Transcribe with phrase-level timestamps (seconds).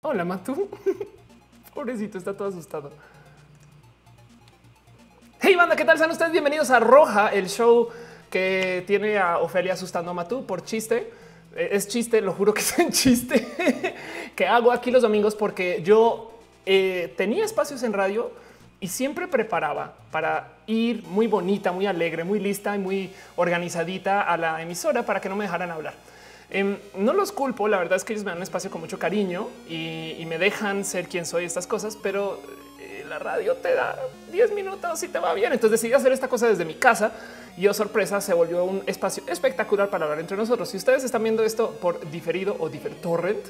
[0.00, 0.68] Hola, Matú.
[1.74, 2.92] Pobrecito, está todo asustado.
[5.40, 5.98] Hey, banda, ¿qué tal?
[5.98, 7.88] Sean ustedes bienvenidos a Roja, el show
[8.30, 11.12] que tiene a Ofelia asustando a Matú por chiste.
[11.56, 13.44] Eh, Es chiste, lo juro que es un chiste
[14.36, 16.30] que hago aquí los domingos porque yo
[16.64, 18.30] eh, tenía espacios en radio
[18.78, 24.36] y siempre preparaba para ir muy bonita, muy alegre, muy lista y muy organizadita a
[24.36, 25.94] la emisora para que no me dejaran hablar.
[26.50, 28.98] Em, no los culpo, la verdad es que ellos me dan un espacio con mucho
[28.98, 32.40] cariño y, me dejan ser quien soy, estas cosas, pero
[32.78, 33.98] eh, la radio te da
[34.30, 35.52] 10 minutos y te va bien.
[35.52, 37.12] Entonces decidí hacer esta cosa desde mi casa
[37.56, 40.68] y oh sorpresa se volvió un espacio espectacular para hablar entre nosotros.
[40.68, 42.70] Si ustedes están viendo esto por diferido o
[43.02, 43.44] torrent,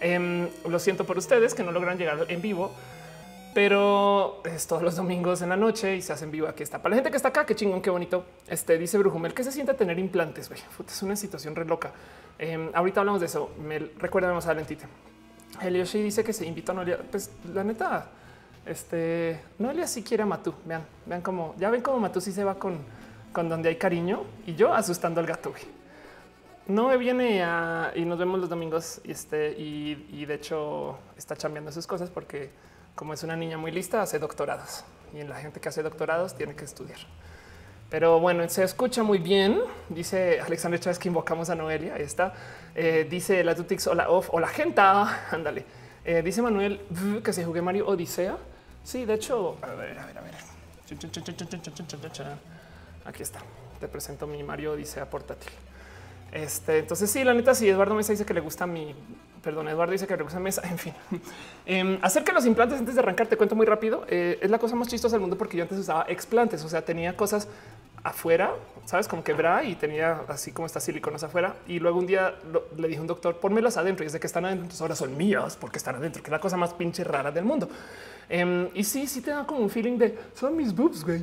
[0.00, 2.72] em, lo siento por ustedes que no logran llegar en vivo,
[3.54, 6.46] pero es todos los domingos en la noche y se hacen vivo.
[6.46, 6.78] Aquí está.
[6.80, 8.24] Para la gente que está acá, qué chingón, qué bonito.
[8.46, 10.50] Este dice Brujumel que se siente tener implantes.
[10.50, 11.92] es una situación re loca.
[12.38, 13.50] Eh, ahorita hablamos de eso.
[13.60, 14.84] Me recuerda más adelantito.
[15.60, 16.98] El Yoshi dice que se invitó a Noelia.
[17.10, 18.10] Pues la neta,
[18.66, 20.54] este Noelia sí quiere a Matú.
[20.64, 22.78] Vean, vean cómo ya ven cómo Matú sí se va con,
[23.32, 25.52] con donde hay cariño y yo asustando al gato.
[26.66, 31.34] No me viene a, y nos vemos los domingos y este y, de hecho está
[31.34, 32.50] chambeando sus cosas porque
[32.94, 36.36] como es una niña muy lista hace doctorados y en la gente que hace doctorados
[36.36, 36.98] tiene que estudiar.
[37.90, 39.60] Pero bueno, se escucha muy bien.
[39.88, 41.94] Dice Alexander Chávez que invocamos a Noelia.
[41.94, 42.34] Ahí está.
[42.74, 44.80] Eh, dice la Tutix, hola off, hola gente.
[45.30, 45.64] Ándale.
[46.04, 46.80] Eh, dice Manuel
[47.24, 48.36] que se jugué Mario Odisea.
[48.84, 50.34] Sí, de hecho, a ver, a ver, a ver.
[53.04, 53.40] Aquí está.
[53.80, 55.52] Te presento mi Mario Odisea portátil.
[56.32, 58.94] Este, entonces sí, la neta, sí, Eduardo Mesa dice que le gusta mi,
[59.42, 60.94] perdón, Eduardo dice que le gusta Mesa, en fin.
[61.64, 64.58] Em, acerca de los implantes, antes de arrancar, te cuento muy rápido, eh, es la
[64.58, 67.48] cosa más chistosa del mundo porque yo antes usaba explantes, o sea, tenía cosas
[68.04, 68.52] afuera,
[68.84, 71.56] sabes, como que bra y tenía así como estas siliconas afuera.
[71.66, 74.26] Y luego un día lo- le dije a un doctor, pónmelas adentro y desde que
[74.26, 77.30] están adentro, ahora son mías porque están adentro, que es la cosa más pinche rara
[77.30, 77.68] del mundo.
[78.28, 81.22] Em, y sí, sí te da como un feeling de son mis boobs, güey.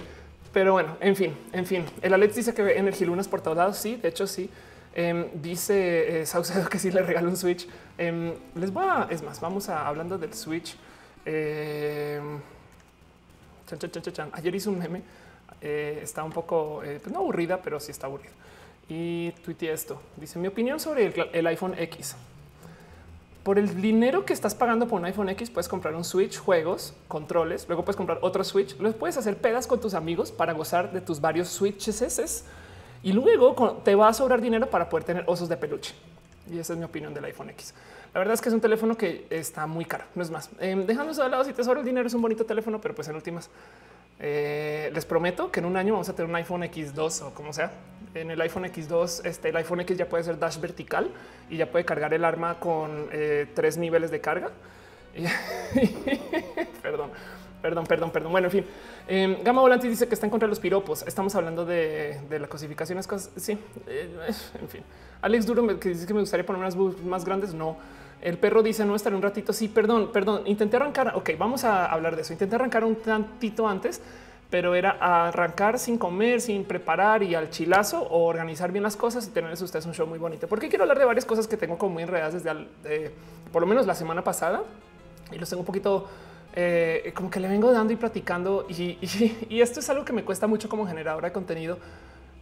[0.54, 1.86] Pero bueno, en fin, en fin.
[2.02, 3.78] El Alex dice que ve energilunas por todos lados.
[3.78, 4.50] Sí, de hecho, sí.
[4.94, 7.68] Em, dice eh, Saucedo que sí le regaló un Switch.
[7.98, 10.76] Em, les voy a, es más, vamos a hablando del Switch.
[13.68, 14.30] Chan, chan, chan, chan, chan.
[14.34, 15.02] Ayer hice un meme.
[15.68, 18.30] Eh, está un poco, eh, pues no aburrida, pero sí está aburrida.
[18.88, 20.00] Y tuiteé esto.
[20.16, 22.16] Dice mi opinión sobre el, iPhone X.
[23.42, 26.94] Por el dinero que estás pagando por un iPhone X, puedes comprar un Switch, juegos,
[27.08, 27.66] controles.
[27.68, 28.78] Luego puedes comprar otro Switch.
[28.78, 32.46] Los puedes hacer pedas con tus amigos para gozar de tus varios Switches.
[33.02, 35.96] Y luego te va a sobrar dinero para poder tener osos de peluche.
[36.52, 37.74] Y esa es mi opinión del iPhone X.
[38.14, 40.04] La verdad es que es un teléfono que está muy caro.
[40.14, 40.52] No es más.
[40.60, 42.06] Eh, déjanos de lado si te sobra el dinero.
[42.06, 43.50] Es un bonito teléfono, pero pues en últimas
[44.20, 47.54] eh, les prometo que en un año vamos a tener un iPhone X2 o como
[47.54, 47.72] sea.
[48.14, 51.12] En el iPhone X2, este, el iPhone X ya puede ser dash vertical
[51.50, 54.52] y ya puede cargar el arma con eh, tres niveles de carga.
[56.82, 57.10] perdón,
[57.62, 58.32] perdón, perdón, perdón.
[58.32, 58.66] Bueno, en fin.
[59.08, 61.04] Eh, Gama Volantis dice que está en contra de los piropos.
[61.08, 63.02] Estamos hablando de, de la cosificación.
[63.36, 64.10] Sí, eh,
[64.60, 64.84] en fin.
[65.22, 67.54] Alex Duro que dice que me gustaría poner unas más grandes.
[67.54, 67.78] No.
[68.26, 69.54] El perro dice no estaré un ratito.
[69.54, 70.42] Sí, perdón, perdón.
[70.46, 71.14] Intenté arrancar.
[71.16, 72.34] Ok, vamos a hablar de eso.
[72.34, 74.02] Intenté arrancar un tantito antes,
[74.50, 79.28] pero era arrancar sin comer, sin preparar y al chilazo o organizar bien las cosas
[79.28, 80.48] y tenerles ustedes un show muy bonito.
[80.48, 83.12] Porque quiero hablar de varias cosas que tengo como muy enredadas desde
[83.52, 84.64] por lo menos la semana pasada
[85.32, 86.08] y los tengo un poquito
[86.56, 88.66] eh, como que le vengo dando y platicando.
[88.70, 91.78] Y, y- y esto es algo que me cuesta mucho como generadora de contenido.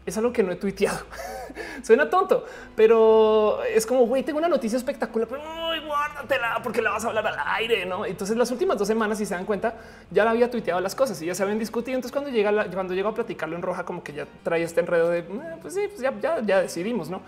[0.06, 1.00] Es algo que no he tuiteado.
[1.84, 6.92] Suena tonto, pero es como, güey, tengo una noticia espectacular, pero uy, guárdatela porque la
[6.92, 8.06] vas a hablar al aire, ¿no?
[8.06, 9.76] Entonces las últimas dos semanas, si se dan cuenta,
[10.12, 11.96] ya la había tuiteado las cosas y ya se habían discutido.
[11.96, 14.82] Entonces cuando llega, la- cuando llego a platicarlo en roja, como que ya trae este
[14.82, 15.26] enredo de, "Eh,
[15.62, 17.22] pues sí, pues ya, ya decidimos, ¿no?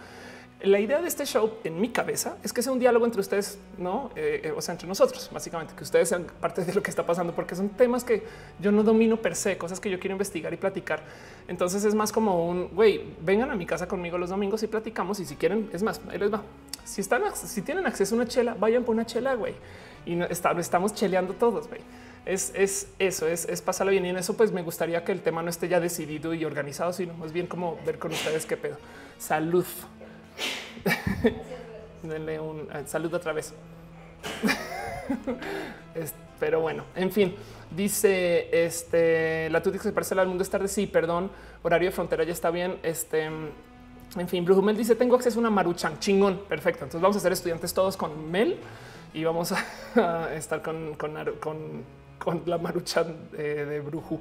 [0.65, 3.59] La idea de este show en mi cabeza es que sea un diálogo entre ustedes,
[3.77, 4.09] no?
[4.15, 7.05] Eh, eh, o sea, entre nosotros, básicamente, que ustedes sean parte de lo que está
[7.05, 8.23] pasando, porque son temas que
[8.59, 11.03] yo no domino per se, cosas que yo quiero investigar y platicar.
[11.47, 15.19] Entonces es más como un güey, vengan a mi casa conmigo los domingos y platicamos.
[15.19, 16.41] Y si quieren, es más, ahí les va.
[16.83, 19.53] Si están, si tienen acceso a una chela, vayan por una chela, güey.
[20.07, 21.81] Y no, estamos cheleando todos, güey.
[22.25, 24.03] Es, es eso, es, es pasarlo bien.
[24.07, 26.91] Y en eso, pues me gustaría que el tema no esté ya decidido y organizado,
[26.91, 28.77] sino más bien como ver con ustedes qué pedo.
[29.19, 29.65] Salud.
[32.03, 33.53] Denle un eh, salud otra vez.
[36.39, 37.33] Pero bueno, en fin,
[37.71, 40.67] dice este la tuti que se parece al mundo es tarde.
[40.67, 41.31] Sí, perdón,
[41.63, 42.77] horario de frontera ya está bien.
[42.83, 46.41] Este, en fin, Brujumel dice: Tengo acceso a una maruchan chingón.
[46.49, 46.83] Perfecto.
[46.83, 48.57] Entonces vamos a ser estudiantes todos con Mel
[49.13, 54.19] y vamos a, estar con, con, con- la maruchan eh, de Bruju.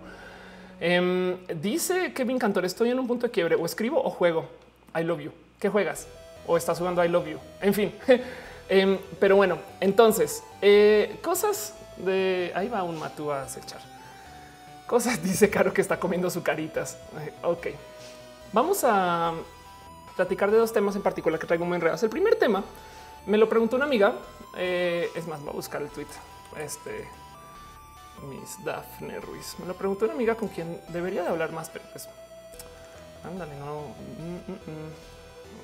[0.80, 3.56] Em, dice Kevin Cantor: Estoy en un punto de quiebre.
[3.56, 4.48] O escribo o juego.
[4.96, 5.32] I love you.
[5.64, 6.06] ¿Qué juegas?
[6.46, 7.38] O estás jugando I love you.
[7.62, 7.94] En fin,
[8.68, 13.80] Em, pero bueno, entonces, eh, cosas de ahí va un matú a acechar.
[14.86, 16.98] Cosas dice Caro que está comiendo sus caritas.
[17.18, 17.68] Eh, ok,
[18.52, 19.32] vamos a
[20.14, 22.02] platicar de dos temas en particular que traigo muy enredados.
[22.02, 22.62] El primer tema
[23.24, 24.16] me lo preguntó una amiga.
[24.58, 26.08] Eh, es más, voy a buscar el tweet.
[26.58, 27.08] Este
[28.28, 31.86] Miss Daphne Ruiz me lo preguntó una amiga con quien debería de hablar más, pero
[31.90, 32.06] pues
[33.24, 33.80] ándale, no.
[34.18, 35.13] Mm, mm, mm.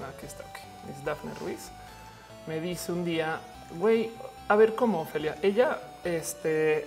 [0.09, 0.45] Aquí está.
[0.45, 1.71] Ok, Miss Daphne Ruiz
[2.47, 3.41] me dice un día,
[3.79, 4.11] güey,
[4.49, 5.37] a ver cómo, Ophelia.
[5.43, 6.87] Ella este,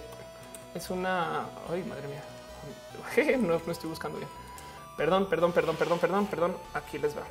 [0.75, 1.45] es una...
[1.71, 3.37] Ay, madre mía.
[3.37, 4.29] no, no estoy buscando bien.
[4.97, 6.57] Perdón, perdón, perdón, perdón, perdón, perdón.
[6.73, 7.23] Aquí les va.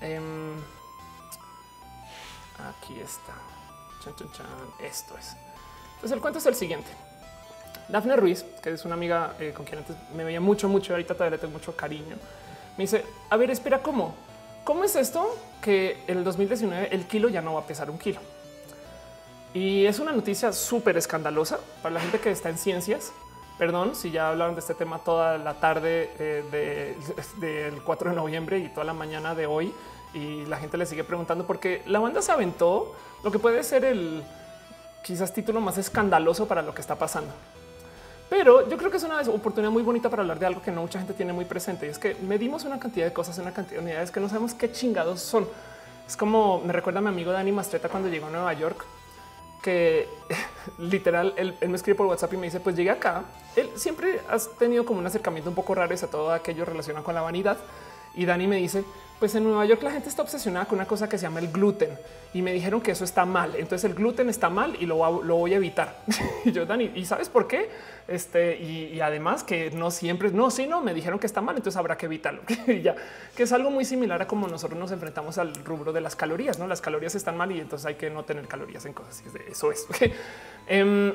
[0.00, 0.56] Em,
[2.68, 3.34] aquí está.
[4.04, 4.46] Chan, chan, chan.
[4.80, 5.36] Esto es.
[5.94, 6.90] Entonces el cuento es el siguiente.
[7.88, 11.14] Dafne Ruiz, que es una amiga eh, con quien antes me veía mucho, mucho, ahorita
[11.14, 12.16] todavía le tengo mucho cariño,
[12.76, 14.14] me dice, a ver, espera, ¿cómo?
[14.70, 17.98] ¿Cómo es esto que en el 2019 el kilo ya no va a pesar un
[17.98, 18.20] kilo?
[19.52, 23.10] Y es una noticia súper escandalosa para la gente que está en ciencias.
[23.58, 26.94] Perdón si ya hablaron de este tema toda la tarde eh,
[27.40, 29.74] del 4 de noviembre y toda la mañana de hoy
[30.14, 32.94] y la gente le sigue preguntando porque la banda se aventó
[33.24, 34.22] lo que puede ser el
[35.02, 37.32] quizás título más escandaloso para lo que está pasando.
[38.30, 40.82] Pero yo creo que es una oportunidad muy bonita para hablar de algo que no
[40.82, 43.80] mucha gente tiene muy presente y es que medimos una cantidad de cosas, una cantidad
[43.80, 45.48] de unidades que no sabemos qué chingados son.
[46.06, 48.84] Es como me recuerda a mi amigo Dani Mastreta cuando llegó a Nueva York,
[49.60, 50.08] que
[50.78, 53.24] literal él, me escribe por WhatsApp y me dice: Pues llegué acá.
[53.56, 57.16] Él siempre has tenido como un acercamiento un poco raro a todo aquello relacionado con
[57.16, 57.58] la vanidad.
[58.14, 58.84] Y Dani me dice:
[59.20, 61.52] pues en Nueva York la gente está obsesionada con una cosa que se llama el
[61.52, 61.90] gluten
[62.32, 63.54] y me dijeron que eso está mal.
[63.54, 66.02] Entonces el gluten está mal y lo, voy a evitar.
[66.46, 67.68] y yo, Dani, ¿y sabes por qué?
[68.08, 71.76] Este, y, además que no siempre, no, sí, no, me dijeron que está mal, entonces
[71.76, 72.40] habrá que evitarlo.
[72.82, 72.96] ya,
[73.36, 76.58] que es algo muy similar a como nosotros nos enfrentamos al rubro de las calorías,
[76.58, 76.66] ¿no?
[76.66, 79.22] Las calorías están mal y entonces hay que no tener calorías en cosas.
[79.48, 79.86] Eso es.
[80.66, 81.12] Em,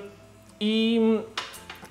[0.60, 1.22] y,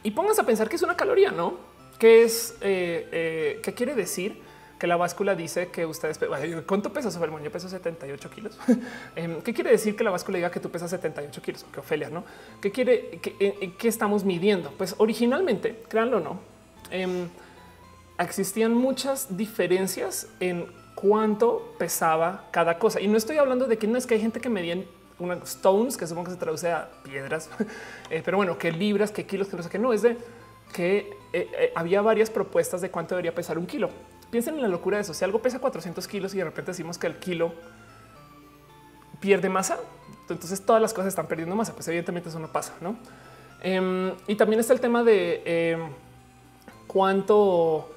[0.03, 1.57] y pónganse a pensar que es una caloría, ¿no?
[1.99, 4.44] ¿Qué es, eh, eh, qué quiere decir?
[4.85, 6.21] Que la báscula dice que ustedes,
[6.67, 7.41] ¿cuánto pesas, Ofelia?
[7.43, 8.59] Yo peso 78 kilos.
[9.17, 11.65] Em, ¿Qué quiere decir que la báscula diga que tú pesas 78 kilos?
[11.73, 12.23] Que Ofelia, ¿no?
[12.61, 14.73] ¿Qué quiere, que, qué estamos midiendo?
[14.77, 16.39] Pues originalmente, créanlo o no,
[16.91, 17.31] em,
[18.19, 23.01] existían muchas diferencias en cuánto pesaba cada cosa.
[23.01, 24.85] Y no estoy hablando de que no es que hay gente que medía
[25.19, 27.49] unas stones, que supongo que se traduce a piedras,
[28.11, 30.19] eh, pero bueno, que libras, que kilos, que no sé qué, no, es de
[30.75, 33.89] que eh, eh, había varias propuestas de cuánto debería pesar un kilo.
[34.35, 35.15] Piensen en la locura de eso.
[35.15, 37.53] Si algo pesa 400 kilos y de repente decimos que el kilo
[39.21, 39.79] pierde masa,
[40.29, 41.73] entonces todas las cosas están perdiendo masa.
[41.73, 42.97] Pues evidentemente eso no pasa, ¿no?
[43.63, 45.89] Em, y también está el tema de em,
[46.89, 47.95] cuánto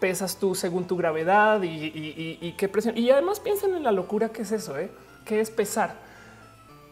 [0.00, 2.96] pesas tú según tu gravedad y, qué presión.
[2.96, 4.90] Y además piensen en la locura que es eso, ¿eh?
[5.26, 5.94] ¿Qué es pesar?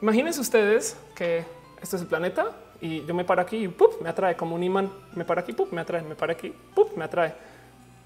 [0.02, 1.46] Imagínense ustedes que
[1.80, 2.50] este es el planeta
[2.82, 4.92] y yo me paro aquí y me atrae como un imán.
[5.14, 6.52] Me paro aquí, me atrae, me paro aquí,
[6.96, 7.53] me atrae.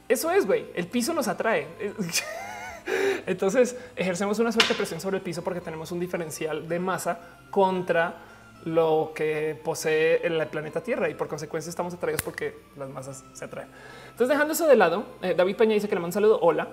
[0.09, 0.67] Eso es, güey.
[0.75, 1.67] El piso nos atrae.
[3.27, 7.19] Entonces ejercemos una suerte de presión sobre el piso porque tenemos un diferencial de masa
[7.51, 8.17] contra
[8.65, 13.45] lo que posee el planeta Tierra y por consecuencia estamos atraídos porque las masas se
[13.45, 13.69] atraen.
[14.11, 16.39] Entonces, dejando eso de lado, eh, David Peña dice que le mando un saludo.
[16.41, 16.69] Hola.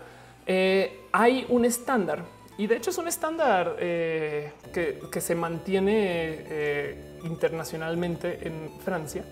[0.47, 2.23] Eh, hay un estándar
[2.57, 9.25] y de hecho es un estándar eh, que, que, se mantiene internacionalmente en Francia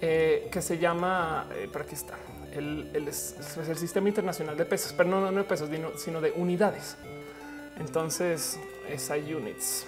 [0.00, 2.14] que se llama, para aquí está,
[2.54, 6.96] el, el, sistema internacional de pesos, pero no, no de pesos, sino de unidades.
[7.78, 9.86] Entonces es units.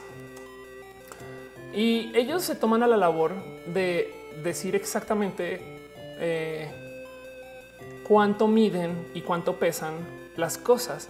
[1.72, 3.34] Y ellos se toman a la labor
[3.66, 4.12] de
[4.42, 5.60] decir exactamente
[6.18, 6.68] eh,
[8.06, 9.94] cuánto miden y cuánto pesan
[10.36, 11.08] las cosas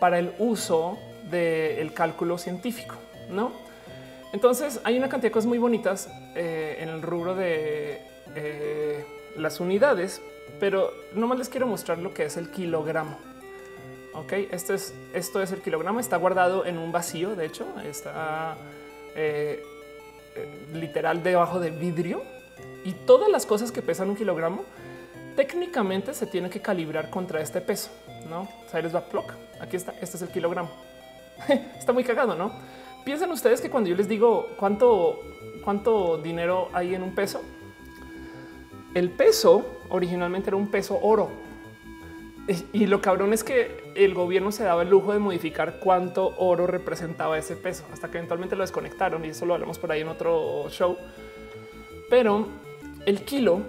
[0.00, 0.98] para el uso
[1.30, 2.94] del cálculo científico,
[3.30, 3.52] ¿no?
[4.32, 8.00] Entonces hay una cantidad de cosas muy bonitas eh, en el rubro de
[8.34, 9.04] eh,
[9.36, 10.20] las unidades,
[10.60, 13.18] pero nomás les quiero mostrar lo que es el kilogramo.
[14.14, 16.00] Ok, esto es, esto es el kilogramo.
[16.00, 17.36] Está guardado en un vacío.
[17.36, 18.56] De hecho, está
[19.14, 19.62] eh,
[20.34, 22.22] eh, literal debajo de vidrio
[22.84, 24.64] y todas las cosas que pesan un kilogramo
[25.36, 27.90] técnicamente se tienen que calibrar contra este peso.
[28.28, 29.32] No, o sea, les va ploc.
[29.60, 29.92] Aquí está.
[30.00, 30.68] Este es el kilogramo.
[31.78, 32.52] está muy cagado, no?
[33.04, 35.20] Piensen ustedes que cuando yo les digo cuánto,
[35.62, 37.40] cuánto dinero hay en un peso,
[38.94, 41.30] el peso originalmente era un peso oro.
[42.72, 46.66] Y lo cabrón es que el gobierno se daba el lujo de modificar cuánto oro
[46.66, 50.08] representaba ese peso hasta que eventualmente lo desconectaron y eso lo hablamos por ahí en
[50.08, 50.96] otro show.
[52.08, 52.46] Pero
[53.04, 53.60] el kilo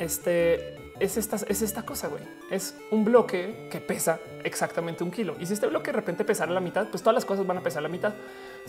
[0.00, 2.22] este, es esta, es esta cosa, güey.
[2.50, 5.36] Es un bloque que pesa exactamente un kilo.
[5.38, 7.62] Y si este bloque de repente pesara la mitad, pues todas las cosas van a
[7.62, 8.14] pesar la mitad.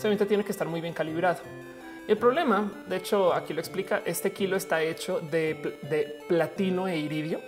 [0.00, 1.40] Tiene que estar muy bien calibrado.
[2.08, 7.38] El problema, de hecho, aquí lo explica, este kilo está hecho de, platino e iridio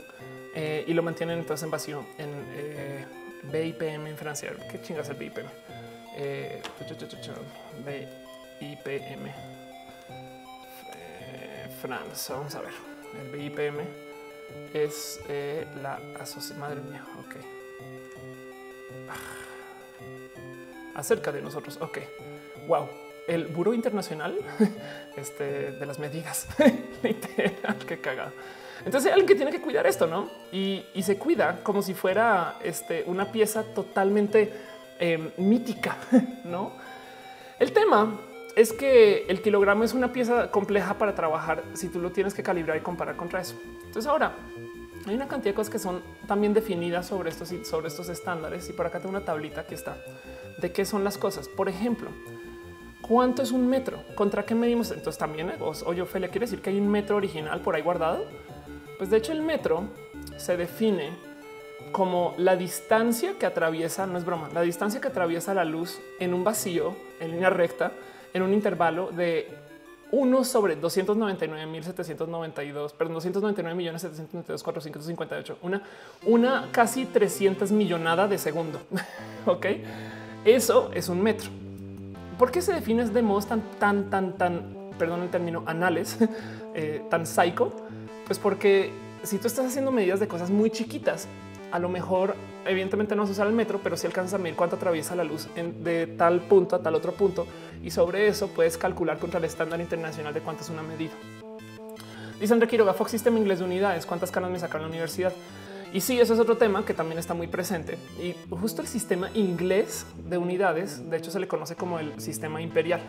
[0.55, 3.07] eh, y lo mantienen entonces en vacío en eh,
[3.45, 4.53] BIPM en Francia.
[4.71, 5.47] ¿Qué chingas el BIPM?
[6.15, 6.61] Eh,
[8.61, 9.31] BIPM.
[11.81, 12.75] France, vamos a ver.
[13.19, 13.79] El BIPM
[14.75, 16.61] es eh, la asociación.
[16.61, 17.37] Madre mía, ok.
[19.09, 21.99] Ah, acerca de nosotros, ok.
[22.69, 24.37] Wow el Buró Internacional
[25.17, 26.49] este, de las Medidas.
[27.87, 28.33] qué cagado.
[28.85, 30.31] Entonces hay alguien que tiene que cuidar esto, ¿no?
[30.53, 34.53] Y, se cuida como si fuera este, una pieza totalmente
[34.99, 35.97] em, mítica,
[36.45, 36.73] ¿no?
[37.59, 38.21] El tema
[38.57, 42.43] es que el kilogramo es una pieza compleja para trabajar si tú lo tienes que
[42.43, 43.55] calibrar y comparar contra eso.
[43.85, 44.33] Entonces ahora
[45.07, 48.69] hay una cantidad de cosas que son también definidas sobre estos, sobre estos estándares.
[48.69, 49.97] Y por acá tengo una tablita que está
[50.59, 51.49] de qué son las cosas.
[51.49, 52.11] Por ejemplo,
[53.03, 54.03] ¿Cuánto es un metro?
[54.15, 54.91] ¿Contra qué medimos?
[54.91, 55.53] Entonces también,
[55.87, 58.25] oye, Ophelia, ¿quiere decir que hay un metro original por ahí guardado?
[58.99, 59.85] Pues de hecho el metro
[60.37, 61.11] se define
[61.93, 66.35] como la distancia que atraviesa, no es broma, la distancia que atraviesa la luz en
[66.35, 67.91] un vacío, en línea recta,
[68.33, 69.49] en un intervalo de
[70.13, 75.83] 1 sobre 299.792, perdón, 299.792.458, una,
[76.27, 78.81] una casi 300 millonada de segundo.
[79.47, 79.67] ok,
[80.45, 81.51] eso es un metro.
[82.41, 86.17] ¿Por qué se define de modos tan, tan, tan, tan, perdón el término, anales,
[86.75, 87.71] eh, tan psycho?
[88.25, 88.91] Pues porque
[89.23, 91.29] si tú estás haciendo medidas de cosas muy chiquitas,
[91.71, 94.57] a lo mejor evidentemente no vas a usar el metro, pero si alcanzas a medir
[94.57, 97.47] cuánto atraviesa la luz de tal punto a tal otro punto
[97.83, 101.13] y sobre eso puedes calcular contra el estándar internacional de cuánto es una medida.
[102.41, 105.35] Dice André Quiroga, Fox System Inglés de Unidades, ¿cuántas canas me sacaron la universidad?
[105.93, 107.99] Y sí, eso es otro tema que también está muy presente.
[108.23, 112.63] Y justo el sistema inglés de unidades, de hecho se le conoce como el sistema
[112.63, 113.01] imperial.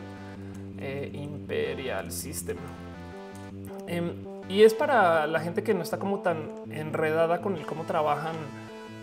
[0.79, 2.57] Eh, imperial System.
[3.85, 4.13] Em,
[4.49, 8.35] y es para la gente que no está como tan enredada con el cómo trabajan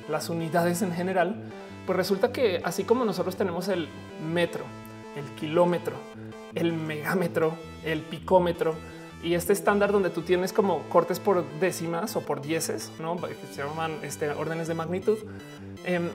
[0.09, 1.37] las unidades en general.
[1.87, 3.89] Pues resulta que así como nosotros tenemos el
[4.29, 4.65] metro,
[5.17, 5.95] el kilómetro,
[6.55, 7.53] el megámetro,
[7.85, 8.75] el picómetro,
[9.23, 13.17] y este estándar donde tú tienes como cortes por décimas o por dieces, ¿no?
[13.17, 15.19] que se llaman este, órdenes de magnitud.
[15.85, 16.11] Em,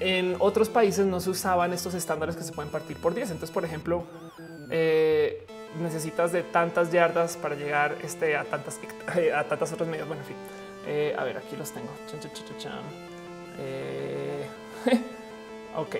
[0.00, 3.30] en otros países no se usaban estos estándares que se pueden partir por 10.
[3.30, 4.04] Entonces, por ejemplo,
[4.70, 5.46] eh,
[5.80, 8.80] necesitas de tantas yardas para llegar este, a tantas
[9.36, 10.08] a tantas otras medidas.
[10.08, 10.36] Bueno, en fin,
[10.86, 11.90] eh, a ver, aquí los tengo.
[13.60, 14.46] Eh,
[15.76, 15.96] ok,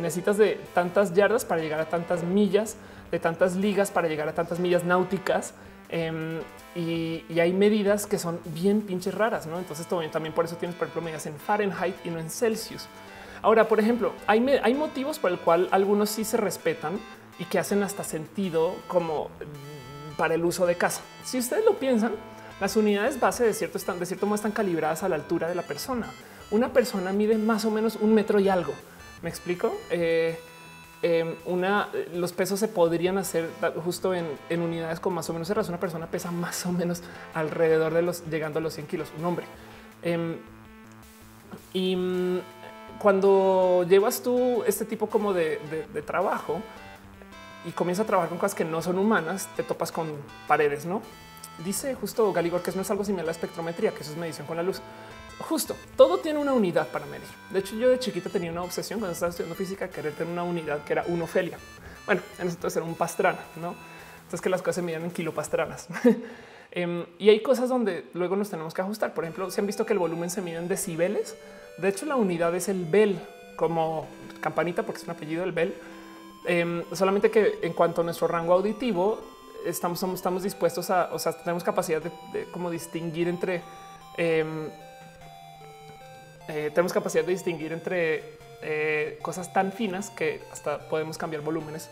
[0.00, 2.76] necesitas de tantas yardas para llegar a tantas millas
[3.10, 5.54] de tantas ligas para llegar a tantas millas náuticas.
[5.88, 6.40] Em,
[6.74, 9.58] y, hay medidas que son bien pinches raras, ¿no?
[9.58, 12.86] Entonces también por eso tienes, por ejemplo, medidas en Fahrenheit y no en Celsius.
[13.42, 16.98] Ahora, por ejemplo, hay, hay motivos por el cual algunos sí se respetan
[17.38, 19.28] y que hacen hasta sentido como
[20.16, 21.02] para el uso de casa.
[21.24, 22.12] Si ustedes lo piensan,
[22.60, 25.54] las unidades base de cierto, están, de cierto modo están calibradas a la altura de
[25.54, 26.10] la persona.
[26.50, 28.72] Una persona mide más o menos un metro y algo.
[29.22, 29.74] ¿Me explico?
[29.90, 30.38] Eh,
[31.02, 31.34] Em,
[32.14, 33.50] los pesos se podrían hacer
[33.84, 35.74] justo en, unidades con más o menos razón.
[35.74, 37.02] Una persona pesa más o menos
[37.34, 39.44] alrededor de los llegando a los 100 kilos, un hombre.
[40.02, 40.36] Em,
[41.72, 42.38] y mm,
[42.98, 45.58] cuando llevas tú este tipo como de,
[46.06, 46.60] trabajo
[47.66, 50.08] y comienzas a trabajar con cosas que no son humanas, te topas con
[50.46, 51.02] paredes, no?
[51.64, 54.46] Dice justo Galigor que no es algo similar a la espectrometría, que eso es medición
[54.46, 54.80] con la luz
[55.38, 57.26] justo todo tiene una unidad para medir.
[57.50, 60.42] De hecho, yo de chiquito tenía una obsesión cuando estaba estudiando física, querer tener una
[60.42, 61.58] unidad que era un Ofelia.
[62.06, 63.74] Bueno, en ese entonces era un pastrana, no?
[64.18, 65.88] Entonces que las cosas se midían en kilopastranas.
[66.76, 69.14] Em, y hay cosas donde luego nos tenemos que ajustar.
[69.14, 71.36] Por ejemplo, se han visto que el volumen se mide en decibeles.
[71.78, 73.16] De hecho, la unidad es el bel
[73.54, 74.08] como
[74.40, 75.72] campanita, porque es un apellido del bel.
[76.46, 79.20] Em, solamente que en cuanto a nuestro rango auditivo,
[79.64, 83.62] estamos, estamos dispuestos a, o sea, tenemos capacidad de, de como distinguir entre
[84.16, 84.68] em,
[86.48, 91.88] eh, tenemos capacidad de distinguir entre eh, cosas tan finas que hasta podemos cambiar volúmenes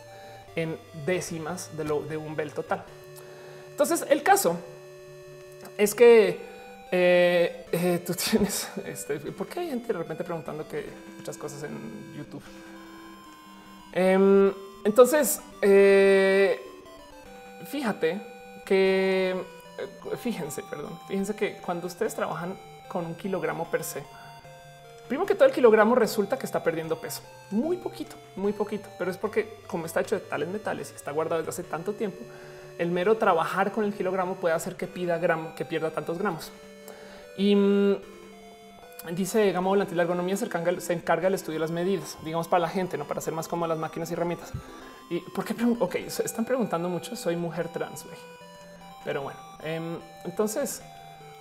[0.57, 2.85] en décimas de, un bel total.
[3.71, 4.59] Entonces, el caso
[5.79, 6.39] es que
[6.91, 10.85] eh, tú tienes este, ¿por qué hay gente de repente preguntando que
[11.17, 12.43] muchas cosas en YouTube?
[13.95, 14.53] Em,
[14.85, 15.41] entonces,
[17.71, 18.21] fíjate
[18.67, 19.35] que
[20.19, 22.55] fíjense, perdón, fíjense que cuando ustedes trabajan
[22.89, 24.03] con un kilogramo per se,
[25.13, 27.21] Primero que todo el kilogramo resulta que está perdiendo peso.
[27.51, 28.89] Muy poquito, muy poquito.
[28.99, 31.93] Pero es porque como está hecho de tales metales y está guardado desde hace tanto
[31.93, 32.17] tiempo,
[32.79, 36.51] el mero trabajar con el kilogramo puede hacer que pida gramo, que pierda tantos gramos.
[37.37, 37.97] Y mm,
[39.11, 42.61] dice Gamo la ergonomía se encarga, se encarga del estudio de las medidas, digamos para
[42.61, 44.51] la gente, no para hacer más cómodas las máquinas y herramientas.
[45.11, 45.55] ¿Y por qué?
[45.79, 48.17] Ok, están preguntando mucho, soy mujer trans, güey.
[49.05, 50.81] Pero bueno, em, entonces,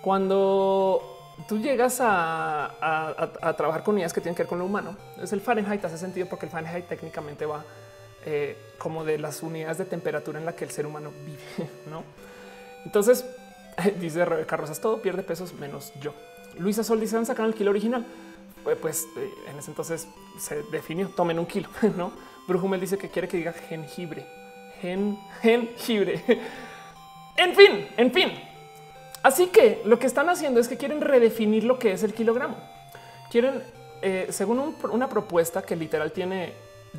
[0.01, 1.11] cuando
[1.47, 5.41] tú llegas a, trabajar con unidades que tienen que ver con lo humano, es el
[5.41, 7.63] Fahrenheit hace sentido porque el Fahrenheit técnicamente va
[8.25, 12.03] eh, como de las unidades de temperatura en la que el ser humano vive, ¿no?
[12.85, 13.25] Entonces,
[14.00, 16.13] dice Rebeca todo pierde pesos menos yo.
[16.57, 18.05] Luisa Sol dice, van a sacar el kilo original.
[18.63, 20.07] Pues, pues eh, en ese entonces
[20.38, 22.11] se definió, tomen un kilo, ¿no?
[22.47, 24.25] Brujumel dice que quiere que diga jengibre.
[24.81, 26.23] Gen, jengibre.
[27.38, 28.50] en fin, en fin.
[29.24, 32.58] Así que lo que están haciendo es que quieren redefinir lo que es el kilogramo.
[33.30, 33.62] Quieren,
[34.01, 36.54] eh, según una propuesta que literal tiene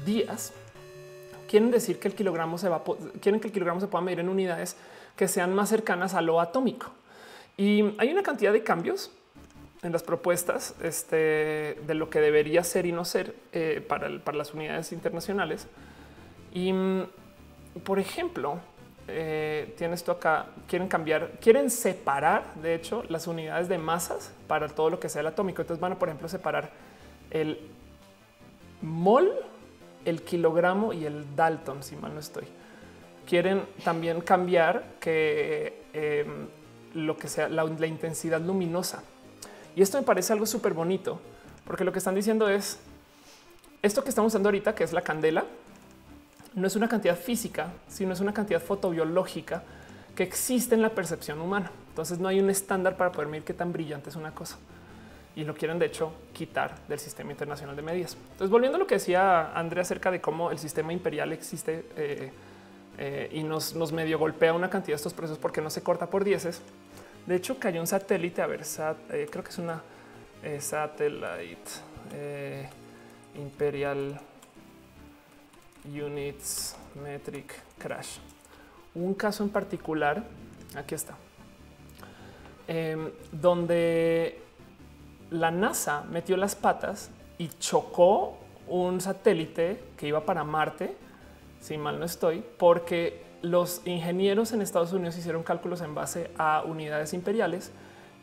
[0.05, 0.53] días,
[1.49, 2.83] quieren decir que el kilogramo se va,
[3.21, 4.77] quieren que el kilogramo se pueda medir en unidades
[5.17, 6.91] que sean más cercanas a lo atómico.
[7.57, 9.11] Y hay una cantidad de cambios
[9.83, 14.55] en las propuestas este, de lo que debería ser y no ser eh, para, las
[14.55, 15.67] unidades internacionales.
[16.53, 17.07] Y, mm,
[17.85, 18.61] por ejemplo,
[19.09, 24.69] eh, tienes esto acá, quieren cambiar, quieren separar, de hecho, las unidades de masas para
[24.69, 25.63] todo lo que sea el atómico.
[25.63, 26.71] Entonces van a, por ejemplo, separar
[27.31, 27.59] el
[28.81, 29.33] mol,
[30.05, 32.45] el kilogramo y el Dalton, si mal no estoy.
[33.27, 36.49] Quieren también cambiar que em,
[36.95, 39.03] lo que sea la, la intensidad luminosa.
[39.75, 41.21] Y esto me parece algo súper bonito,
[41.65, 42.79] porque lo que están diciendo es
[43.81, 45.45] esto que estamos usando ahorita, que es la candela,
[46.55, 49.63] no es una cantidad física, sino es una cantidad fotobiológica
[50.15, 51.71] que existe en la percepción humana.
[51.89, 54.59] Entonces no hay un estándar para poder medir qué tan brillante es una cosa.
[55.35, 58.17] Y lo quieren, de hecho, quitar del sistema internacional de medidas.
[58.33, 62.31] Entonces, volviendo a lo que decía Andrea acerca de cómo el sistema imperial existe eh,
[62.99, 66.25] eh, y nos, medio golpea una cantidad de estos precios porque no se corta por
[66.25, 66.61] dieces.
[67.27, 68.61] De hecho, cayó un satélite, a ver,
[69.11, 69.81] eh, creo que es una
[70.59, 71.71] satellite
[73.37, 74.21] imperial
[75.85, 78.19] units metric crash.
[78.95, 80.23] Un caso en particular,
[80.77, 81.15] aquí está,
[82.69, 84.41] em, donde
[85.31, 88.37] la NASA metió las patas y chocó
[88.69, 90.95] un satélite que iba para Marte,
[91.61, 96.63] si mal no estoy, porque los ingenieros en Estados Unidos hicieron cálculos en base a
[96.65, 97.73] unidades imperiales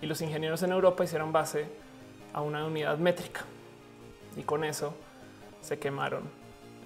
[0.02, 1.66] y los ingenieros en Europa hicieron base
[2.34, 3.42] a una unidad métrica.
[4.38, 4.94] Y con eso
[5.62, 6.39] se quemaron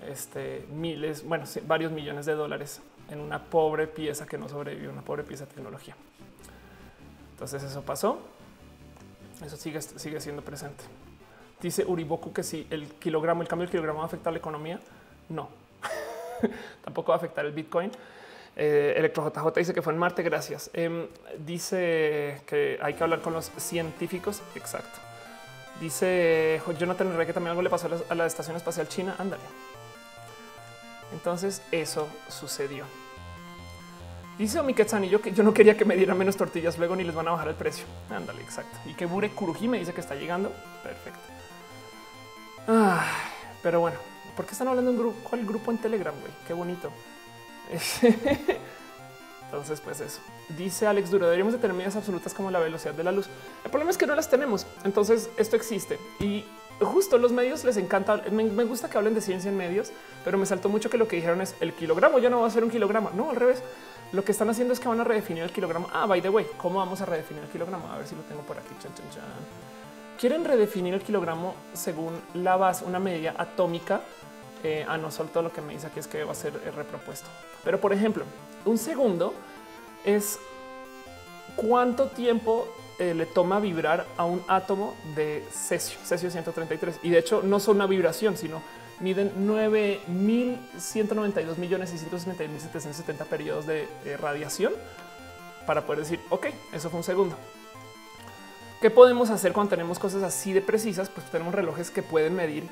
[0.10, 5.02] este, miles, bueno, varios millones de dólares en una pobre pieza que no sobrevivió, una
[5.02, 5.96] pobre pieza de tecnología.
[7.34, 8.20] Entonces eso pasó.
[9.46, 10.84] Eso sigue, sigue siendo presente.
[11.62, 14.80] Dice Uriboku que si el kilogramo, el cambio del kilogramo va a afectar la economía,
[15.30, 15.50] no.
[16.84, 17.92] Tampoco va a afectar el Bitcoin.
[18.56, 20.70] Eh, Electro JJ dice que fue en Marte, gracias.
[20.74, 21.08] Em,
[21.40, 24.42] dice que hay que hablar con los científicos.
[24.56, 25.00] Exacto.
[25.80, 29.16] Dice Jonathan Herrera que también algo le pasó a la, a la Estación Espacial China.
[29.18, 29.44] Ándale.
[31.14, 32.86] Entonces eso sucedió.
[34.38, 37.14] Dice Omiketsani yo que yo no quería que me dieran menos tortillas luego ni les
[37.14, 37.86] van a bajar el precio.
[38.10, 38.78] Ándale, exacto.
[38.86, 40.52] Y que Bure Kuruji me dice que está llegando.
[40.82, 41.20] Perfecto.
[43.62, 43.98] pero bueno,
[44.36, 45.18] ¿por qué están hablando en grupo?
[45.30, 46.14] ¿Cuál grupo en Telegram?
[46.20, 46.92] Güey, qué bonito.
[49.46, 51.26] Entonces, pues eso dice Alex Duro.
[51.26, 53.28] Deberíamos de tener medidas absolutas como la velocidad de la luz.
[53.64, 54.66] El problema es que no las tenemos.
[54.84, 56.46] Entonces, esto existe y
[56.80, 58.22] justo los medios les encanta.
[58.32, 59.92] Me, gusta que hablen de ciencia en medios,
[60.24, 62.50] pero me saltó mucho que lo que dijeron es el kilogramo ya no va a
[62.50, 63.12] ser un kilogramo.
[63.12, 63.64] No, al revés.
[64.12, 65.90] Lo que están haciendo es que van a redefinir el kilogramo.
[65.92, 67.92] Ah, by the way, ¿cómo vamos a redefinir el kilogramo?
[67.92, 68.70] A ver si lo tengo por aquí.
[70.20, 74.02] Quieren redefinir el kilogramo según la base, una medida atómica.
[74.64, 76.54] Eh, ah, no, solo todo lo que me dice aquí es que va a ser
[76.76, 77.28] repropuesto.
[77.64, 78.24] Pero por ejemplo,
[78.66, 79.34] un segundo
[80.06, 80.40] es
[81.56, 82.68] cuánto tiempo
[83.04, 87.02] eh, le toma vibrar a un átomo de cesio, cesio 133.
[87.04, 88.62] Y de hecho no son una vibración, sino
[89.02, 94.72] miden 9.192 millones y 770 periodos de eh, radiación
[95.68, 97.36] para poder decir, ok, eso fue un segundo.
[98.82, 101.10] ¿Qué podemos hacer cuando tenemos cosas así de precisas?
[101.10, 102.70] Pues tenemos relojes que pueden medir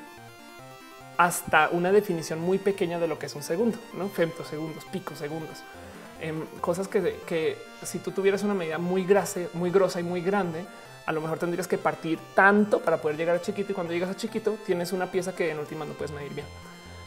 [1.18, 5.58] hasta una definición muy pequeña de lo que es un segundo, no femtosegundos, picosegundos
[6.60, 10.64] cosas que, si tú tuvieras una medida muy grasa, muy grosa y muy grande,
[11.06, 14.10] a lo mejor tendrías que partir tanto para poder llegar a chiquito y cuando llegas
[14.10, 16.46] a chiquito tienes una pieza que en última no puedes medir bien.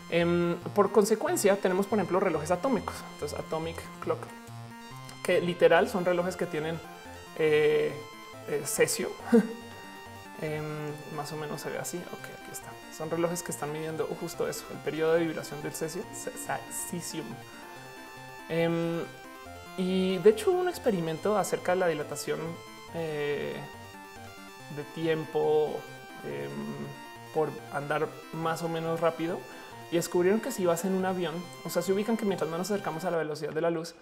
[0.09, 2.95] Em, por consecuencia, tenemos, por ejemplo, relojes atómicos.
[3.13, 4.19] Entonces, atomic clock,
[5.23, 6.79] que literal son relojes que tienen
[7.37, 7.93] eh,
[8.47, 9.09] eh, cesio.
[10.41, 10.65] Em,
[11.15, 11.97] más o menos se ve así.
[11.97, 12.69] Ok, aquí está.
[12.95, 16.03] Son relojes que están midiendo justo eso, el periodo de vibración del cesio,
[16.91, 17.25] cesium.
[18.49, 19.01] Em,
[19.77, 22.39] y de hecho un experimento acerca de la dilatación
[22.93, 23.55] eh,
[24.75, 25.79] de tiempo
[26.23, 29.39] em, por andar más o menos rápido
[29.91, 32.59] y descubrieron que si vas en un avión, o sea, se ubican que mientras más
[32.59, 33.95] nos acercamos a la velocidad de la luz,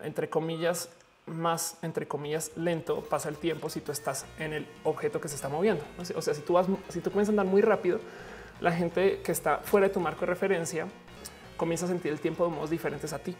[0.00, 0.90] entre comillas,
[1.26, 5.34] más, entre comillas, lento pasa el tiempo si tú estás en el objeto que se
[5.34, 5.84] está moviendo.
[6.14, 8.00] O sea, si tú vas, si tú comienzas a andar muy rápido,
[8.60, 10.86] la gente que está fuera de tu marco de referencia
[11.56, 13.36] comienza a sentir el tiempo de modos diferentes a ti.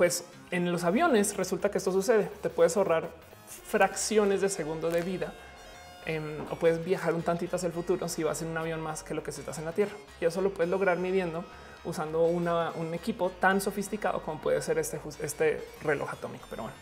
[0.00, 2.30] Pues en los aviones resulta que esto sucede.
[2.40, 3.10] Te puedes ahorrar
[3.46, 5.34] fracciones de segundo de vida
[6.06, 9.02] em, o puedes viajar un tantito hacia el futuro si vas en un avión más
[9.02, 9.92] que lo que se estás en la Tierra.
[10.18, 11.44] Y eso lo puedes lograr midiendo
[11.84, 16.46] usando un equipo tan sofisticado como puede ser este, este reloj atómico.
[16.48, 16.76] Pero bueno,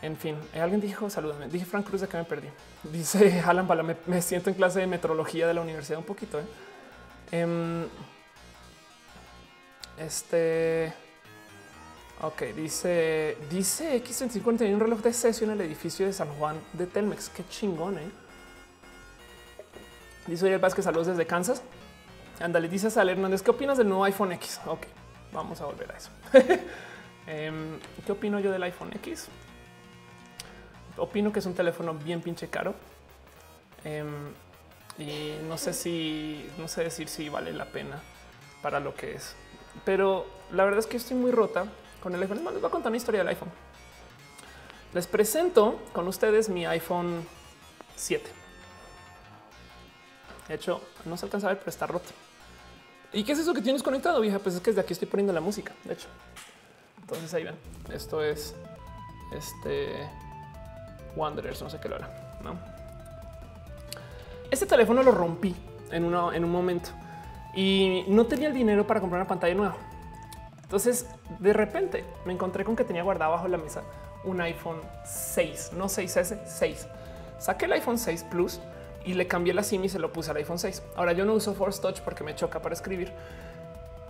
[0.00, 1.46] en fin, alguien dijo salúdame.
[1.48, 2.48] Dije Frank Cruz de que me perdí.
[2.84, 6.40] Dice Alan Bala, me, siento en clase de metrología de la universidad un poquito.
[6.40, 6.44] ¿eh?
[7.32, 7.86] Em,
[9.98, 11.09] este.
[12.22, 16.86] Ok, dice, dice X35 un reloj de sesión en el edificio de San Juan de
[16.86, 17.30] Telmex.
[17.30, 18.10] Qué chingón, eh.
[20.26, 21.62] Dice Oye Vázquez, saludos desde Kansas.
[22.38, 24.60] Ándale, dice Sal Hernández, ¿qué opinas del nuevo iPhone X?
[24.66, 24.86] Ok,
[25.32, 26.10] vamos a volver a eso.
[27.26, 29.28] Em, ¿Qué opino yo del iPhone X?
[30.96, 32.74] Opino que es un teléfono bien pinche caro.
[33.84, 34.32] Em,
[34.98, 38.00] y no sé si, no sé decir si vale la pena
[38.62, 39.36] para lo que es.
[39.84, 41.66] Pero la verdad es que estoy muy rota
[42.02, 42.44] con el iPhone.
[42.44, 43.50] les voy a contar una historia del iPhone.
[44.92, 47.24] Les presento con ustedes mi iPhone
[47.96, 48.28] 7.
[50.48, 52.10] De hecho, no se alcanza a ver, pero está roto.
[53.12, 54.38] ¿Y qué es eso que tienes conectado, vieja?
[54.38, 56.08] Pues es que desde aquí estoy poniendo la música, de hecho.
[57.00, 57.56] Entonces ahí ven,
[57.92, 58.54] esto es
[59.32, 60.08] este
[61.16, 62.58] Wanderers, no sé qué lo hará, ¿no?
[64.50, 65.54] Este teléfono lo rompí
[65.90, 66.90] en, en un momento
[67.54, 69.76] y no tenía el dinero para comprar una pantalla nueva.
[70.70, 71.04] Entonces,
[71.40, 73.82] de repente me encontré con que tenía guardado bajo la mesa
[74.22, 76.86] un iPhone 6, no 6S, 6.
[77.40, 78.60] Saqué el iPhone 6 Plus
[79.04, 80.80] y le cambié la SIM y se lo puse al iPhone 6.
[80.94, 83.10] Ahora yo no uso Force Touch porque me choca para escribir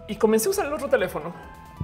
[0.07, 1.33] y comencé a usar el otro teléfono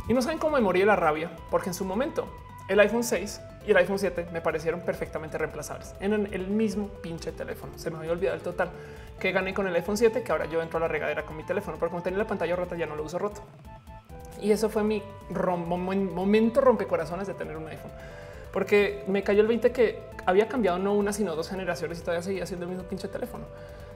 [0.09, 2.29] y no saben cómo me morí de la rabia porque en su momento
[2.69, 5.95] el iPhone 6 y el iPhone 7 me parecieron perfectamente reemplazables.
[6.01, 7.79] en el mismo pinche teléfono.
[7.79, 8.69] Se me había olvidado el total
[9.19, 11.45] que gané con el iPhone 7, que ahora yo entro a la regadera con mi
[11.45, 13.41] teléfono, pero como tenía la pantalla rota ya no lo uso roto.
[14.41, 17.91] Y eso fue mi momento rompecorazones de tener un iPhone,
[18.53, 22.23] porque me cayó el 20 que había cambiado no una, sino dos generaciones y todavía
[22.23, 23.47] seguía siendo el mismo pinche teléfono.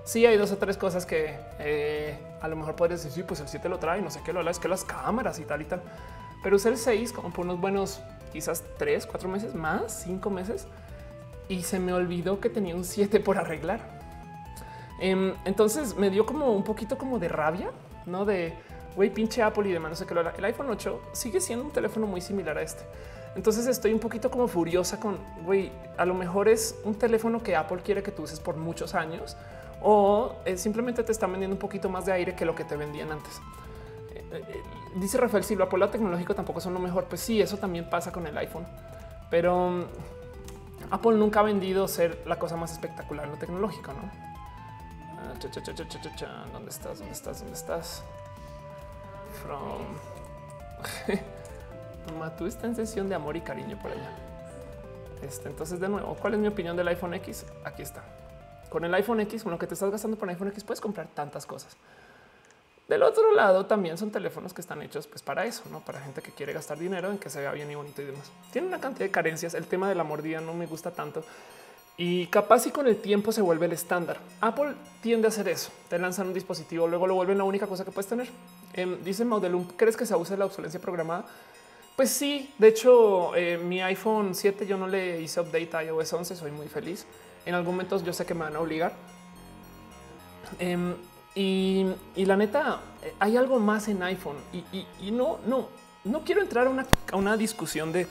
[0.05, 3.40] Sí, hay dos o tres cosas que eh, a lo mejor puedes decir, sí, pues
[3.40, 5.64] el 7 lo trae, no sé qué, lo es que las cámaras y tal y
[5.64, 5.83] tal.
[6.42, 8.00] Pero usé el 6 como por unos buenos,
[8.33, 10.66] quizás tres, cuatro meses más, cinco meses,
[11.48, 13.81] y se me olvidó que tenía un 7 por arreglar.
[15.00, 17.70] Em, entonces me dio como un poquito como de rabia,
[18.07, 18.55] no de
[18.96, 19.90] güey, pinche Apple y demás.
[19.90, 22.83] No sé qué lo El iPhone 8 sigue siendo un teléfono muy similar a este.
[23.37, 25.70] Entonces estoy un poquito como furiosa con güey.
[25.96, 29.37] A lo mejor es un teléfono que Apple quiere que tú uses por muchos años
[29.83, 33.12] o simplemente te están vendiendo un poquito más de aire que lo que te vendían
[33.12, 33.40] antes.
[34.14, 34.62] Eh, eh,
[34.96, 37.05] dice Rafael Silva, por lado tecnológico tampoco son lo mejor.
[37.05, 38.66] Pues sí, eso también pasa con el iPhone,
[39.31, 39.85] pero mm,
[40.90, 44.31] Apple nunca ha vendido ser la cosa más espectacular en lo tecnológico, no?
[46.53, 46.98] ¿Dónde estás?
[46.98, 47.40] ¿Dónde estás?
[47.40, 48.03] ¿Dónde estás?
[49.42, 49.87] From.
[52.18, 54.11] Matú está en sesión de amor y cariño por allá.
[55.22, 57.46] Este, entonces, de nuevo, ¿cuál es mi opinión del iPhone X?
[57.64, 58.03] Aquí está.
[58.68, 60.81] Con el iPhone X, con lo que te estás gastando por el iPhone X, puedes
[60.81, 61.76] comprar tantas cosas.
[62.88, 66.22] Del otro lado, también son teléfonos que están hechos pues, para eso, no para gente
[66.22, 68.31] que quiere gastar dinero en que se vea bien y bonito y demás.
[68.53, 69.55] Tiene una cantidad de carencias.
[69.55, 71.22] El tema de la mordida no me gusta tanto
[72.02, 74.20] y capaz y con el tiempo se vuelve el estándar.
[74.40, 75.70] Apple tiende a hacer eso.
[75.86, 78.26] Te lanzan un dispositivo, luego lo vuelven la única cosa que puedes tener.
[78.72, 81.26] Em, dice Modelum, ¿crees que se use la obsolencia programada?
[81.96, 86.10] Pues sí, de hecho, eh, mi iPhone 7 yo no le hice update a iOS
[86.14, 87.04] 11, soy muy feliz.
[87.44, 88.94] En algún momento yo sé que me van a obligar.
[90.58, 90.94] Em,
[91.34, 91.84] y,
[92.16, 94.36] la neta, eh, hay algo más en iPhone
[95.02, 95.68] y, no, no,
[96.04, 96.66] no quiero entrar
[97.12, 98.06] a una discusión de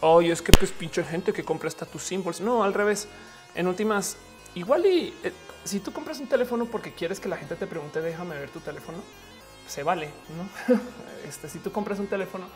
[0.00, 2.40] Oye, es que pues pinche gente que compra status symbols.
[2.40, 3.08] No, al revés.
[3.54, 4.16] En últimas,
[4.54, 5.32] igual y eh,
[5.64, 8.60] si tú compras un teléfono porque quieres que la gente te pregunte, déjame ver tu
[8.60, 8.98] teléfono,
[9.66, 10.76] se vale, ¿no?
[11.28, 12.46] este, si tú compras un teléfono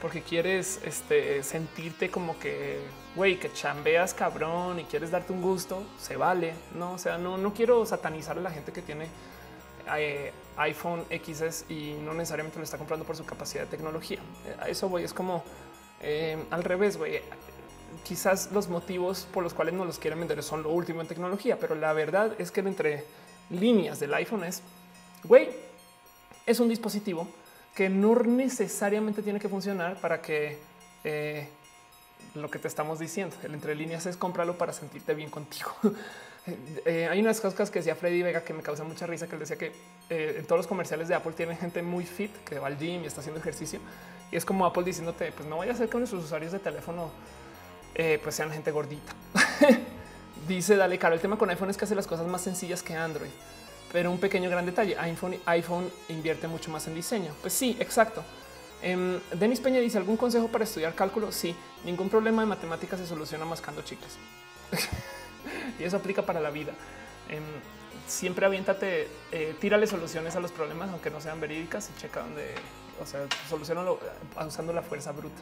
[0.00, 2.80] porque quieres este, sentirte como que,
[3.14, 6.92] güey, que chambeas cabrón y quieres darte un gusto, se vale, ¿no?
[6.92, 9.08] O sea, no, no quiero satanizar a la gente que tiene
[9.96, 14.20] eh, iPhone XS y no necesariamente lo está comprando por su capacidad de tecnología.
[14.46, 15.42] Eh, a eso voy, es como
[16.02, 17.20] eh, al revés, güey.
[18.04, 21.58] Quizás los motivos por los cuales no los quieren vender son lo último en tecnología,
[21.58, 23.04] pero la verdad es que entre
[23.50, 24.62] líneas del iPhone es,
[25.24, 25.48] güey,
[26.44, 27.26] es un dispositivo
[27.74, 30.58] que no necesariamente tiene que funcionar para que
[31.04, 31.48] eh,
[32.34, 33.36] lo que te estamos diciendo.
[33.42, 35.72] El entre líneas es cómpralo para sentirte bien contigo.
[36.84, 39.40] Eh, hay unas cosas que decía Freddy Vega que me causa mucha risa, que él
[39.40, 39.72] decía que
[40.08, 43.02] eh, en todos los comerciales de Apple tienen gente muy fit que va al gym
[43.02, 43.80] y está haciendo ejercicio.
[44.30, 47.10] Y es como Apple diciéndote, pues no vaya a ser que nuestros usuarios de teléfono
[47.94, 49.12] eh, pues sean gente gordita.
[50.48, 52.94] Dice, dale, caro, el tema con iPhone es que hace las cosas más sencillas que
[52.94, 53.30] Android.
[53.92, 57.32] Pero un pequeño gran detalle, iPhone, invierte mucho más en diseño.
[57.40, 58.22] Pues sí, exacto.
[58.82, 61.32] Em, Denis Peña dice, ¿algún consejo para estudiar cálculo?
[61.32, 64.18] Sí, ningún problema de matemáticas se soluciona mascando chicles.
[65.78, 66.72] y eso aplica para la vida.
[67.28, 67.42] Em,
[68.06, 72.54] siempre aviéntate, eh, tírale soluciones a los problemas, aunque no sean verídicas, y checa donde,
[73.00, 75.40] o sea, solucionalo eh, usando la fuerza bruta.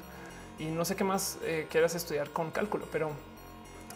[0.58, 3.10] Y no sé qué más eh, quieras estudiar con cálculo, pero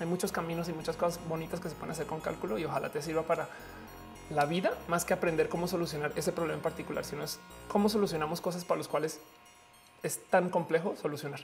[0.00, 2.90] hay muchos caminos y muchas cosas bonitas que se pueden hacer con cálculo y ojalá
[2.90, 3.48] te sirva para
[4.30, 8.40] la vida más que aprender cómo solucionar ese problema en particular, sino es cómo solucionamos
[8.40, 9.20] cosas para los cuales
[10.02, 11.40] es tan complejo solucionar.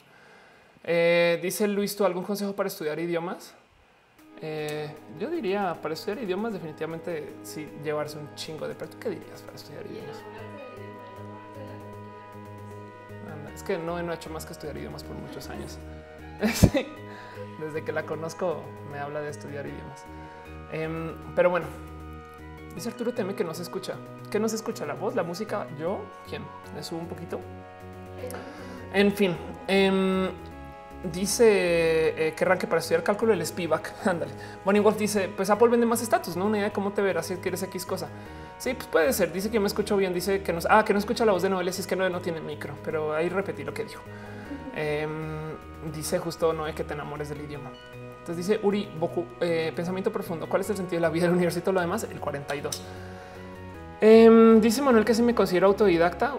[0.84, 3.54] dice Luis, ¿tú algún consejo para estudiar idiomas?
[4.46, 9.04] Eh, yo diría para estudiar idiomas, definitivamente sí llevarse un chingo de práctica.
[9.04, 10.18] ¿Qué dirías para estudiar idiomas?
[13.54, 15.78] Es que no, he hecho más que estudiar idiomas por muchos años.
[17.60, 20.04] Desde que la conozco, me habla de estudiar idiomas.
[20.72, 21.66] Em, pero bueno,
[22.74, 23.94] dice Arturo Teme que no se escucha.
[24.30, 24.84] ¿Qué no se escucha?
[24.84, 25.68] ¿La voz, la música?
[25.78, 26.00] ¿Yo?
[26.28, 26.42] ¿Quién?
[26.74, 27.40] ¿Le subo un poquito?
[28.92, 29.36] En fin.
[29.68, 30.28] Em,
[31.12, 33.92] Dice eh, que arranque para estudiar cálculo el Spivak.
[34.06, 34.32] Ándale.
[34.64, 37.26] Bonnie Wolf dice: Pues Apple vende más estatus, no una idea de cómo te verás
[37.26, 38.08] si quieres X cosa.
[38.64, 39.30] Sí, pues puede ser.
[39.30, 40.14] Dice que yo me escucho bien.
[40.14, 42.08] Dice que no, ah, que no escucha la voz de Noel si es que no,
[42.08, 44.02] no tiene micro, pero ahí repetí lo que dijo.
[44.74, 45.10] Em,
[45.92, 47.72] dice justo Noé que te enamores del idioma.
[48.20, 50.48] Entonces dice Uri Boku, eh, pensamiento profundo.
[50.48, 52.04] ¿Cuál es el sentido de la vida del universo y todo lo demás?
[52.04, 52.82] El 42.
[54.00, 56.32] Em, dice Manuel que si me considero autodidacta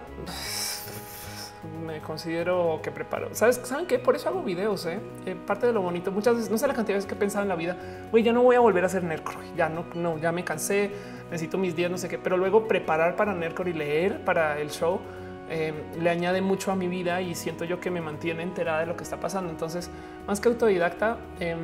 [1.86, 3.28] me considero que preparo.
[3.32, 4.84] Sabes, saben que por eso hago videos.
[4.86, 4.98] ¿eh?
[5.24, 5.36] ¿eh?
[5.46, 7.42] parte de lo bonito, muchas veces no sé la cantidad de veces que he pensado
[7.42, 7.76] en la vida.
[8.10, 9.46] Güey, ya no voy a volver a hacer Nerdcore.
[9.56, 10.90] Ya no, no, ya me cansé.
[11.30, 14.70] Necesito mis días, no sé qué, pero luego preparar para Nerdcore y leer para el
[14.70, 15.00] show
[15.48, 18.86] eh, le añade mucho a mi vida y siento yo que me mantiene enterada de
[18.86, 19.50] lo que está pasando.
[19.50, 19.90] Entonces,
[20.26, 21.58] más que autodidacta, em,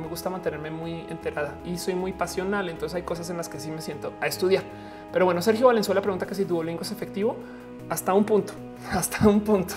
[0.00, 2.68] me gusta mantenerme muy enterada y soy muy pasional.
[2.68, 4.64] Entonces, hay cosas en las que sí me siento a estudiar.
[5.12, 7.36] Pero bueno, Sergio Valenzuela pregunta que si Duolingo es efectivo
[7.88, 8.52] hasta un punto,
[8.92, 9.74] hasta un punto.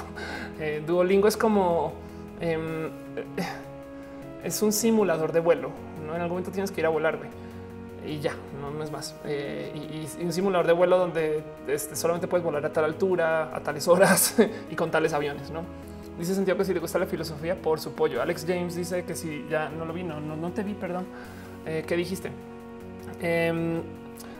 [0.60, 1.94] Eh, Duolingo es como
[2.40, 2.90] em, eh,
[4.44, 5.70] es un simulador de vuelo.
[6.06, 6.16] ¿no?
[6.16, 7.18] En algún momento tienes que ir a volar
[8.06, 9.16] y ya no, es más.
[9.26, 13.60] Eh, y, un simulador de vuelo donde este, solamente puedes volar a tal altura, a
[13.62, 14.36] tales horas
[14.70, 15.52] y con tales aviones.
[15.52, 15.64] No
[16.20, 18.22] dice sentido que si te gusta la filosofía por su pollo.
[18.22, 21.06] Alex James dice que si ya no lo vi, no, no, te vi, perdón.
[21.66, 22.32] ¿Qué dijiste?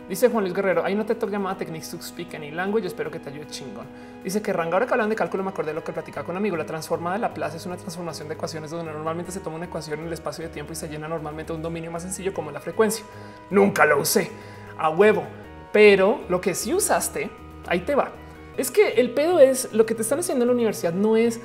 [0.08, 2.86] Dice Juan Luis Guerrero, hay una TikTok llamada Techniques to Speak Any Language.
[2.86, 3.86] Espero que te ayude chingón.
[4.24, 6.34] Dice que Ranga, ahora que hablan de cálculo, me acordé de lo que platicaba con
[6.34, 6.56] un amigo.
[6.56, 9.66] La transformada de la plaza es una transformación de ecuaciones donde normalmente se toma una
[9.66, 12.50] ecuación en el espacio de tiempo y se llena normalmente un dominio más sencillo como
[12.50, 13.04] la frecuencia.
[13.48, 14.30] Nunca lo usé
[14.76, 15.24] a huevo,
[15.72, 17.30] pero lo que sí usaste,
[17.68, 18.10] ahí te va.
[18.56, 21.40] Es que el pedo es lo que te están haciendo en la universidad no es,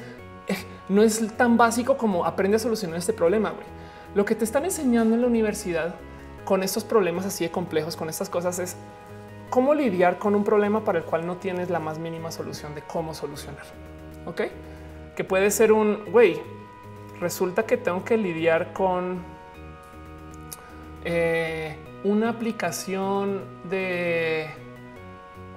[0.47, 0.57] eh,
[0.89, 3.53] no es tan básico como aprende a solucionar este problema.
[4.13, 5.95] Lo que te están enseñando en la universidad
[6.47, 8.77] con estos problemas así de complejos, con estas cosas es
[9.49, 12.83] cómo lidiar con un problema para el cual no tienes la más mínima solución de
[12.83, 13.65] cómo solucionar.
[14.25, 14.43] Ok,
[15.13, 16.39] que puede ser un güey.
[17.19, 19.21] Resulta que tengo que lidiar con
[21.03, 24.49] eh, una aplicación de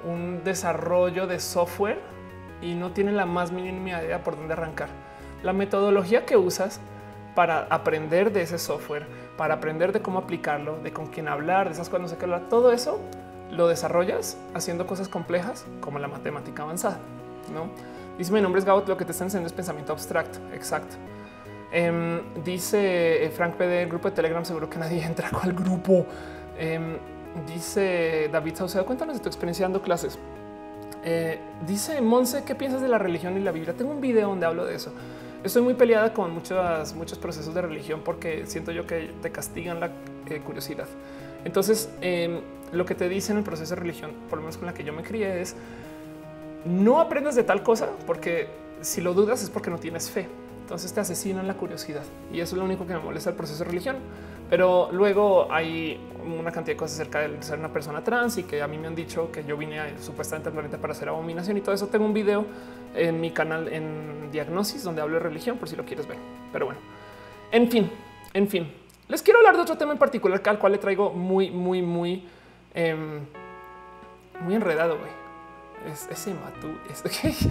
[0.05, 2.01] un desarrollo de software
[2.63, 4.89] y no tiene la más mínima idea por dónde arrancar.
[5.45, 6.81] La metodología que usas
[7.37, 9.07] para aprender de ese software
[9.41, 12.27] para aprender de cómo aplicarlo, de con quién hablar, de esas cosas, no sé qué
[12.27, 12.51] hablar.
[12.51, 13.01] Todo eso
[13.51, 16.99] lo desarrollas haciendo cosas complejas como la matemática avanzada.
[17.51, 17.71] No
[18.19, 18.87] dice mi nombre es Gaut.
[18.87, 20.41] Lo que te están enseñando es pensamiento abstracto.
[20.53, 20.97] Exacto.
[21.73, 24.45] Em, dice eh, Frank PD, el grupo de Telegram.
[24.45, 26.05] Seguro que nadie entra el grupo.
[26.59, 26.99] Em,
[27.47, 30.19] dice David Saucedo, cuéntanos de tu experiencia dando clases.
[31.03, 33.73] Eh, dice Monse, ¿qué piensas de la religión y la Biblia?
[33.73, 34.93] Tengo un video donde hablo de eso.
[35.43, 39.91] Estoy muy peleada con muchos, procesos de religión porque siento yo que te castigan la
[40.29, 40.87] eh, curiosidad.
[41.47, 42.41] Entonces, em,
[42.73, 44.85] lo que te dicen en el proceso de religión, por lo menos con la que
[44.85, 45.57] yo me crié, es
[46.67, 48.49] no aprendas de tal cosa porque
[48.83, 50.29] si lo dudas es porque no tienes fe.
[50.61, 53.65] Entonces te asesinan la curiosidad y eso es lo único que me molesta el proceso
[53.65, 53.97] de religión.
[54.51, 58.63] Pero luego hay una cantidad de cosas acerca de ser una persona trans y que
[58.63, 61.57] a mí me han dicho que yo vine a, supuestamente al planeta para hacer abominación
[61.57, 61.89] y todo eso.
[61.89, 62.47] Tengo un video
[62.95, 66.19] en mi canal en Diagnosis donde hablo de religión por si lo quieres ver.
[66.53, 66.81] Pero bueno,
[67.53, 67.91] en fin,
[68.35, 68.73] en fin,
[69.09, 72.25] les quiero hablar de otro tema en particular al cual le traigo muy, muy, muy,
[72.75, 73.21] em,
[74.41, 74.97] muy enredado.
[75.91, 76.69] Es ese Matú.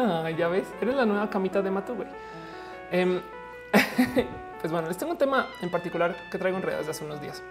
[0.00, 1.96] Ah, ya ves, eres la nueva camita de Matú.
[2.92, 3.20] Em,
[4.60, 7.20] pues bueno, les tengo un tema en particular que traigo en redes de hace unos
[7.20, 7.42] días.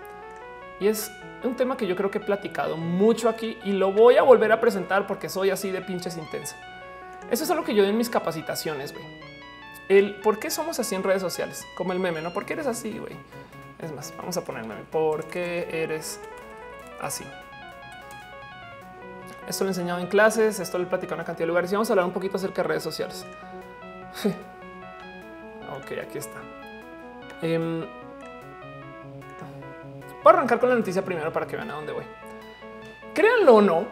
[0.80, 1.12] Y es
[1.44, 4.52] un tema que yo creo que he platicado mucho aquí y lo voy a volver
[4.52, 6.56] a presentar porque soy así de pinches intensa.
[7.32, 9.06] Eso es algo que yo doy en mis capacitaciones, güey.
[9.90, 12.32] El por qué somos así en redes sociales, como el meme, ¿no?
[12.32, 13.16] ¿Por qué eres así, güey?
[13.80, 14.82] Es más, vamos a poner meme.
[14.92, 16.20] ¿Por qué eres
[17.02, 17.26] así?
[19.48, 21.72] Esto lo he enseñado en clases, esto lo he platicado en una cantidad de lugares
[21.72, 23.26] y vamos a hablar un poquito acerca de redes sociales.
[25.78, 26.57] ok, aquí está.
[27.42, 27.58] Eh,
[30.24, 32.04] voy a arrancar con la noticia primero para que vean a dónde voy.
[33.14, 33.86] Créanlo o no,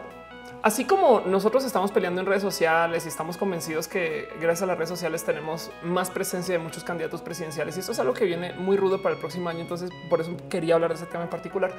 [0.62, 4.76] así como nosotros estamos peleando en redes sociales y estamos convencidos que gracias a las
[4.76, 8.52] redes sociales tenemos más presencia de muchos candidatos presidenciales y esto es algo que viene
[8.52, 9.60] muy rudo para el próximo año.
[9.60, 11.72] Entonces, por eso quería hablar de ese tema en particular.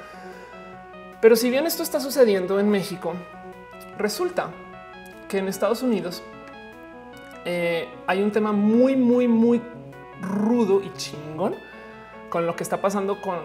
[1.20, 3.14] Pero si bien esto está sucediendo en México,
[3.98, 4.50] Resulta
[5.28, 6.22] que en Estados Unidos
[7.44, 9.60] eh, hay un tema muy, muy, muy
[10.20, 11.56] rudo y chingón
[12.30, 13.38] con lo que está pasando con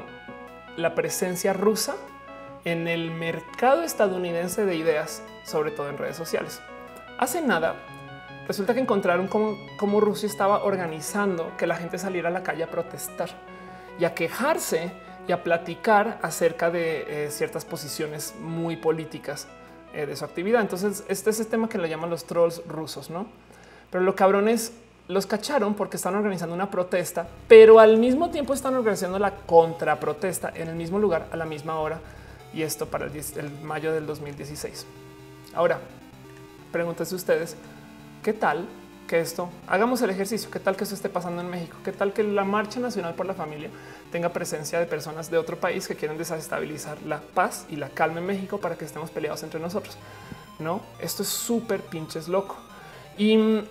[0.78, 1.96] la presencia rusa
[2.66, 6.62] en el mercado estadounidense de ideas, sobre todo en redes sociales.
[7.18, 7.76] Hace nada,
[8.48, 12.72] resulta que encontraron cómo, Rusia estaba organizando que la gente saliera a la calle a
[12.72, 13.30] protestar
[14.00, 14.92] y a quejarse
[15.28, 19.48] y a platicar acerca de eh, ciertas posiciones muy políticas
[19.94, 20.62] eh, de su actividad.
[20.62, 23.28] Entonces, este es el tema que le llaman los trolls rusos, no?
[23.92, 24.74] Pero lo cabrón es
[25.08, 30.52] los cacharon porque están organizando una protesta, pero al mismo tiempo están organizando la contraprotesta
[30.56, 32.00] en el mismo lugar a la misma hora.
[32.54, 34.86] Y esto para el, el mayo del 2016.
[35.56, 35.80] Ahora,
[36.72, 37.56] pregúntense ustedes,
[38.24, 38.68] ¿qué tal
[39.08, 42.14] que esto, hagamos el ejercicio, qué tal que eso esté pasando en México, qué tal
[42.14, 43.70] que la Marcha Nacional por la Familia
[44.12, 48.20] tenga presencia de personas de otro país que quieren desestabilizar la paz y la calma
[48.20, 49.98] en México para que estemos peleados entre nosotros.
[50.60, 52.56] No, esto es súper pinches loco.
[53.18, 53.64] Y,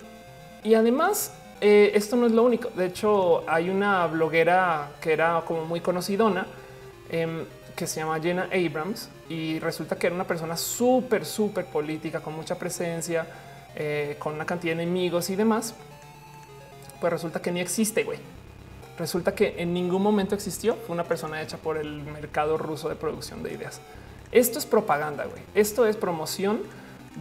[0.63, 2.69] y además, eh, esto no es lo único.
[2.69, 6.45] De hecho, hay una bloguera que era como muy conocidona
[7.09, 7.45] em,
[7.75, 12.35] que se llama Jenna Abrams y resulta que era una persona súper, súper política con
[12.35, 13.25] mucha presencia
[13.75, 15.73] eh, con una cantidad de enemigos y demás,
[17.01, 18.19] pues resulta que ni existe, güey.
[18.99, 20.75] Resulta que en ningún momento existió.
[20.75, 23.81] Fue una persona hecha por el mercado ruso de producción de ideas.
[24.31, 25.41] Esto es propaganda, güey.
[25.55, 26.61] Esto es promoción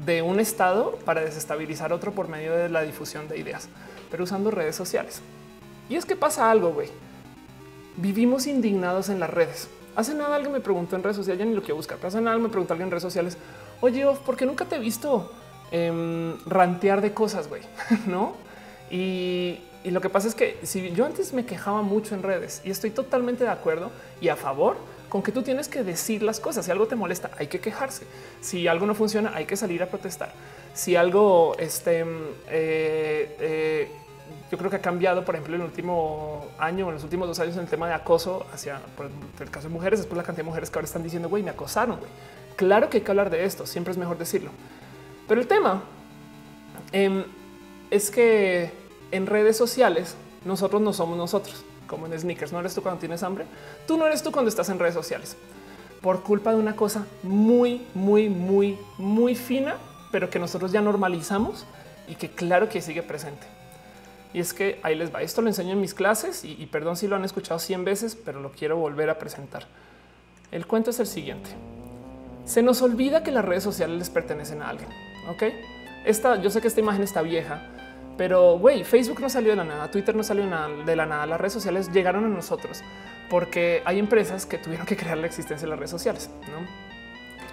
[0.04, 3.68] de un estado para desestabilizar otro por medio de la difusión de ideas,
[4.10, 5.20] pero usando redes sociales.
[5.88, 6.88] Y es que pasa algo, güey.
[7.96, 9.68] Vivimos indignados en las redes.
[9.94, 12.20] Hace nada alguien me preguntó en redes sociales, ya ni lo quiero buscar, pero hace
[12.20, 13.36] nada me preguntó alguien en redes sociales,
[13.82, 15.30] oye, ¿por qué nunca te he visto
[15.74, 17.62] Em, rantear de cosas, güey,
[18.06, 18.34] no?
[18.90, 22.70] Y, lo que pasa es que si yo antes me quejaba mucho en redes y
[22.70, 24.76] estoy totalmente de acuerdo y a favor
[25.12, 26.64] con que tú tienes que decir las cosas.
[26.64, 28.06] Si algo te molesta, hay que quejarse.
[28.40, 30.32] Si algo no funciona, hay que salir a protestar.
[30.72, 33.90] Si algo, este, eh, eh,
[34.50, 37.38] yo creo que ha cambiado, por ejemplo, en el último año, en los últimos dos
[37.40, 38.80] años, en el tema de acoso hacia
[39.38, 41.50] el caso de mujeres, después la cantidad de mujeres que ahora están diciendo, güey, me
[41.50, 42.00] acosaron.
[42.56, 43.66] Claro que hay que hablar de esto.
[43.66, 44.50] Siempre es mejor decirlo.
[45.28, 45.82] Pero el tema
[46.92, 47.22] em,
[47.90, 48.70] es que
[49.10, 50.14] en redes sociales
[50.46, 52.52] nosotros no somos nosotros, como en sneakers.
[52.52, 53.44] No eres tú cuando tienes hambre.
[53.86, 55.36] Tú no eres tú cuando estás en redes sociales
[56.02, 59.76] por culpa de una cosa muy, muy, muy, muy fina,
[60.10, 61.64] pero que nosotros ya normalizamos
[62.08, 63.46] y que claro que sigue presente.
[64.34, 65.22] Y es que ahí les va.
[65.22, 68.40] Esto lo enseño en mis clases y, perdón si lo han escuchado 100 veces, pero
[68.40, 69.66] lo quiero volver a presentar.
[70.50, 71.50] El cuento es el siguiente.
[72.44, 74.88] Se nos olvida que las redes sociales les pertenecen a alguien.
[75.30, 75.44] Ok,
[76.04, 77.62] esta, yo sé que esta imagen está vieja,
[78.16, 80.44] pero güey, Facebook no salió de la nada, Twitter no salió
[80.84, 81.26] de la nada.
[81.26, 82.82] Las redes sociales llegaron a nosotros
[83.30, 86.30] porque hay empresas que tuvieron que crear la existencia de las redes sociales.
[86.50, 86.92] ¿no?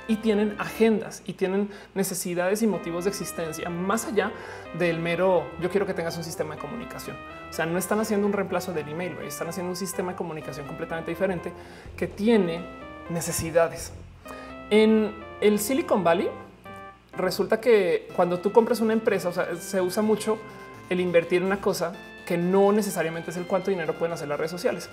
[0.09, 4.31] y tienen agendas y tienen necesidades y motivos de existencia más allá
[4.79, 7.15] del mero yo quiero que tengas un sistema de comunicación.
[7.47, 10.65] O sea, no están haciendo un reemplazo del email, están haciendo un sistema de comunicación
[10.65, 11.53] completamente diferente
[11.95, 12.65] que tiene
[13.11, 13.93] necesidades.
[14.71, 16.29] En el Silicon Valley
[17.17, 20.37] resulta que cuando tú compras una empresa, o sea, se usa mucho
[20.89, 21.93] el invertir en una cosa
[22.25, 24.89] que no necesariamente es el cuánto dinero pueden hacer las redes sociales.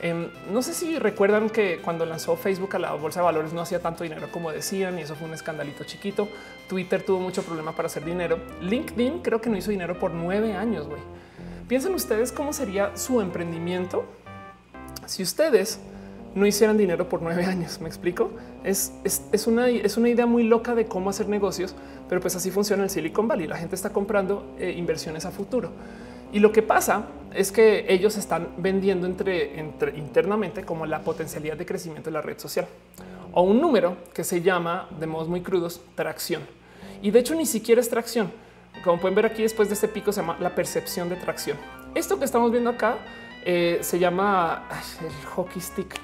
[0.00, 3.62] Em, no sé si recuerdan que cuando lanzó Facebook a la bolsa de valores no
[3.62, 6.28] hacía tanto dinero como decían y eso fue un escandalito chiquito.
[6.68, 8.38] Twitter tuvo mucho problema para hacer dinero.
[8.60, 10.86] LinkedIn creo que no hizo dinero por nueve años.
[10.86, 11.00] Güey,
[11.66, 14.04] piensen ustedes cómo sería su emprendimiento
[15.06, 15.80] si ustedes
[16.36, 17.80] no hicieran dinero por nueve años.
[17.80, 18.30] Me explico.
[18.62, 21.74] Es, es, una, es una idea muy loca de cómo hacer negocios,
[22.08, 23.46] pero pues así funciona el Silicon Valley.
[23.46, 25.70] La gente está comprando eh, inversiones a futuro.
[26.32, 31.56] Y lo que pasa es que ellos están vendiendo entre, entre internamente como la potencialidad
[31.56, 32.66] de crecimiento de la red social
[33.32, 36.42] o un número que se llama de modos muy crudos tracción.
[37.00, 38.30] Y de hecho ni siquiera es tracción.
[38.84, 41.56] Como pueden ver aquí después de este pico se llama la percepción de tracción.
[41.94, 42.98] Esto que estamos viendo acá
[43.44, 44.68] eh, se llama
[45.00, 45.94] el hockey stick,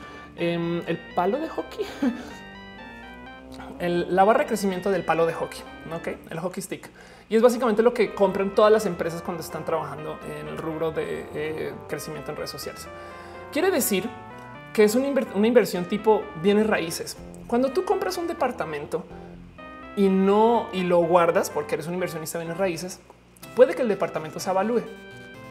[0.42, 1.86] em, el palo de hockey.
[3.78, 5.60] la barra de crecimiento del palo de hockey,
[5.94, 6.08] ¿ok?
[6.30, 6.90] El hockey stick.
[7.28, 10.90] Y es básicamente lo que compran todas las empresas cuando están trabajando en el rubro
[10.90, 12.86] de eh, crecimiento en redes sociales.
[13.52, 14.08] Quiere decir
[14.72, 15.06] que es una,
[15.46, 17.16] inversión tipo bienes raíces.
[17.46, 19.04] Cuando tú compras un departamento
[19.96, 23.00] y no y lo guardas porque eres un inversionista de bienes raíces,
[23.54, 24.82] puede que el departamento se avalúe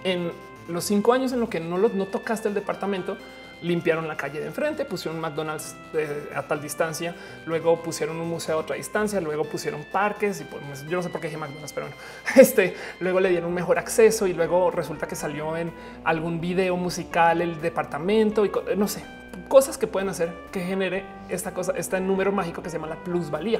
[0.04, 0.32] en
[0.68, 3.18] los cinco años en lo que no, lo, no tocaste el departamento
[3.62, 8.30] limpiaron la calle de enfrente, pusieron un McDonald's eh, a tal distancia, luego pusieron un
[8.30, 11.38] museo a otra distancia, luego pusieron parques y pues, yo no sé por qué dije
[11.38, 12.02] McDonald's, pero bueno,
[12.36, 15.72] este luego le dieron un mejor acceso y luego resulta que salió en
[16.04, 19.04] algún video musical el departamento y no sé,
[19.48, 23.04] cosas que pueden hacer que genere esta cosa, este número mágico que se llama la
[23.04, 23.60] plusvalía.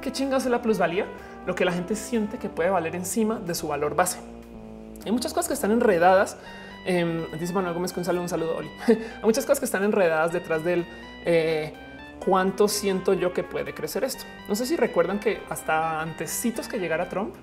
[0.00, 1.06] ¿Qué chingas es la plusvalía?
[1.46, 4.18] Lo que la gente siente que puede valer encima de su valor base.
[5.04, 6.36] Hay muchas cosas que están enredadas
[6.84, 8.56] eh, dice Manuel Gómez saludo, un saludo.
[8.56, 8.70] Oli.
[8.88, 10.86] Hay muchas cosas que están enredadas detrás del
[11.24, 11.72] eh,
[12.24, 14.24] cuánto siento yo que puede crecer esto.
[14.48, 17.34] No sé si recuerdan que hasta antecitos que llegara Trump,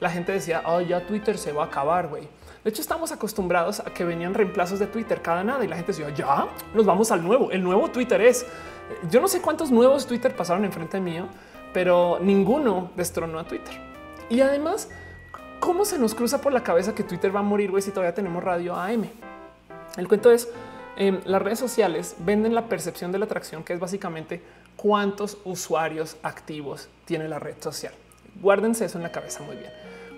[0.00, 2.28] la gente decía, oh, ya Twitter se va a acabar, güey.
[2.64, 5.92] De hecho, estamos acostumbrados a que venían reemplazos de Twitter cada nada y la gente
[5.92, 7.50] decía, ya nos vamos al nuevo.
[7.50, 8.44] El nuevo Twitter es.
[9.10, 11.28] Yo no sé cuántos nuevos Twitter pasaron enfrente mío,
[11.72, 13.74] pero ninguno destronó a Twitter.
[14.28, 14.90] Y además,
[15.60, 18.44] ¿Cómo se nos cruza por la cabeza que Twitter va a morir si todavía tenemos
[18.44, 19.06] radio AM?
[19.96, 20.48] El cuento es
[20.96, 24.42] em, las redes sociales venden la percepción de la atracción, que es básicamente
[24.76, 27.94] cuántos usuarios activos tiene la red social.
[28.40, 29.70] Guárdense eso en la cabeza muy bien.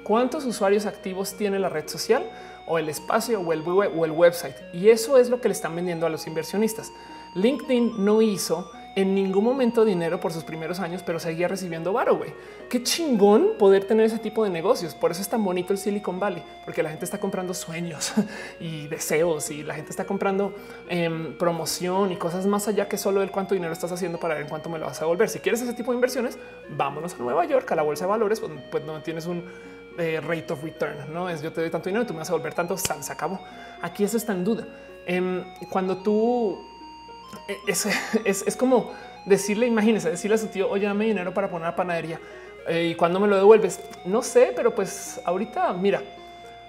[0.02, 2.28] ¿Cuántos usuarios activos tiene la red social
[2.66, 4.56] o el espacio o el web o el website?
[4.72, 6.90] Y eso es lo que le están vendiendo a los inversionistas.
[7.34, 12.16] LinkedIn no hizo en ningún momento dinero por sus primeros años, pero seguía recibiendo varo.
[12.16, 12.34] Güey,
[12.68, 14.96] qué chingón poder tener ese tipo de negocios.
[14.96, 18.12] Por eso es tan bonito el Silicon Valley, porque la gente está comprando sueños
[18.60, 20.52] y deseos y la gente está comprando
[20.88, 24.42] em, promoción y cosas más allá que solo el cuánto dinero estás haciendo para ver
[24.42, 25.28] en cuánto me lo vas a devolver.
[25.28, 26.36] Si quieres ese tipo de inversiones,
[26.68, 28.42] vámonos a Nueva York, a la bolsa de valores,
[28.72, 29.44] pues no tienes un
[29.96, 30.96] eh, rate of return.
[31.12, 32.76] No es yo te doy tanto dinero, tú me vas a devolver tanto.
[32.76, 33.38] Se acabó.
[33.80, 34.66] Aquí eso está en duda.
[35.06, 36.67] Em, cuando tú
[37.46, 37.58] e,
[38.24, 38.92] es, como
[39.24, 42.20] decirle, imagínese, decirle a su tío, oye, dame dinero para poner panadería.
[42.66, 46.02] Eh, y cuando me lo devuelves, no sé, pero pues ahorita, mira,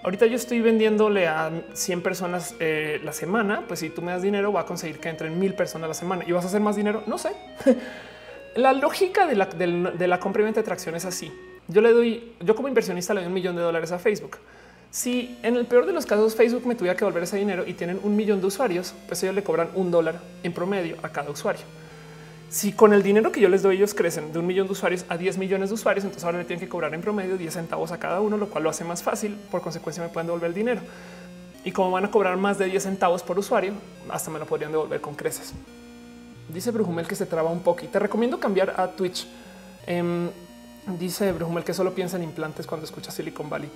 [0.03, 3.65] ahorita yo estoy vendiéndole a 100 personas eh, la semana.
[3.67, 6.23] Pues si tú me das dinero, va a conseguir que entren mil personas la semana
[6.25, 7.03] y vas a hacer más dinero.
[7.05, 7.31] No sé.
[8.55, 11.31] la lógica de la, de la compra y venta de tracción es así.
[11.67, 14.37] Yo le doy, yo como inversionista le doy un millón de dólares a Facebook.
[14.91, 17.73] Si en el peor de los casos Facebook me tuviera que devolver ese dinero y
[17.73, 21.29] tienen un millón de usuarios, pues ellos le cobran un dólar en promedio a cada
[21.29, 21.61] usuario.
[22.49, 25.05] Si con el dinero que yo les doy ellos crecen de un millón de usuarios
[25.07, 27.91] a 10 millones de usuarios, entonces ahora le tienen que cobrar en promedio 10 centavos
[27.91, 29.37] a cada uno, lo cual lo hace más fácil.
[29.51, 30.81] Por consecuencia me pueden devolver el dinero.
[31.63, 33.73] Y como van a cobrar más de 10 centavos por usuario,
[34.09, 35.53] hasta me lo podrían devolver con creces.
[36.51, 39.27] Dice Brujumel que se traba un poco y te recomiendo cambiar a Twitch.
[39.85, 40.29] Em,
[40.97, 43.69] dice Brujumel que solo piensa en implantes cuando escucha Silicon Valley.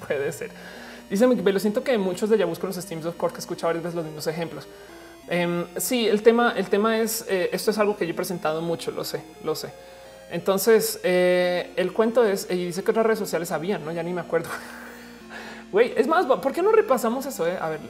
[0.06, 0.50] puede ser.
[1.08, 3.84] Dice lo siento que muchos de Yabus con los Steams of Core que escuchado varias
[3.84, 4.66] veces los mismos ejemplos.
[5.28, 8.60] Em, sí, el tema, el tema es eh, esto es algo que yo he presentado
[8.62, 9.70] mucho, lo sé, lo sé.
[10.30, 13.92] Entonces, eh, el cuento es y dice que otras redes sociales habían, no?
[13.92, 14.48] Ya ni me acuerdo.
[15.72, 17.46] Güey, es más, ¿por qué no repasamos eso?
[17.46, 17.58] Eh?
[17.60, 17.80] A ver,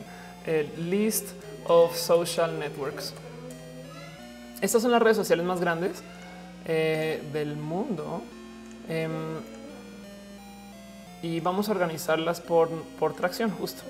[0.47, 1.29] el list
[1.67, 3.13] of social networks.
[4.63, 6.03] Estas son las redes sociales más grandes
[6.65, 8.23] del mundo.
[8.89, 9.11] Em,
[11.27, 12.69] y vamos a organizarlas por,
[13.01, 13.83] por tracción justo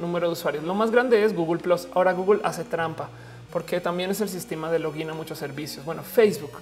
[0.00, 0.64] número de usuarios.
[0.64, 1.88] Lo más grande es Google Plus.
[1.92, 3.10] Ahora Google hace trampa
[3.52, 5.84] porque también es el sistema de login a muchos servicios.
[5.84, 6.52] Bueno, Facebook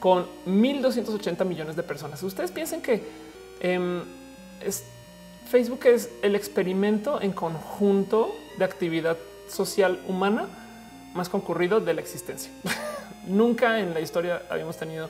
[0.00, 2.20] con 1280 millones de personas.
[2.24, 3.04] Ustedes piensen que
[3.60, 4.02] em,
[4.64, 4.82] es,
[5.48, 9.16] Facebook es el experimento en conjunto de actividad
[9.48, 10.46] social humana
[11.14, 12.50] más concurrido de la existencia.
[13.28, 15.08] Nunca en la historia habíamos tenido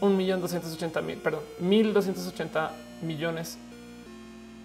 [0.00, 2.72] un millón doscientos ochenta mil, perdón, mil doscientos ochenta
[3.02, 3.58] millones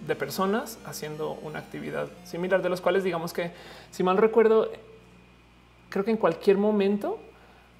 [0.06, 3.52] de personas haciendo una actividad similar, de los cuales digamos que,
[3.90, 4.70] si mal recuerdo,
[5.88, 7.18] creo que en cualquier momento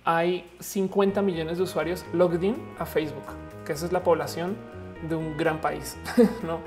[0.04, 3.24] hay 50 millones de usuarios logged in a Facebook,
[3.64, 4.56] que esa es la población
[5.08, 5.96] de un gran país.
[6.42, 6.60] ¿no?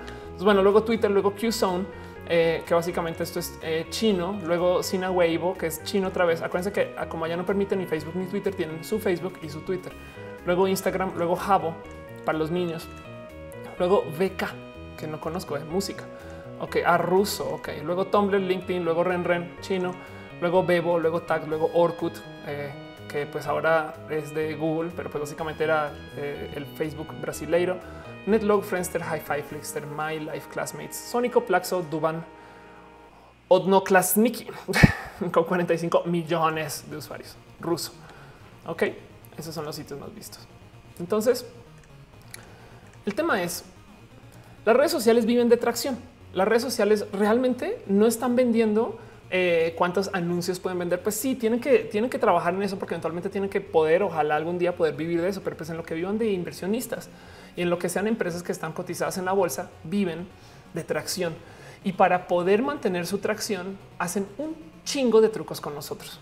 [0.43, 1.85] bueno, luego Twitter, luego QZone,
[2.29, 6.41] eh, que básicamente esto es eh, chino, luego Sina Weibo, que es chino otra vez.
[6.41, 9.49] Acuérdense que ah, como ya no permiten ni Facebook ni Twitter, tienen su Facebook y
[9.49, 9.93] su Twitter.
[10.45, 11.73] Luego Instagram, luego Jabo
[12.25, 12.87] para los niños.
[13.79, 14.66] Luego VK,
[14.97, 16.03] que no conozco de música.
[16.59, 17.47] Ok, a ruso.
[17.53, 19.93] Ok, luego Tumblr, LinkedIn, luego RenRen, chino,
[20.41, 22.13] luego Bebo, luego Tag, luego Orkut,
[22.47, 22.71] eh,
[23.07, 27.77] que pues ahora es de Google, pero pues básicamente era eh, el Facebook brasileiro.
[28.25, 32.25] Netlog, Friendster, Hi-Fi, Flixster, My Life, Classmates, Sonico, Plaxo, Duban,
[33.47, 34.47] Odnoklasniki
[35.31, 37.93] con 45 millones de usuarios ruso.
[38.65, 38.83] Ok,
[39.37, 40.45] esos son los sitios más vistos.
[40.99, 41.45] Entonces,
[43.05, 43.63] el tema es
[44.67, 45.97] las redes sociales viven de tracción.
[46.33, 48.99] Las redes sociales realmente no están vendiendo
[49.31, 51.01] eh, cuántos anuncios pueden vender.
[51.01, 54.35] Pues sí, tienen que, tienen que trabajar en eso porque eventualmente tienen que poder, ojalá
[54.35, 57.07] algún día poder vivir de eso, pero pues en lo que vivan de inversionistas
[57.55, 60.27] y en lo que sean empresas que están cotizadas en la bolsa, viven
[60.73, 61.33] de tracción.
[61.85, 64.53] Y para poder mantener su tracción, hacen un
[64.83, 66.19] chingo de trucos con nosotros.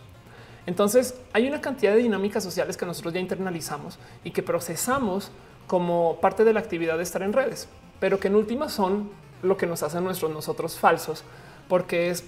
[0.68, 5.32] Entonces hay una cantidad de dinámicas sociales que nosotros ya internalizamos y que procesamos
[5.66, 7.68] como parte de la actividad de estar en redes,
[8.06, 9.10] pero que en última son
[9.42, 11.24] lo que nos hacen nuestros nosotros falsos,
[11.68, 12.24] porque es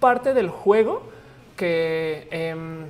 [0.00, 1.02] parte del juego
[1.56, 2.86] que, em,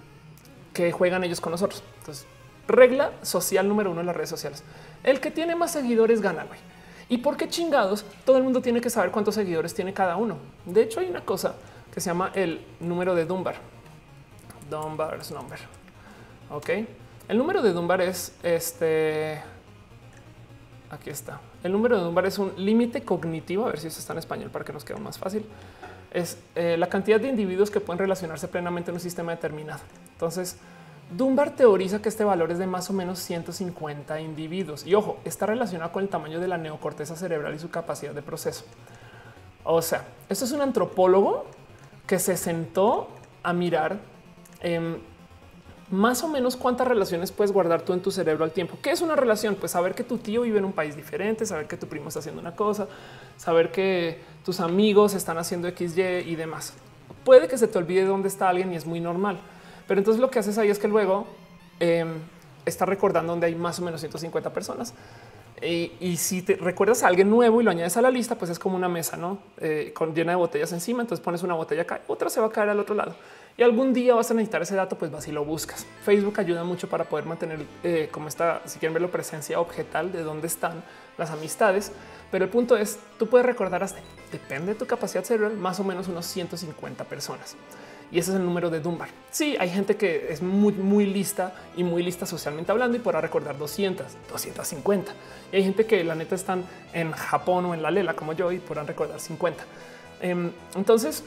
[0.72, 1.82] que juegan ellos con nosotros.
[1.98, 2.24] Entonces,
[2.66, 4.64] regla social número uno en las redes sociales.
[5.04, 6.58] El que tiene más seguidores gana, güey.
[7.10, 8.06] ¿Y por qué chingados?
[8.24, 10.38] Todo el mundo tiene que saber cuántos seguidores tiene cada uno.
[10.64, 11.56] De hecho, hay una cosa
[11.92, 13.56] que se llama el número de Dunbar.
[14.70, 15.58] Dunbar's number.
[16.48, 16.70] Ok.
[17.28, 19.42] El número de Dunbar es este.
[20.90, 21.40] Aquí está.
[21.62, 23.66] El número de Dunbar es un límite cognitivo.
[23.66, 25.44] A ver si eso está en español para que nos quede más fácil
[26.12, 29.80] es eh, la cantidad de individuos que pueden relacionarse plenamente en un sistema determinado.
[30.12, 30.56] Entonces,
[31.16, 34.86] Dunbar teoriza que este valor es de más o menos 150 individuos.
[34.86, 38.22] Y ojo, está relacionado con el tamaño de la neocorteza cerebral y su capacidad de
[38.22, 38.64] proceso.
[39.64, 41.46] O sea, esto es un antropólogo
[42.06, 43.08] que se sentó
[43.42, 43.98] a mirar
[45.90, 48.78] más o menos cuántas relaciones puedes guardar tú en tu cerebro al tiempo.
[48.80, 49.56] ¿Qué es una relación?
[49.56, 52.20] Pues saber que tu tío vive en un país diferente, saber que tu primo está
[52.20, 52.86] haciendo una cosa,
[53.36, 56.74] saber que tus amigos están haciendo XY y demás.
[57.24, 59.40] Puede que se te olvide dónde está alguien y es muy normal.
[59.88, 61.26] Pero entonces lo que haces ahí es que luego
[61.80, 62.18] em,
[62.64, 64.94] está recordando dónde hay más o menos 150 personas.
[65.62, 68.58] Y, si te recuerdas a alguien nuevo y lo añades a la lista, pues es
[68.58, 69.40] como una mesa, ¿no?
[69.58, 71.02] Eh, con llena de botellas encima.
[71.02, 73.14] Entonces pones una botella acá, otra se va a caer al otro lado
[73.56, 75.86] y algún día vas a necesitar ese dato, pues vas y lo buscas.
[76.04, 80.22] Facebook ayuda mucho para poder mantener eh, como está, si quieren verlo, presencia objetal de
[80.22, 80.82] dónde están
[81.18, 81.92] las amistades.
[82.30, 84.00] Pero el punto es, tú puedes recordar hasta,
[84.32, 87.56] depende de tu capacidad cerebral, más o menos unos 150 personas.
[88.12, 89.08] Y ese es el número de Dunbar.
[89.30, 93.20] Sí, hay gente que es muy, muy lista y muy lista socialmente hablando y podrá
[93.20, 95.12] recordar 200, 250.
[95.52, 98.50] Y hay gente que la neta están en Japón o en la Lela como yo
[98.50, 99.64] y podrán recordar 50.
[100.22, 101.22] Em, entonces,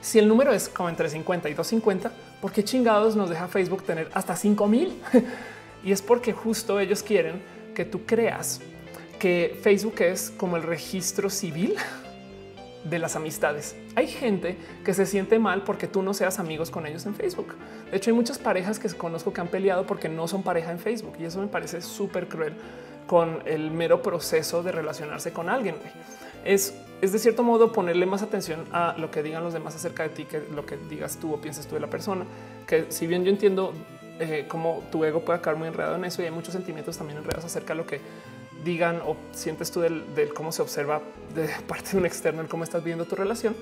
[0.00, 3.82] si el número es como entre 50 y 250, ¿por qué chingados nos deja Facebook
[3.84, 4.94] tener hasta 5000?
[5.84, 7.42] y es porque justo ellos quieren
[7.74, 8.60] que tú creas
[9.18, 11.76] que Facebook es como el registro civil
[12.84, 13.76] de las amistades.
[13.94, 17.54] Hay gente que se siente mal porque tú no seas amigos con ellos en Facebook.
[17.90, 20.78] De hecho, hay muchas parejas que conozco que han peleado porque no son pareja en
[20.78, 22.54] Facebook y eso me parece súper cruel
[23.06, 25.74] con el mero proceso de relacionarse con alguien
[26.44, 30.02] es, es de cierto modo ponerle más atención a lo que digan los demás acerca
[30.02, 32.24] de ti que lo que digas tú o pienses tú de la persona.
[32.66, 33.72] Que si bien yo entiendo
[34.18, 37.18] eh, cómo tu ego puede acabar muy enredado en eso y hay muchos sentimientos también
[37.18, 38.00] enredados acerca de lo que
[38.64, 41.00] digan o sientes tú del, cómo se observa
[41.34, 43.56] de parte de un externo, el cómo estás viendo tu relación.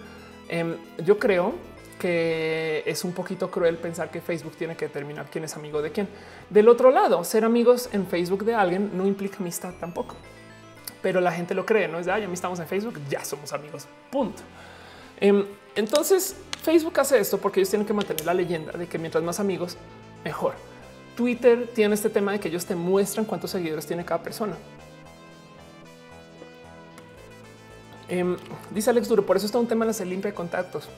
[0.48, 1.54] Em, yo creo
[2.00, 5.92] que es un poquito cruel pensar que Facebook tiene que determinar quién es amigo de
[5.92, 6.08] quién.
[6.50, 10.16] Del otro lado, ser amigos en Facebook de alguien no implica amistad tampoco
[11.02, 13.24] pero la gente lo cree, no es de ay, a mí estamos en Facebook, ya
[13.24, 13.86] somos amigos.
[14.10, 14.42] Punto.
[15.20, 15.44] Em,
[15.74, 19.40] entonces, Facebook hace esto porque ellos tienen que mantener la leyenda de que mientras más
[19.40, 19.76] amigos,
[20.24, 20.54] mejor.
[21.16, 24.56] Twitter tiene este tema de que ellos te muestran cuántos seguidores tiene cada persona.
[28.08, 28.36] Em,
[28.70, 30.88] dice Alex Duro, por eso está un tema de la limpia de contactos.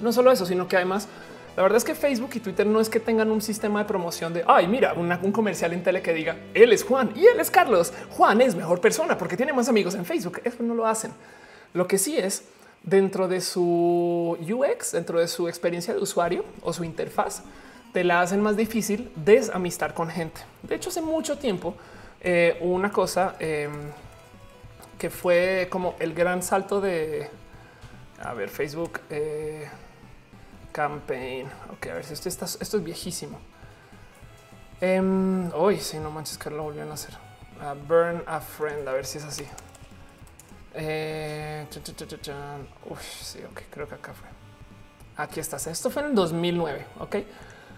[0.00, 1.08] No solo eso, sino que además
[1.56, 4.34] la verdad es que Facebook y Twitter no es que tengan un sistema de promoción
[4.34, 7.50] de ay, mira, un comercial en tele que diga él es Juan y él es
[7.50, 7.94] Carlos.
[8.10, 10.42] Juan es mejor persona porque tiene más amigos en Facebook.
[10.44, 11.12] Eso no lo hacen.
[11.72, 12.44] Lo que sí es
[12.82, 17.42] dentro de su UX, dentro de su experiencia de usuario o su interfaz,
[17.94, 20.42] te la hacen más difícil desamistar con gente.
[20.62, 21.74] De hecho, hace mucho tiempo
[22.20, 23.72] eh, una cosa em,
[24.98, 27.30] que fue como el gran salto de
[28.22, 29.00] a ver, Facebook.
[29.08, 29.66] Eh,
[30.76, 31.46] Campaign.
[31.72, 33.40] Ok, a ver si esto, esto es viejísimo.
[34.82, 37.14] Um, Hoy, si no manches que lo volvieron a hacer.
[37.88, 39.44] burn a friend, a ver si es así.
[40.74, 44.28] Eh, sí, ok, creo que acá fue.
[45.16, 45.66] Aquí estás.
[45.66, 46.84] Esto fue en el 2009.
[47.00, 47.16] Ok,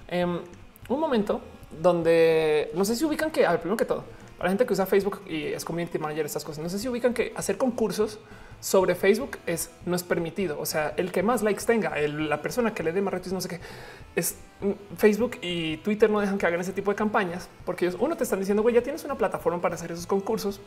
[0.08, 0.40] em,
[0.88, 1.40] un momento
[1.80, 4.02] donde no sé si ubican que, a ver, primero que todo,
[4.36, 6.88] para la gente que usa Facebook y es community manager, estas cosas, no sé si
[6.88, 8.18] ubican que hacer concursos
[8.60, 10.58] sobre Facebook es no es permitido.
[10.60, 13.40] O sea, el que más likes tenga, la persona que le dé más retweets, no
[13.40, 13.60] sé qué,
[14.16, 17.98] es mm, Facebook y Twitter no dejan que hagan ese tipo de campañas porque ellos,
[18.00, 20.60] uno te están diciendo, güey, ya tienes una plataforma para hacer esos concursos.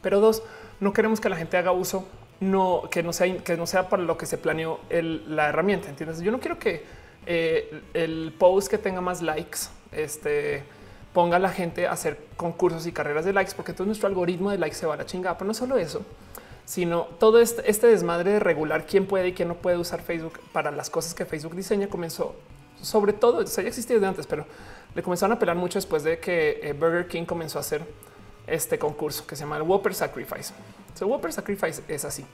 [0.00, 0.42] Pero dos,
[0.80, 2.06] no queremos que la gente haga uso
[2.40, 5.88] no que no sea que no sea para lo que se planeó la herramienta.
[5.88, 6.20] Entiendes?
[6.20, 6.84] Yo no quiero que
[7.26, 9.60] eh, el post que tenga más likes,
[9.92, 10.64] este
[11.12, 14.50] ponga a la gente a hacer concursos y carreras de likes, porque todo nuestro algoritmo
[14.50, 15.36] de likes se va a la chingada.
[15.38, 16.02] Pero no solo eso,
[16.64, 20.38] sino todo este, este, desmadre de regular quién puede y quién no puede usar Facebook
[20.52, 22.34] para las cosas que Facebook diseña comenzó
[22.82, 24.44] sobre todo, o sea, ya existía desde antes, pero
[24.94, 27.82] le comenzaron a apelar mucho después de que eh, Burger King comenzó a hacer
[28.46, 30.52] este concurso que se llama el Whopper Sacrifice.
[31.00, 32.24] El Whopper Sacrifice es así.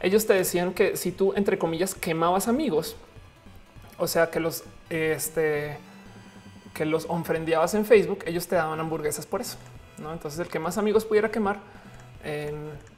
[0.00, 2.96] Ellos te decían que si tú, entre comillas, quemabas amigos,
[3.98, 5.78] o sea, que los, este,
[6.74, 9.56] que los ofrendiabas en Facebook, ellos te daban hamburguesas por eso.
[9.98, 10.12] ¿no?
[10.12, 11.58] Entonces, el que más amigos pudiera quemar,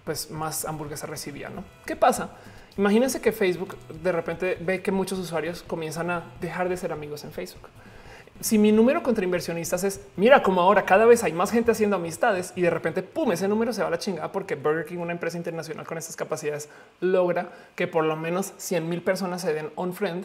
[0.04, 1.48] pues más hamburguesas recibía.
[1.48, 1.64] ¿no?
[1.86, 2.30] ¿Qué pasa?
[2.76, 7.24] Imagínense que Facebook de repente ve que muchos usuarios comienzan a dejar de ser amigos
[7.24, 7.68] en Facebook
[8.42, 11.96] si mi número contra inversionistas es mira como ahora cada vez hay más gente haciendo
[11.96, 14.98] amistades y de repente pum, ese número se va a la chingada porque Burger King,
[14.98, 16.68] una empresa internacional con estas capacidades,
[17.00, 20.24] logra que por lo menos 100 mil personas se den on friend.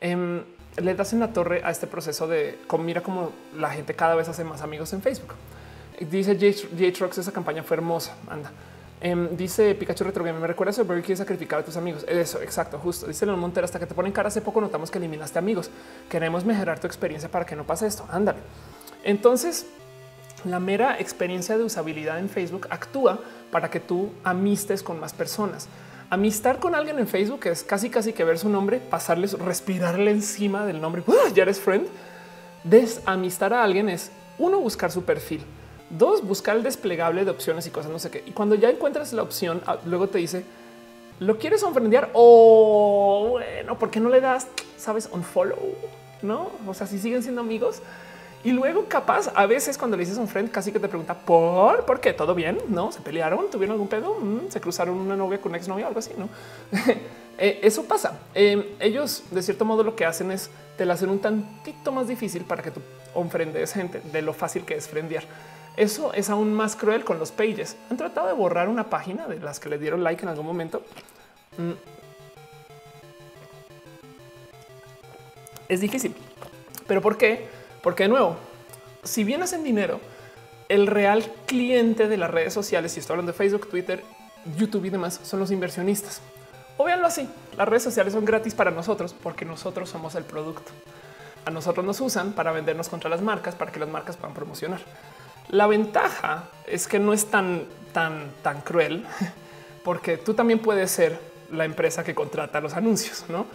[0.00, 0.42] Eh,
[0.76, 4.28] le das en la torre a este proceso de mira como la gente cada vez
[4.28, 5.34] hace más amigos en Facebook.
[5.98, 8.14] Dice J-Trucks, esa campaña fue hermosa.
[8.28, 8.52] Anda.
[9.00, 12.04] Em, dice Pikachu Retro Game, me recuerda sobre quieres sacrificar a tus amigos.
[12.08, 13.06] Eso, exacto, justo.
[13.06, 15.70] Dice León Montero, hasta que te ponen cara hace poco notamos que eliminaste amigos.
[16.08, 18.06] Queremos mejorar tu experiencia para que no pase esto.
[18.10, 18.38] Ándale.
[19.04, 19.66] Entonces,
[20.44, 23.20] la mera experiencia de usabilidad en Facebook actúa
[23.50, 25.68] para que tú amistes con más personas.
[26.08, 30.64] Amistar con alguien en Facebook es casi casi que ver su nombre, pasarles, respirarle encima
[30.64, 31.02] del nombre.
[31.34, 31.86] Ya eres friend.
[32.64, 35.44] Desamistar a alguien es uno buscar su perfil
[35.90, 38.22] Dos, buscar el desplegable de opciones y cosas, no sé qué.
[38.26, 40.44] Y cuando ya encuentras la opción, ah, luego te dice,
[41.20, 42.10] ¿lo quieres ofrendear?
[42.12, 45.58] O bueno, ¿por qué no le das, sabes, un follow?
[46.22, 47.82] No, o sea, si siguen siendo amigos.
[48.42, 51.84] Y luego capaz, a veces cuando le dices un friend, casi que te pregunta por,
[51.84, 52.12] ¿por qué?
[52.12, 52.58] ¿Todo bien?
[52.68, 52.92] ¿No?
[52.92, 53.50] ¿Se pelearon?
[53.50, 54.14] ¿Tuvieron algún pedo?
[54.20, 55.86] Mm, ¿Se cruzaron una novia con una exnovia?
[55.86, 56.28] Algo así, ¿no?
[57.38, 58.18] Eh, eso pasa.
[58.32, 62.08] Em, ellos, de cierto modo, lo que hacen es te la hacen un tantito más
[62.08, 62.80] difícil para que tú
[63.12, 65.24] ofrendes gente de lo fácil que es frendear.
[65.76, 67.76] Eso es aún más cruel con los pages.
[67.90, 70.82] Han tratado de borrar una página de las que le dieron like en algún momento.
[71.58, 71.72] Mm.
[75.68, 76.14] Es difícil.
[76.86, 77.48] ¿Pero por qué?
[77.82, 78.36] Porque de nuevo,
[79.02, 80.00] si bien hacen dinero,
[80.68, 84.02] el real cliente de las redes sociales, si estoy hablando de Facebook, Twitter,
[84.56, 86.20] YouTube y demás, son los inversionistas.
[86.78, 90.72] O véanlo así, las redes sociales son gratis para nosotros porque nosotros somos el producto.
[91.44, 94.80] A nosotros nos usan para vendernos contra las marcas, para que las marcas puedan promocionar.
[95.48, 99.04] La ventaja es que no es tan, tan, tan cruel
[99.84, 101.18] porque tú también puedes ser
[101.52, 103.46] la empresa que contrata los anuncios, no?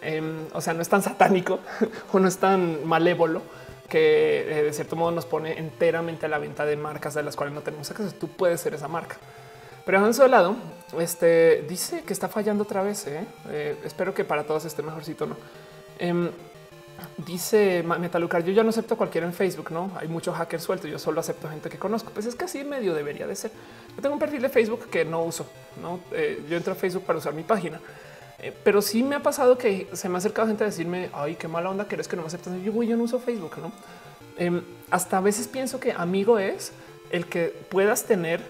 [0.00, 1.60] Em, o sea, no es tan satánico
[2.12, 3.42] o no es tan malévolo
[3.88, 7.34] que eh, de cierto modo nos pone enteramente a la venta de marcas de las
[7.34, 8.14] cuales no tenemos acceso.
[8.14, 9.16] Tú puedes ser esa marca.
[9.86, 10.56] Pero en de lado,
[10.98, 13.06] este dice que está fallando otra vez.
[13.06, 13.24] ¿eh?
[13.48, 15.36] Eh, espero que para todos esté mejorcito, no?
[17.18, 20.88] Dice Metalucar, yo ya no acepto cualquiera en Facebook, no hay mucho hacker suelto.
[20.88, 22.10] Yo solo acepto gente que conozco.
[22.12, 23.50] Pues es que así medio debería de ser.
[23.94, 25.46] Yo tengo un perfil de Facebook que no uso.
[25.80, 27.80] No, eh, yo entro a Facebook para usar mi página,
[28.40, 31.36] eh, pero sí me ha pasado que se me ha acercado gente a decirme, ay,
[31.36, 32.54] qué mala onda que eres que no me aceptas.
[32.62, 33.72] Yo, voy, yo no uso Facebook, no?
[34.36, 36.72] Em, hasta a veces pienso que amigo es
[37.10, 38.40] el que puedas tener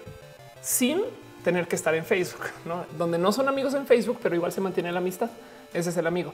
[0.61, 1.01] sin
[1.43, 2.85] tener que estar en Facebook, ¿no?
[2.97, 5.29] donde no son amigos en Facebook, pero igual se mantiene la amistad.
[5.73, 6.33] Ese es el amigo.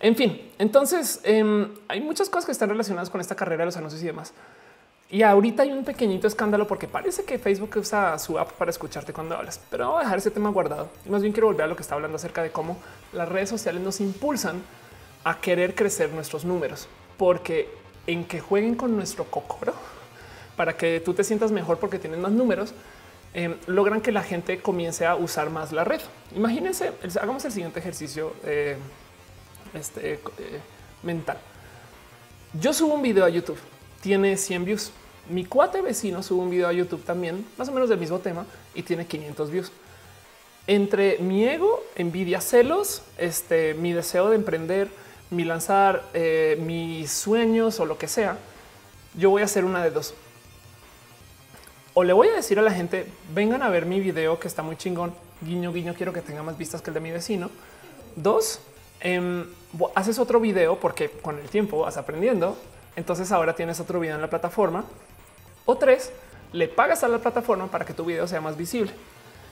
[0.00, 3.76] En fin, entonces em, hay muchas cosas que están relacionadas con esta carrera de los
[3.76, 4.32] anuncios y demás.
[5.10, 9.12] Y ahorita hay un pequeñito escándalo porque parece que Facebook usa su app para escucharte
[9.12, 10.88] cuando hablas, pero voy a dejar ese tema guardado.
[11.04, 12.78] Y más bien quiero volver a lo que está hablando acerca de cómo
[13.12, 14.62] las redes sociales nos impulsan
[15.24, 16.88] a querer crecer nuestros números,
[17.18, 17.68] porque
[18.06, 19.74] en que jueguen con nuestro cocoro
[20.56, 22.72] para que tú te sientas mejor porque tienes más números,
[23.34, 26.00] em, logran que la gente comience a usar más la red.
[26.36, 28.32] Imagínense, hagamos el siguiente ejercicio.
[28.44, 28.76] Eh,
[29.74, 30.18] este, eh,
[31.02, 31.38] mental.
[32.60, 33.58] Yo subo un video a YouTube,
[34.00, 34.92] tiene 100 views.
[35.28, 38.46] Mi cuate vecino sube un video a YouTube también, más o menos del mismo tema,
[38.74, 39.72] y tiene 500 views.
[40.66, 44.88] Entre mi ego, envidia, celos, este, mi deseo de emprender,
[45.30, 48.38] mi lanzar eh, mis sueños o lo que sea,
[49.16, 50.14] yo voy a hacer una de dos.
[51.94, 54.62] O le voy a decir a la gente, vengan a ver mi video que está
[54.62, 57.50] muy chingón, guiño, guiño, quiero que tenga más vistas que el de mi vecino.
[58.16, 58.60] Dos,
[59.00, 59.46] Em,
[59.94, 62.56] haces otro video porque con el tiempo vas aprendiendo.
[62.96, 64.84] Entonces ahora tienes otro video en la plataforma.
[65.64, 66.12] O tres,
[66.52, 68.92] le pagas a la plataforma para que tu video sea más visible.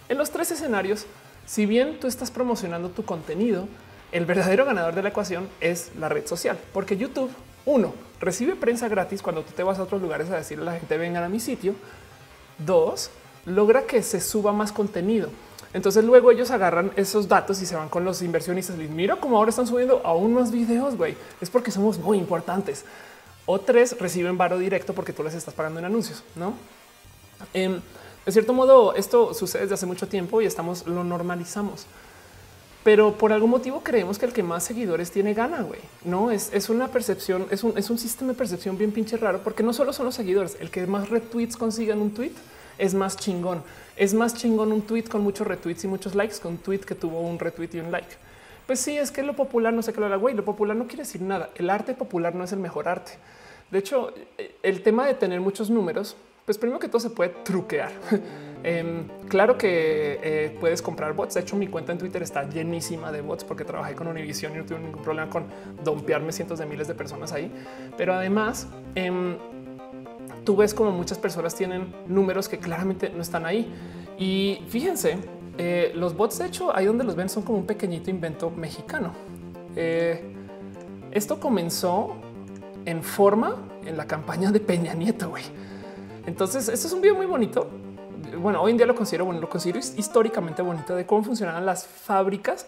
[0.09, 1.07] En los tres escenarios,
[1.47, 3.69] si bien tú estás promocionando tu contenido,
[4.11, 7.31] el verdadero ganador de la ecuación es la red social, porque YouTube,
[7.67, 10.79] uno, recibe prensa gratis cuando tú te vas a otros lugares a decirle a la
[10.79, 11.75] gente vengan a mi sitio.
[12.59, 13.11] Dos,
[13.45, 15.31] logra que se suba más contenido.
[15.75, 18.77] Entonces luego ellos agarran esos datos y se van con los inversionistas.
[18.79, 21.17] Y mira cómo ahora están subiendo aún más videos, güey.
[21.41, 22.85] Es porque somos muy importantes.
[23.45, 26.55] O tres reciben varo directo porque tú les estás pagando en anuncios, ¿no?
[27.55, 27.81] Em,
[28.25, 31.87] de cierto modo, esto sucede desde hace mucho tiempo y estamos lo normalizamos.
[32.85, 35.81] Pero por algún motivo creemos que el que más seguidores tiene gana, güey.
[36.05, 39.41] No es, es una percepción, es un, es un sistema de percepción bien pinche raro,
[39.43, 42.33] porque no solo son los seguidores, el que más retweets consigan un tweet
[42.79, 43.63] es más chingón.
[43.99, 46.95] Es más chingón un tweet con muchos retweets y muchos likes que un tweet que
[46.95, 48.07] tuvo un retweet y un like.
[48.65, 50.37] Pues sí, es que lo popular no sé qué lo güey.
[50.37, 51.51] Lo popular no quiere decir nada.
[51.57, 53.13] El arte popular no es el mejor arte.
[53.73, 54.13] De hecho,
[54.63, 57.91] el tema de tener muchos números, pues primero que todo se puede truquear.
[58.65, 61.35] Em, claro que eh, puedes comprar bots.
[61.35, 64.59] De hecho, mi cuenta en Twitter está llenísima de bots porque trabajé con Univision y
[64.59, 65.47] no tuve ningún problema con
[65.85, 67.53] dompearme cientos de miles de personas ahí.
[67.97, 69.37] Pero además, em,
[70.45, 73.73] tú ves como muchas personas tienen números que claramente no están ahí.
[74.19, 75.19] Y fíjense,
[75.59, 79.13] eh, los bots, de hecho, ahí donde los ven son como un pequeñito invento mexicano.
[79.77, 80.35] Eh,
[81.11, 82.15] esto comenzó
[82.85, 85.31] en forma en la campaña de Peña Nieto.
[85.31, 85.45] Güey.
[86.27, 87.69] Entonces, esto es un video muy bonito.
[88.41, 91.87] Bueno, hoy en día lo considero bueno, lo considero históricamente bonito de cómo funcionaban las
[91.87, 92.67] fábricas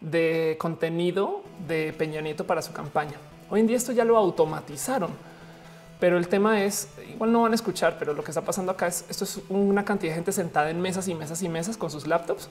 [0.00, 3.14] de contenido de Peña Nieto para su campaña.
[3.50, 5.10] Hoy en día esto ya lo automatizaron
[6.00, 8.86] pero el tema es, igual no van a escuchar, pero lo que está pasando acá
[8.86, 11.90] es, esto es una cantidad de gente sentada en mesas y mesas y mesas con
[11.90, 12.48] sus laptops.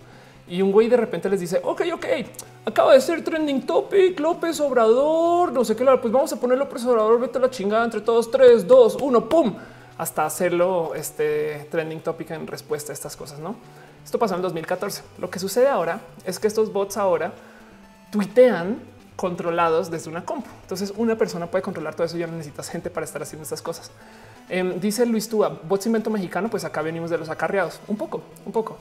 [0.50, 2.06] Y un güey de repente les dice, ok, ok,
[2.66, 6.86] acaba de ser trending topic, López Obrador, no sé qué, pues vamos a poner López
[6.86, 9.56] Obrador, vete a la chingada entre todos, tres, dos, uno, pum,
[9.98, 13.56] hasta hacerlo este trending topic en respuesta a estas cosas, ¿no?
[14.04, 15.04] Esto pasó en 2014.
[15.18, 17.34] Lo que sucede ahora es que estos bots ahora
[18.10, 18.80] tuitean
[19.18, 20.50] controlados desde una compu.
[20.62, 22.18] Entonces una persona puede controlar todo eso.
[22.18, 23.92] Ya no necesitas gente para estar haciendo estas cosas.
[24.48, 26.50] Em, dice Luis Túa, bots invento mexicano.
[26.50, 28.78] Pues acá venimos de los acarreados un poco, un poco.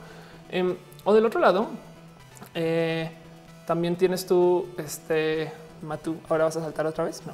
[0.49, 1.67] Em, o del otro lado,
[2.53, 3.11] eh,
[3.65, 6.17] también tienes tú este Matú.
[6.29, 7.21] Ahora vas a saltar otra vez.
[7.25, 7.33] No.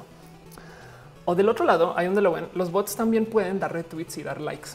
[1.26, 4.22] O del otro lado, ahí donde lo ven, los bots también pueden dar retweets y
[4.22, 4.70] dar likes.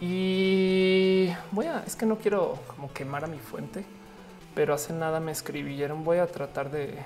[0.00, 3.84] Y voy a, es que no quiero como quemar a mi fuente,
[4.54, 6.04] pero hace nada me escribieron.
[6.04, 6.98] Voy a tratar de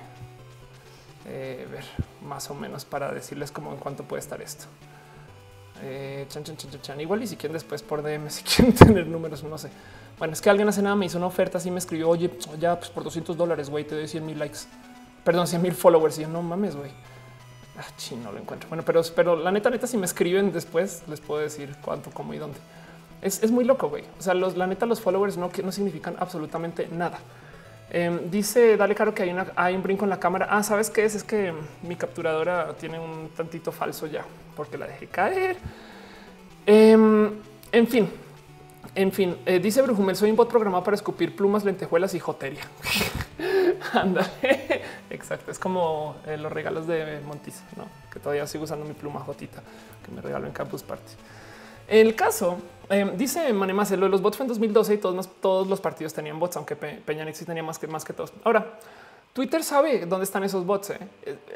[1.27, 1.83] eh, ver
[2.27, 4.65] más o menos para decirles cómo en cuánto puede estar esto.
[5.83, 9.07] Eh, chan, chan, chan, chan, Igual y si quieren después por DM, si quieren tener
[9.07, 9.69] números, no sé.
[10.17, 12.79] Bueno, es que alguien hace nada me hizo una oferta, así me escribió, oye, ya
[12.79, 14.59] pues por 200 dólares, güey, te doy 100 mil likes.
[15.23, 16.17] Perdón, 100 mil followers.
[16.17, 16.89] Y yo no mames, güey.
[17.77, 17.85] Ah,
[18.23, 18.69] no lo encuentro.
[18.69, 22.33] Bueno, pero, pero la neta, neta, si me escriben después, les puedo decir cuánto, cómo
[22.33, 22.57] y dónde.
[23.21, 24.03] Es, muy loco, güey.
[24.17, 27.19] O sea, los, la neta, los followers no, no significan absolutamente nada.
[27.89, 29.23] Em, dice Dale Caro que
[29.55, 30.47] hay, un brinco en la cámara.
[30.49, 31.15] Ah, sabes qué es?
[31.15, 34.25] Es que mi capturadora tiene un tantito falso ya
[34.55, 35.57] porque la dejé caer.
[36.65, 37.31] Em,
[37.71, 38.09] en fin,
[38.93, 42.63] en fin, eh, dice Brujumel, soy un bot programado para escupir plumas, lentejuelas y joteria.
[43.93, 44.29] Anda,
[45.09, 45.51] exacto.
[45.51, 47.85] Es como eh, los regalos de Montiz, ¿no?
[48.11, 49.61] que todavía sigo usando mi pluma jotita
[50.03, 51.13] que me regalo en Campus Party.
[51.87, 52.57] El caso
[52.89, 56.13] eh, dice Manemase, lo de los bots fue en 2012 y todos, todos los partidos
[56.13, 58.31] tenían bots, aunque Peña Nieto tenía más que más que todos.
[58.43, 58.77] Ahora,
[59.33, 60.91] Twitter sabe dónde están esos bots.
[60.91, 60.99] Eh.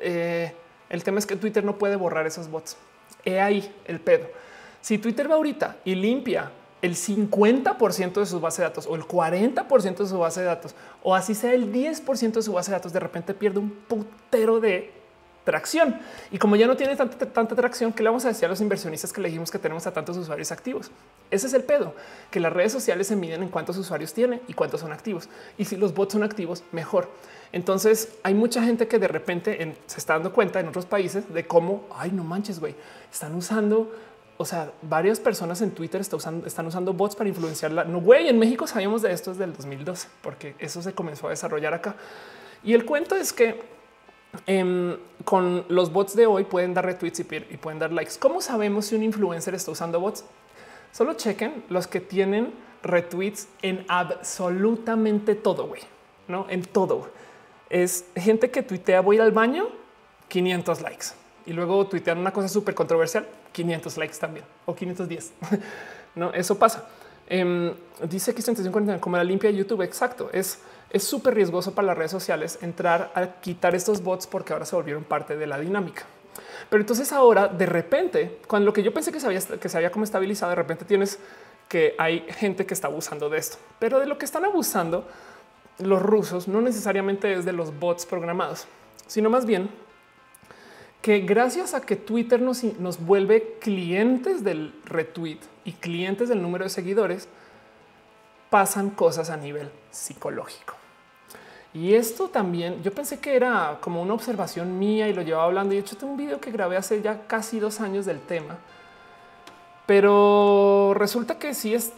[0.01, 0.53] Eh,
[0.89, 2.75] el tema es que Twitter no puede borrar esos bots.
[3.23, 4.27] He ahí el pedo.
[4.81, 6.51] Si Twitter va ahorita y limpia
[6.81, 10.75] el 50% de su base de datos o el 40% de su base de datos
[11.03, 14.59] o así sea el 10% de su base de datos, de repente pierde un putero
[14.59, 14.91] de
[15.43, 15.99] tracción.
[16.31, 18.61] Y como ya no tiene tanta, tanta tracción, ¿qué le vamos a decir a los
[18.61, 20.91] inversionistas que le dijimos que tenemos a tantos usuarios activos?
[21.29, 21.95] Ese es el pedo,
[22.29, 25.29] que las redes sociales se miden en cuántos usuarios tiene y cuántos son activos.
[25.57, 27.09] Y si los bots son activos, mejor.
[27.51, 31.47] Entonces hay mucha gente que de repente se está dando cuenta en otros países de
[31.47, 32.75] cómo, ay, no manches, güey,
[33.11, 33.91] están usando
[34.41, 37.83] o sea, varias personas en Twitter están usando, bots para influenciarla.
[37.83, 41.29] No, güey, en México sabíamos de esto desde el 2012, porque eso se comenzó a
[41.29, 41.95] desarrollar acá.
[42.63, 43.61] Y el cuento es que
[44.47, 48.13] Em, con los bots de hoy pueden dar retweets y, pueden dar likes.
[48.17, 50.23] ¿Cómo sabemos si un influencer está usando bots?
[50.91, 52.53] Solo chequen los que tienen
[52.83, 55.81] retweets en absolutamente todo, güey,
[56.27, 57.09] no en todo.
[57.69, 59.67] Es gente que tuitea voy al baño,
[60.29, 61.07] 500 likes
[61.45, 65.33] y luego tuitean una cosa súper controversial, 500 likes también o 510.
[66.15, 66.87] no, eso pasa.
[67.27, 67.73] Em,
[68.09, 69.81] dice que 150 como la limpia de YouTube.
[69.81, 70.29] Exacto.
[70.33, 70.59] Es
[70.91, 74.75] es súper riesgoso para las redes sociales entrar a quitar estos bots porque ahora se
[74.75, 76.03] volvieron parte de la dinámica.
[76.69, 79.77] Pero entonces ahora de repente, cuando lo que yo pensé que se había, que se
[79.77, 81.19] había como estabilizado, de repente tienes
[81.67, 85.07] que hay gente que está abusando de esto, pero de lo que están abusando
[85.79, 88.67] los rusos no necesariamente es de los bots programados,
[89.07, 89.69] sino más bien
[91.01, 96.65] que gracias a que Twitter nos, nos vuelve clientes del retweet y clientes del número
[96.65, 97.27] de seguidores,
[98.49, 100.80] pasan cosas a nivel psicológico.
[101.73, 105.73] Y esto también, yo pensé que era como una observación mía y lo llevaba hablando.
[105.73, 108.57] Y he hecho un video que grabé hace ya casi dos años del tema.
[109.85, 111.91] Pero resulta que sí es,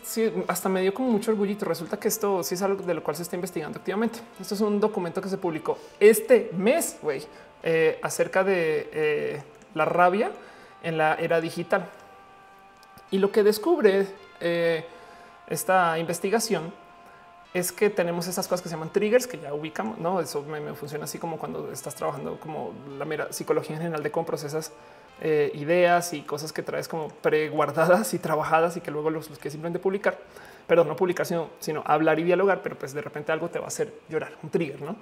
[0.48, 1.66] hasta me dio como mucho orgullito.
[1.66, 4.20] Resulta que esto sí es algo de lo cual se está investigando activamente.
[4.40, 7.24] Esto es un documento que se publicó este mes, güey,
[7.64, 9.44] eh, acerca de eh,
[9.74, 10.32] la rabia
[10.82, 11.88] en la era digital.
[13.12, 14.08] Y lo que descubre
[14.40, 14.86] eh,
[15.48, 16.74] esta investigación
[17.54, 20.00] es que tenemos esas cosas que se llaman triggers que ya ubicamos.
[20.00, 24.02] No, eso me, funciona así como cuando estás trabajando como la mera psicología en general
[24.02, 24.72] de cómo procesas
[25.22, 29.38] eh, ideas y cosas que traes como preguardadas y trabajadas y que luego los, los
[29.38, 30.18] que simplemente publicar,
[30.66, 33.68] perdón, no publicar, sino, hablar y dialogar, pero pues de repente algo te va a
[33.68, 34.96] hacer llorar, un trigger, no?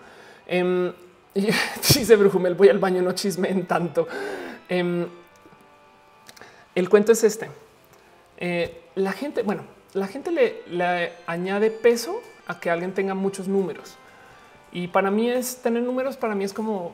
[0.46, 0.94] Eh,
[1.34, 4.10] y dice Brujumel, voy al baño, no chismen tanto.
[4.68, 5.08] Em,
[6.76, 7.50] el cuento es este.
[8.38, 12.22] Eh, la gente, bueno, la gente le añade peso
[12.52, 13.96] a que alguien tenga muchos números.
[14.72, 16.94] Y para mí es tener números, para mí es como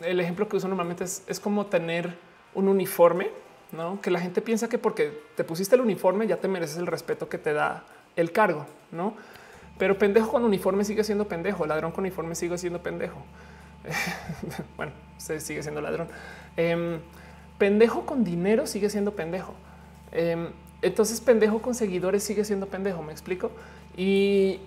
[0.00, 2.16] el ejemplo que uso normalmente es, es como tener
[2.54, 3.30] un uniforme,
[3.72, 4.00] ¿no?
[4.00, 7.28] Que la gente piensa que porque te pusiste el uniforme ya te mereces el respeto
[7.28, 7.84] que te da
[8.16, 9.14] el cargo, ¿no?
[9.78, 13.18] Pero pendejo con uniforme sigue siendo pendejo, ladrón con uniforme sigue siendo pendejo.
[14.76, 16.08] bueno, se sigue siendo ladrón.
[16.56, 17.00] Em,
[17.58, 19.54] pendejo con dinero sigue siendo pendejo.
[20.12, 20.48] Em,
[20.82, 23.50] entonces pendejo con seguidores sigue siendo pendejo, me explico.
[23.96, 24.60] Y,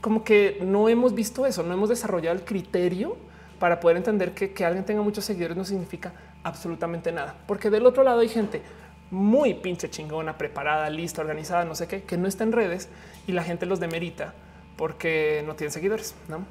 [0.00, 3.16] como que no hemos visto eso, no hemos desarrollado el criterio
[3.58, 7.86] para poder entender que, que alguien tenga muchos seguidores no significa absolutamente nada, porque del
[7.86, 8.62] otro lado hay gente
[9.10, 12.88] muy pinche chingona, preparada, lista, organizada, no sé qué, que no está en redes
[13.26, 14.34] y la gente los demerita
[14.76, 16.14] porque no tienen seguidores.
[16.28, 16.44] No,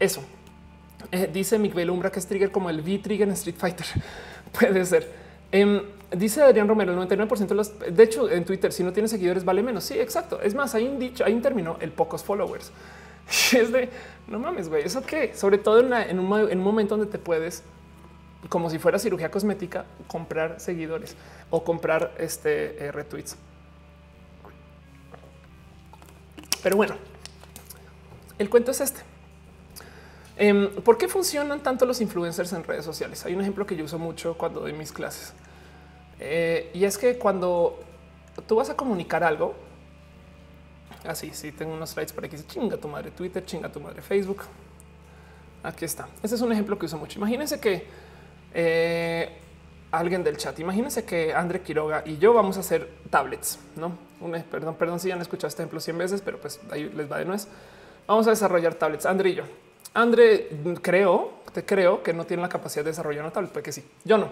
[0.00, 0.22] eso
[1.12, 3.86] eh, dice Miguel Umbra que es trigger como el V trigger en Street Fighter.
[4.58, 5.12] Puede ser.
[5.52, 9.10] Em, dice Adrián Romero, el 99% de los, de hecho, en Twitter, si no tienes
[9.10, 9.84] seguidores, vale menos.
[9.84, 10.40] Sí, exacto.
[10.40, 12.70] Es más, hay un dicho, hay un término, el pocos followers.
[13.52, 13.88] Es de
[14.28, 14.84] no mames, güey.
[14.84, 17.62] Eso que, sobre todo en, un, momento donde te puedes,
[18.48, 21.16] como si fuera cirugía cosmética, comprar seguidores
[21.50, 23.36] o comprar este eh, retweets.
[26.62, 26.96] Pero bueno,
[28.38, 29.00] el cuento es este.
[30.36, 33.24] Em, ¿Por qué funcionan tanto los influencers en redes sociales?
[33.24, 35.32] Hay un ejemplo que yo uso mucho cuando doy mis clases.
[36.20, 37.78] Eh, y es que cuando
[38.46, 39.54] tú vas a comunicar algo,
[41.04, 44.42] así, si tengo unos slides por aquí, chinga tu madre Twitter, chinga tu madre Facebook.
[45.62, 46.08] Aquí está.
[46.22, 47.18] Ese es un ejemplo que uso mucho.
[47.18, 47.86] Imagínense que
[48.54, 49.36] eh,
[49.90, 53.98] alguien del chat, imagínense que André Quiroga y yo vamos a hacer tablets, no?
[54.50, 57.18] perdón, perdón si ya han escuchado este ejemplo 100 veces, pero pues ahí les va
[57.18, 57.48] de nuez.
[58.06, 59.06] Vamos a desarrollar tablets.
[59.06, 59.44] André y yo
[59.96, 60.50] André,
[60.82, 64.18] creo, te creo que no tiene la capacidad de desarrollar una tablet, porque sí, yo
[64.18, 64.28] no.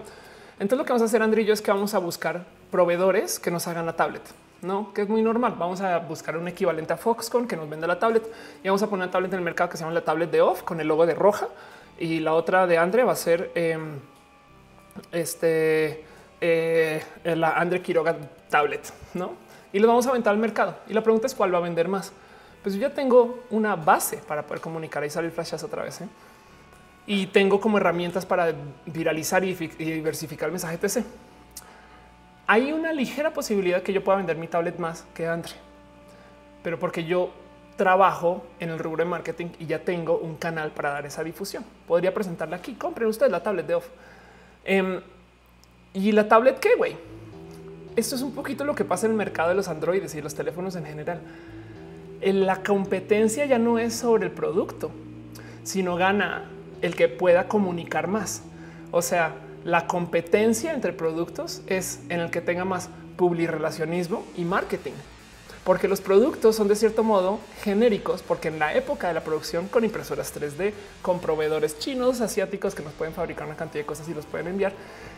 [0.59, 3.67] Entonces lo que vamos a hacer, yo, es que vamos a buscar proveedores que nos
[3.67, 4.21] hagan la tablet,
[4.61, 5.55] no que es muy normal.
[5.57, 8.23] Vamos a buscar un equivalente a Foxconn que nos venda la tablet
[8.63, 10.41] y vamos a poner una tablet en el mercado que se llama la tablet de
[10.41, 11.47] off con el logo de roja
[11.99, 13.99] y la otra de André va a ser em,
[15.11, 16.05] este
[16.41, 18.15] eh, la André Quiroga
[18.49, 19.33] tablet, no?
[19.73, 20.75] Y lo vamos a aventar al mercado.
[20.87, 22.13] Y la pregunta es cuál va a vender más
[22.65, 26.01] pues yo ya tengo una base para poder comunicar y salir flashas otra vez.
[26.01, 26.07] ¿eh?
[27.07, 28.53] Y tengo como herramientas para
[28.85, 31.03] viralizar y, diversificar el mensaje TC.
[32.47, 35.53] Hay una ligera posibilidad que yo pueda vender mi tablet más que Andre,
[36.63, 37.31] pero porque yo
[37.75, 41.65] trabajo en el rubro de marketing y ya tengo un canal para dar esa difusión.
[41.87, 42.73] Podría presentarla aquí.
[42.75, 43.87] Compren ustedes la tablet de off.
[44.63, 45.01] Em,
[45.93, 46.95] y la tablet qué güey.
[47.95, 50.35] Esto es un poquito lo que pasa en el mercado de los androides y los
[50.35, 51.21] teléfonos en general
[52.33, 54.91] la competencia ya no es sobre el producto,
[55.63, 56.45] sino gana
[56.81, 58.43] el que pueda comunicar más.
[58.91, 64.93] O sea, la competencia entre productos es en el que tenga más publirelacionismo y marketing,
[65.65, 69.67] porque los productos son de cierto modo genéricos, porque en la época de la producción
[69.67, 74.07] con impresoras 3D, con proveedores chinos, asiáticos que nos pueden fabricar una cantidad de cosas
[74.07, 74.73] y los pueden enviar,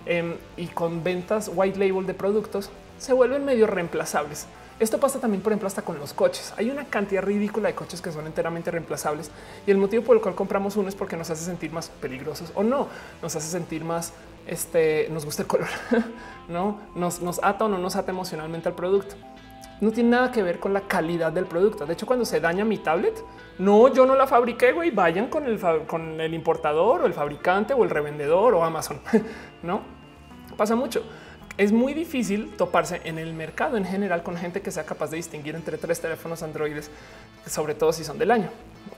[0.06, 4.48] em, y con ventas white label de productos, se vuelven medio reemplazables.
[4.80, 6.54] Esto pasa también, por ejemplo, hasta con los coches.
[6.56, 9.32] Hay una cantidad ridícula de coches que son enteramente reemplazables
[9.66, 12.54] y el motivo por el cual compramos uno es porque nos hace sentir más peligrosos
[12.56, 12.88] o no,
[13.22, 14.14] nos hace sentir más,
[14.46, 15.68] este, nos gusta el color,
[16.48, 19.16] no nos, nos ata o no nos ata emocionalmente al producto.
[19.80, 21.86] No tiene nada que ver con la calidad del producto.
[21.86, 23.24] De hecho, cuando se daña mi tablet,
[23.60, 24.92] no, yo no la fabriqué, güey.
[24.92, 29.00] Vayan con el, con el importador o el fabricante o el revendedor o Amazon.
[29.64, 29.98] no
[30.56, 31.04] pasa mucho
[31.58, 35.18] es muy difícil toparse en el mercado en general con gente que sea capaz de
[35.18, 36.92] distinguir entre tres teléfonos androides,
[37.48, 38.50] sobre todo si son del año.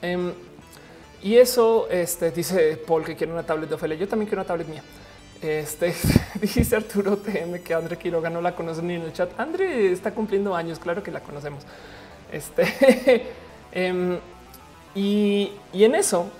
[0.02, 0.32] Em,
[1.22, 3.96] y eso este, dice Paul que quiere una tablet de Ofelia.
[3.96, 4.82] Yo también quiero una tablet mía.
[5.42, 5.94] Este
[6.40, 9.38] dice Arturo TM que André Quiroga no la conoce ni en el chat.
[9.40, 11.64] André está cumpliendo años, claro que la conocemos.
[12.30, 13.26] Este
[13.72, 14.18] em,
[14.94, 16.30] y, en eso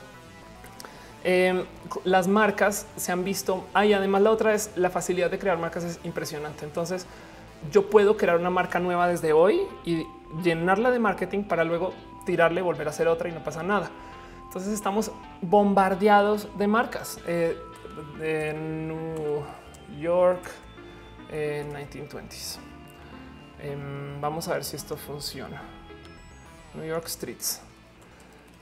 [1.25, 1.65] em,
[2.05, 3.65] las marcas se han visto.
[3.73, 6.67] Hay además la otra es la facilidad de crear marcas es impresionante.
[6.67, 7.07] Entonces
[7.73, 10.07] yo puedo crear una marca nueva desde hoy y
[10.43, 11.95] llenarla de marketing para luego
[12.27, 13.91] tirarle, volver a hacer otra y no pasa nada.
[14.45, 17.19] Entonces estamos bombardeados de marcas.
[17.27, 17.57] Eh,
[18.19, 19.45] de New
[20.01, 20.43] York
[21.31, 22.59] en 1920s.
[23.61, 25.63] Em, vamos a ver si esto funciona.
[26.75, 27.61] New York Streets.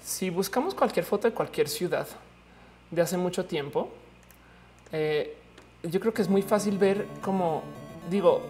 [0.03, 2.07] Si buscamos cualquier foto de cualquier ciudad
[2.91, 3.91] de hace mucho tiempo,
[4.93, 5.37] eh,
[5.83, 7.63] yo creo que es muy fácil ver como
[8.09, 8.43] digo,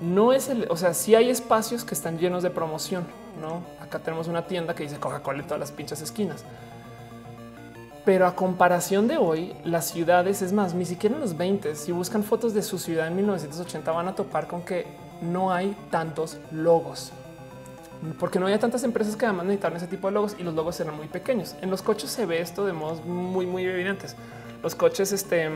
[0.00, 3.06] no es el, o sea, si hay espacios que están llenos de promoción,
[3.40, 3.62] no?
[3.80, 6.44] Acá tenemos una tienda que dice Coca-Cola en todas las pinches esquinas.
[8.04, 11.90] Pero a comparación de hoy, las ciudades, es más, ni siquiera en los 20, si
[11.90, 14.86] buscan fotos de su ciudad en 1980, van a topar con que
[15.22, 17.12] no hay tantos logos.
[18.20, 20.78] Porque no había tantas empresas que además necesitaban ese tipo de logos y los logos
[20.80, 21.54] eran muy pequeños.
[21.62, 24.16] En los coches se ve esto de modos muy, muy evidentes.
[24.62, 25.48] Los coches, este,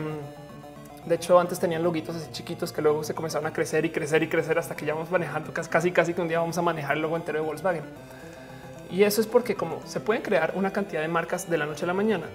[1.05, 4.23] de hecho, antes tenían loguitos así chiquitos que luego se comenzaron a crecer y crecer
[4.23, 6.95] y crecer hasta que ya vamos manejando casi, casi que un día vamos a manejar
[6.95, 7.83] el logo entero de Volkswagen.
[8.91, 11.83] Y eso es porque como se pueden crear una cantidad de marcas de la noche
[11.83, 12.25] a la mañana,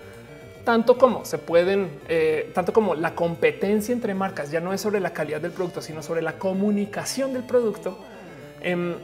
[0.64, 5.00] tanto como se pueden, eh, tanto como la competencia entre marcas ya no es sobre
[5.00, 7.98] la calidad del producto, sino sobre la comunicación del producto.
[8.60, 8.94] Em,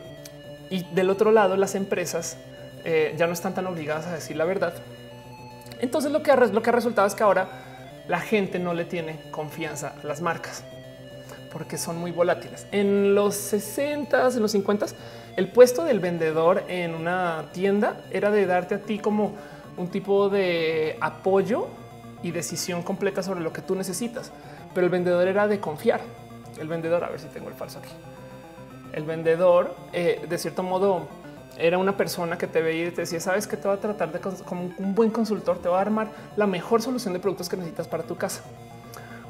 [0.70, 2.38] y del otro lado, las empresas
[2.84, 4.74] eh, ya no están tan obligadas a decir la verdad.
[5.80, 9.20] Entonces lo que, lo que ha resultado es que ahora la gente no le tiene
[9.30, 10.64] confianza a las marcas
[11.53, 12.66] porque son muy volátiles.
[12.72, 14.86] En los 60, en los 50,
[15.41, 19.32] el puesto del vendedor en una tienda era de darte a ti como
[19.78, 21.68] un tipo de apoyo
[22.22, 24.32] y decisión completa sobre lo que tú necesitas.
[24.74, 26.03] Pero el vendedor era de confiar.
[26.61, 27.88] El vendedor, a ver si tengo el falso aquí.
[28.93, 31.09] El vendedor, eh, de cierto modo,
[31.57, 34.12] era una persona que te veía y te decía, sabes que te va a tratar
[34.12, 37.57] de como un buen consultor, te va a armar la mejor solución de productos que
[37.57, 38.43] necesitas para tu casa.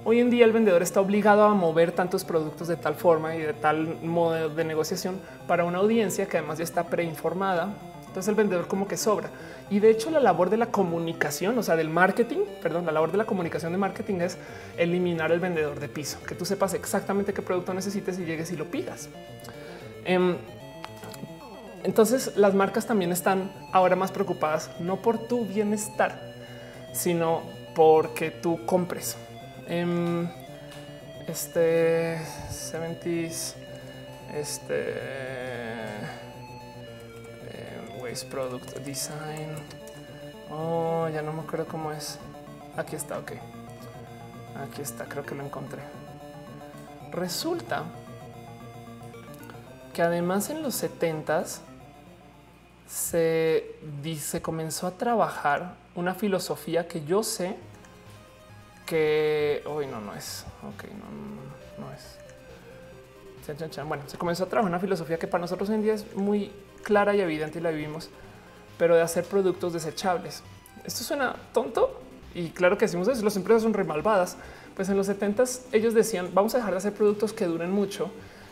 [0.03, 3.41] Hoy en día el vendedor está obligado a mover tantos productos de tal forma y
[3.43, 7.75] de tal modo de negociación para una audiencia que además ya está preinformada.
[8.07, 9.29] Entonces el vendedor como que sobra.
[9.69, 13.13] Y de hecho la labor de la comunicación, o sea, del marketing, perdón, la labor
[13.13, 14.39] de la comunicación de marketing es
[14.79, 18.57] eliminar el vendedor de piso, que tú sepas exactamente qué producto necesites y llegues y
[18.57, 19.11] lo pidas.
[20.07, 20.39] Em,
[21.85, 26.33] entonces las marcas también están ahora más preocupadas no por tu bienestar,
[26.95, 27.43] sino
[27.75, 29.19] porque tú compres.
[29.73, 30.29] Em,
[31.29, 32.19] este
[32.51, 33.55] 70s,
[34.35, 34.95] este
[37.47, 39.55] em, Waste Product Design.
[40.51, 42.19] Oh, ya no me acuerdo cómo es.
[42.77, 43.31] Aquí está, ok.
[44.57, 45.83] Aquí está, creo que lo encontré.
[47.13, 47.85] Resulta
[49.95, 51.61] que además en los 70s
[52.89, 53.77] se,
[54.19, 57.57] se comenzó a trabajar una filosofía que yo sé
[58.91, 60.45] que hoy no, no es.
[60.65, 62.19] Ok, no, no es.
[63.87, 66.51] Bueno, se comenzó a trabajar una filosofía que para nosotros hoy en día es muy
[66.83, 68.11] clara y evidente y la vivimos,
[68.79, 70.43] pero de hacer productos desechables.
[70.85, 72.01] Esto suena tonto
[72.35, 73.25] y claro que decimos eso.
[73.25, 74.37] Las empresas son re malvadas.
[74.75, 78.11] Pues en los 70 ellos decían vamos a dejar de hacer productos que duren mucho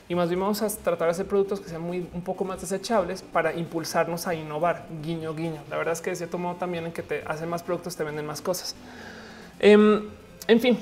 [0.08, 2.60] y más bien vamos a tratar de hacer productos que sean muy un poco más
[2.60, 4.86] desechables para impulsarnos a innovar.
[5.02, 5.62] Guiño, guiño.
[5.68, 8.04] La verdad es que de cierto modo también en que te hacen más productos te
[8.04, 8.76] venden más cosas.
[9.60, 10.08] Em,
[10.48, 10.78] en fin,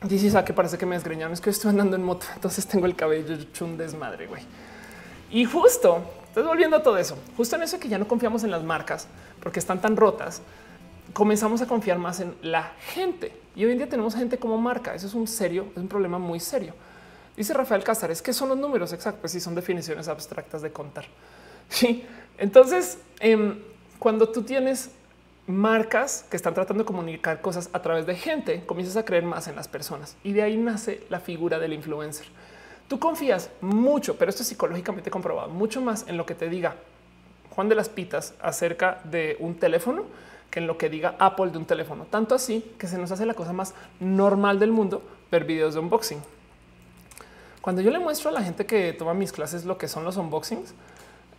[0.00, 1.32] ah, que parece que me desgreñaron.
[1.32, 4.42] Es que estoy andando en moto, entonces tengo el cabello hecho desmadre, güey.
[5.30, 8.50] Y justo, estoy volviendo a todo eso, justo en eso que ya no confiamos en
[8.50, 9.08] las marcas
[9.42, 10.42] porque están tan rotas,
[11.12, 13.32] comenzamos a confiar más en la gente.
[13.54, 14.94] Y hoy en día tenemos gente como marca.
[14.94, 16.74] Eso es un serio, es un problema muy serio.
[17.36, 19.20] Dice Rafael Cázares que son los números exactos.
[19.22, 21.04] Pues sí, son definiciones abstractas de contar.
[21.68, 22.04] Sí.
[22.36, 23.58] Entonces, em,
[23.98, 24.90] cuando tú tienes
[25.46, 29.48] marcas que están tratando de comunicar cosas a través de gente, comienzas a creer más
[29.48, 32.26] en las personas y de ahí nace la figura del influencer.
[32.88, 36.76] Tú confías mucho, pero esto es psicológicamente comprobado, mucho más en lo que te diga
[37.50, 40.04] Juan de las Pitas acerca de un teléfono
[40.50, 42.06] que en lo que diga Apple de un teléfono.
[42.10, 45.80] Tanto así que se nos hace la cosa más normal del mundo ver videos de
[45.80, 46.20] unboxing.
[47.62, 50.16] Cuando yo le muestro a la gente que toma mis clases lo que son los
[50.16, 50.74] unboxings,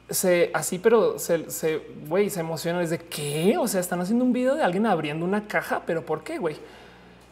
[0.09, 3.55] se así, pero se, se, güey, se emociona desde qué?
[3.57, 6.57] O sea, están haciendo un video de alguien abriendo una caja, pero ¿por qué, güey?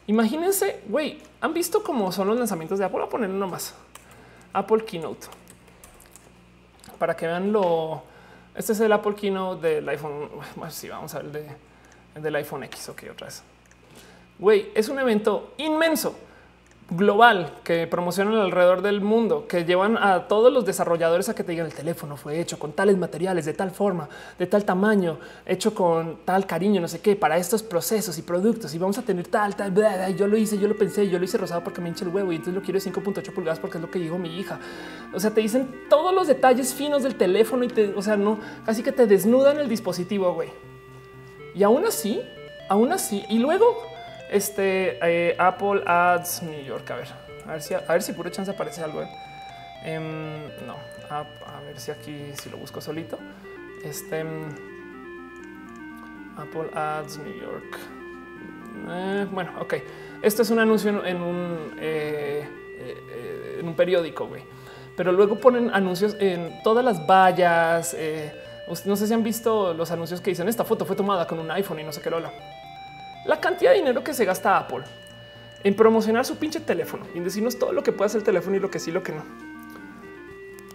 [0.07, 2.99] Imagínense, güey, han visto cómo son los lanzamientos de Apple.
[2.99, 3.75] Voy a poner uno más.
[4.53, 5.27] Apple Keynote
[7.01, 8.03] para que vean lo
[8.53, 10.29] Este es el Apple Keynote del iPhone.
[10.55, 12.89] Bueno, sí, vamos a ver el de, del iPhone X.
[12.89, 13.43] Ok, otra vez.
[14.37, 16.15] Güey, es un evento inmenso
[16.91, 21.53] global que promocionan alrededor del mundo, que llevan a todos los desarrolladores a que te
[21.53, 25.73] digan el teléfono fue hecho con tales materiales, de tal forma, de tal tamaño, hecho
[25.73, 28.75] con tal cariño, no sé qué, para estos procesos y productos.
[28.75, 29.73] Y vamos a tener tal, tal,
[30.17, 32.33] yo lo hice, yo lo pensé, yo lo hice rosado porque me hincha el huevo
[32.33, 34.59] y entonces lo quiero de 5.8 pulgadas porque es lo que dijo mi hija.
[35.13, 38.37] O sea, te dicen todos los detalles finos del teléfono y te, o sea, no,
[38.65, 40.49] casi que te desnudan el dispositivo, güey.
[41.55, 42.21] Y aún así,
[42.69, 43.90] aún así, y luego
[44.31, 46.89] este eh, Apple Ads New York.
[46.89, 47.07] A ver,
[47.45, 49.03] a ver si, a ver si puro chance aparece algo.
[49.03, 49.09] Eh.
[49.83, 50.77] Em, no,
[51.09, 51.25] a,
[51.65, 53.19] ver si aquí, si lo busco solito.
[53.83, 54.49] Este em,
[56.37, 57.77] Apple Ads New York.
[58.89, 59.73] Eh, bueno, ok.
[60.21, 62.47] Esto es un anuncio en un, en
[63.67, 64.43] un periódico, güey.
[64.95, 67.97] Pero luego ponen anuncios en todas las vallas.
[68.85, 71.51] no sé si han visto los anuncios que dicen esta foto fue tomada con un
[71.51, 72.31] iPhone y no sé qué lola
[73.25, 74.83] la cantidad de dinero que se gasta Apple
[75.63, 78.55] en promocionar su pinche teléfono y en decirnos todo lo que puede hacer el teléfono
[78.55, 79.23] y lo que sí, lo que no.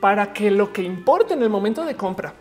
[0.01, 2.35] Para que lo que importa en el momento de compra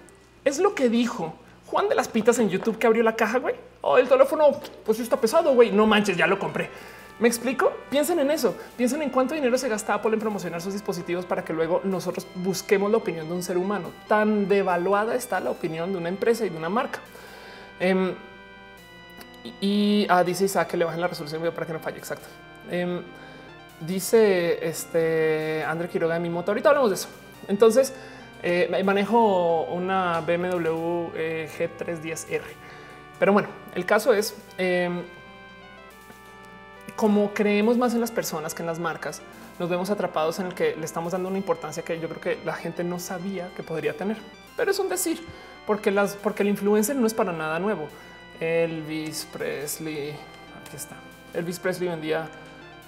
[0.43, 1.33] es lo que dijo
[1.67, 3.55] Juan de las Pitas en YouTube que abrió la caja, güey.
[3.81, 4.51] Oh, el teléfono,
[4.85, 5.71] pues está pesado, güey.
[5.71, 6.69] No manches, ya lo compré.
[7.17, 7.71] ¿Me explico?
[7.89, 8.55] Piensen en eso.
[8.77, 12.27] Piensen en cuánto dinero se gasta Apple en promocionar sus dispositivos para que luego nosotros
[12.35, 13.91] busquemos la opinión de un ser humano.
[14.07, 16.99] Tan devaluada está la opinión de una empresa y de una marca.
[17.79, 18.13] Em,
[19.61, 21.97] y ah, dice Isaac que le bajen la resolución para que no falle.
[21.97, 22.27] Exacto.
[22.69, 23.01] Em,
[23.79, 26.51] dice este André Quiroga de mi moto.
[26.51, 27.07] Ahorita hablamos de eso.
[27.47, 27.93] Entonces
[28.43, 32.41] eh, manejo una BMW eh, G310R.
[33.19, 35.03] Pero bueno, el caso es em,
[36.95, 39.21] como creemos más en las personas que en las marcas,
[39.59, 42.39] nos vemos atrapados en el que le estamos dando una importancia que yo creo que
[42.45, 44.17] la gente no sabía que podría tener.
[44.57, 45.25] Pero es un decir,
[45.65, 47.87] porque las, porque el influencer no es para nada nuevo.
[48.39, 50.11] Elvis Presley.
[50.61, 50.95] Aquí está.
[51.33, 52.29] Elvis Presley vendía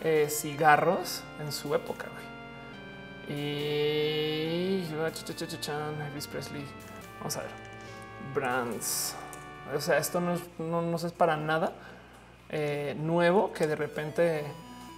[0.03, 2.05] eh, cigarros en su época.
[3.29, 4.83] Y
[6.07, 6.65] Elvis Presley.
[7.19, 7.51] Vamos a ver.
[8.33, 9.15] Brands.
[9.75, 11.73] O sea, esto no, no, es para nada
[12.49, 14.45] eh, nuevo que de repente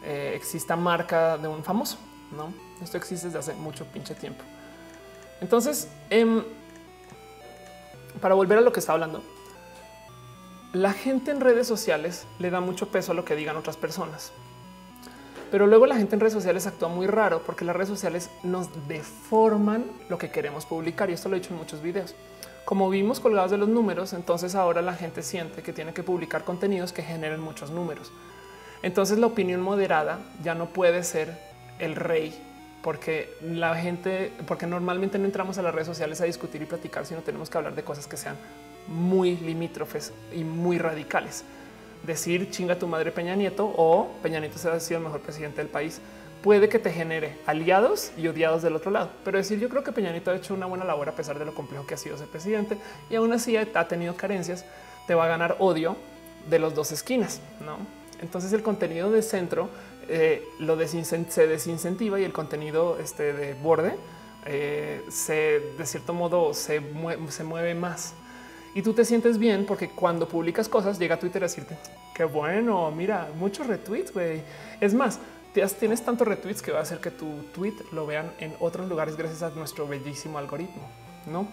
[0.03, 1.97] eh, exista marca de un famoso.
[2.31, 4.43] No, esto existe desde hace mucho pinche tiempo.
[5.41, 6.43] Entonces, em,
[8.21, 9.23] para volver a lo que está hablando,
[10.73, 14.31] la gente en redes sociales le da mucho peso a lo que digan otras personas.
[15.51, 18.69] Pero luego la gente en redes sociales actúa muy raro porque las redes sociales nos
[18.87, 21.09] deforman lo que queremos publicar.
[21.09, 22.13] Y esto lo he dicho en muchos videos.
[22.65, 26.43] Como vimos colgados de los números, entonces ahora la gente siente que tiene que publicar
[26.43, 28.11] contenidos que generen muchos números.
[28.83, 31.35] Entonces la opinión moderada ya no puede ser
[31.79, 32.45] el rey
[32.83, 37.07] porque la gente, porque normalmente no entramos a las redes sociales a discutir y platicar,
[37.07, 38.37] sino tenemos que hablar de cosas que sean
[38.87, 41.43] muy limítrofes y muy radicales.
[42.03, 45.57] Decir chinga tu madre Peña Nieto o Peña Nieto se ha sido el mejor presidente
[45.57, 46.01] del país
[46.41, 49.09] puede que te genere aliados y odiados del otro lado.
[49.23, 51.45] Pero decir yo creo que Peña Nieto ha hecho una buena labor a pesar de
[51.45, 52.77] lo complejo que ha sido ser presidente
[53.09, 54.65] y aún así ha tenido carencias,
[55.07, 55.97] te va a ganar odio
[56.49, 57.41] de los dos esquinas.
[57.65, 57.77] ¿no?
[58.21, 59.69] Entonces el contenido de centro
[60.07, 63.95] eh, lo se desincentiva y el contenido este, de borde
[64.45, 66.81] eh, se de cierto modo se,
[67.29, 68.13] se mueve más
[68.75, 71.77] y tú te sientes bien porque cuando publicas cosas llega a Twitter a decirte
[72.13, 74.41] qué bueno, mira, muchos retweets, güey.
[74.81, 75.19] Es más,
[75.79, 79.15] tienes tantos retweets que va a hacer que tu tweet lo vean en otros lugares
[79.15, 80.87] gracias a nuestro bellísimo algoritmo,
[81.25, 81.47] ¿no?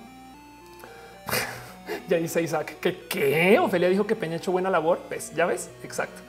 [2.09, 5.01] ya dice Isaac que qué Ofelia dijo que Peña ha hecho buena labor.
[5.09, 6.21] Pues ya ves, exacto.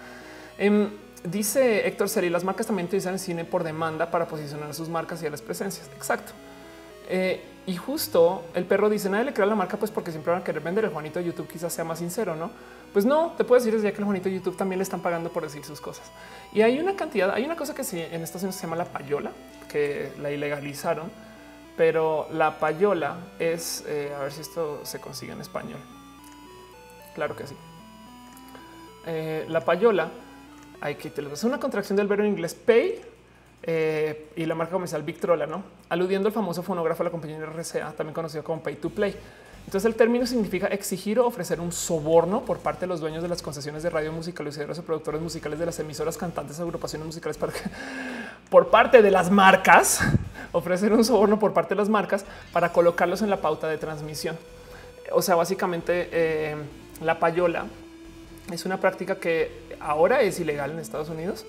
[0.57, 0.89] Em,
[1.23, 5.25] dice Héctor Seri, las marcas también utilizan cine por demanda para posicionar sus marcas y
[5.27, 5.89] a las presencias.
[5.95, 6.33] Exacto.
[7.09, 10.41] Eh, y justo el perro dice nadie le crea la marca, pues porque siempre van
[10.41, 12.49] a querer vender el Juanito de YouTube, quizás sea más sincero, no?
[12.93, 15.29] Pues no te puedo decir desde que el Juanito de YouTube también le están pagando
[15.29, 16.09] por decir sus cosas.
[16.53, 18.85] Y hay una cantidad, hay una cosa que sí, en Estados Unidos se llama la
[18.85, 19.31] payola,
[19.69, 21.11] que la ilegalizaron,
[21.75, 25.79] pero la payola es eh, a ver si esto se consigue en español.
[27.15, 27.55] Claro que sí.
[29.05, 30.09] Eh, la payola
[30.79, 33.01] hay que te es una contracción del verbo en inglés pay
[33.69, 37.91] eh, y la marca comercial Victrola, no aludiendo al famoso fonógrafo de la compañía RCA,
[37.91, 39.13] también conocido como Pay to Play.
[39.65, 43.27] Entonces el término significa exigir o ofrecer un soborno por parte de los dueños de
[43.27, 47.37] las concesiones de radio musical y o productores musicales de las emisoras, cantantes, agrupaciones musicales
[47.37, 47.59] para que,
[48.49, 49.99] por parte de las marcas,
[50.53, 52.23] ofrecer un soborno por parte de las marcas
[52.53, 54.37] para colocarlos en la pauta de transmisión.
[55.11, 56.55] O sea, básicamente eh,
[57.01, 57.65] la payola
[58.53, 61.45] es una práctica que ahora es ilegal en Estados Unidos,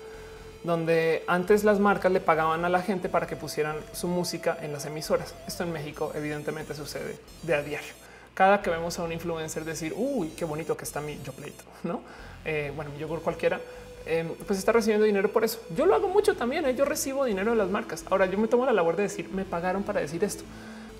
[0.63, 4.73] donde antes las marcas le pagaban a la gente para que pusieran su música en
[4.73, 5.33] las emisoras.
[5.47, 7.93] Esto en México evidentemente sucede de a diario.
[8.33, 11.63] cada que vemos a un influencer decir, uy, qué bonito que está mi yo pleito,
[11.83, 12.01] no?
[12.45, 13.59] Eh, bueno, mi yogur cualquiera,
[14.05, 15.59] em, pues está recibiendo dinero por eso.
[15.75, 16.65] Yo lo hago mucho también.
[16.65, 16.73] ¿eh?
[16.73, 18.05] Yo recibo dinero de las marcas.
[18.09, 20.45] Ahora yo me tomo la labor de decir, me pagaron para decir esto.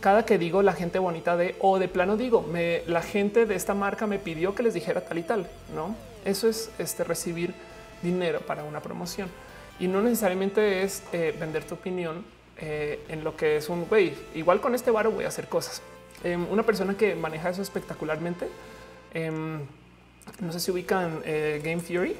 [0.01, 3.55] Cada que digo la gente bonita de o de plano digo, me, la gente de
[3.55, 5.47] esta marca me pidió que les dijera tal y tal.
[5.73, 5.95] No,
[6.25, 7.53] eso es este, recibir
[8.01, 9.29] dinero para una promoción
[9.79, 12.23] y no necesariamente es eh, vender tu opinión
[12.61, 14.13] en lo que es un güey.
[14.35, 15.81] Igual con este varo voy a hacer cosas.
[16.23, 18.47] Em, una persona que maneja eso espectacularmente.
[19.13, 19.61] Em,
[20.41, 22.15] no sé si ubican eh, Game Theory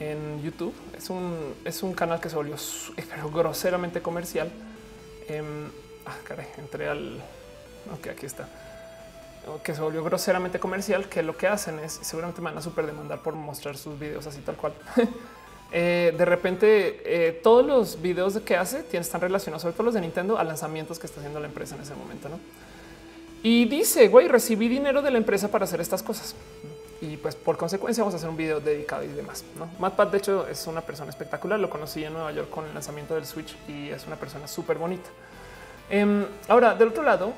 [0.00, 0.74] en YouTube.
[0.96, 2.56] Es un, es un canal que se volvió
[3.32, 4.50] groseramente comercial.
[5.28, 5.68] Em,
[6.06, 7.20] ah, caray, entré al.
[7.92, 8.48] Ok, aquí está.
[9.62, 11.08] Que se volvió groseramente comercial.
[11.08, 14.26] Que lo que hacen es seguramente me van a super demandar por mostrar sus videos
[14.26, 14.74] así tal cual.
[15.72, 20.00] Eh, de repente eh, todos los videos que hace están relacionados, sobre todo los de
[20.00, 22.28] Nintendo, a lanzamientos que está haciendo la empresa en ese momento.
[22.28, 22.38] ¿no?
[23.42, 26.34] Y dice, güey, recibí dinero de la empresa para hacer estas cosas.
[27.00, 29.44] Y pues por consecuencia vamos a hacer un video dedicado y demás.
[29.58, 29.70] ¿no?
[29.78, 31.58] Matt de hecho, es una persona espectacular.
[31.58, 34.76] Lo conocí en Nueva York con el lanzamiento del Switch y es una persona súper
[34.76, 35.08] bonita.
[35.88, 37.32] Em, ahora, del otro lado,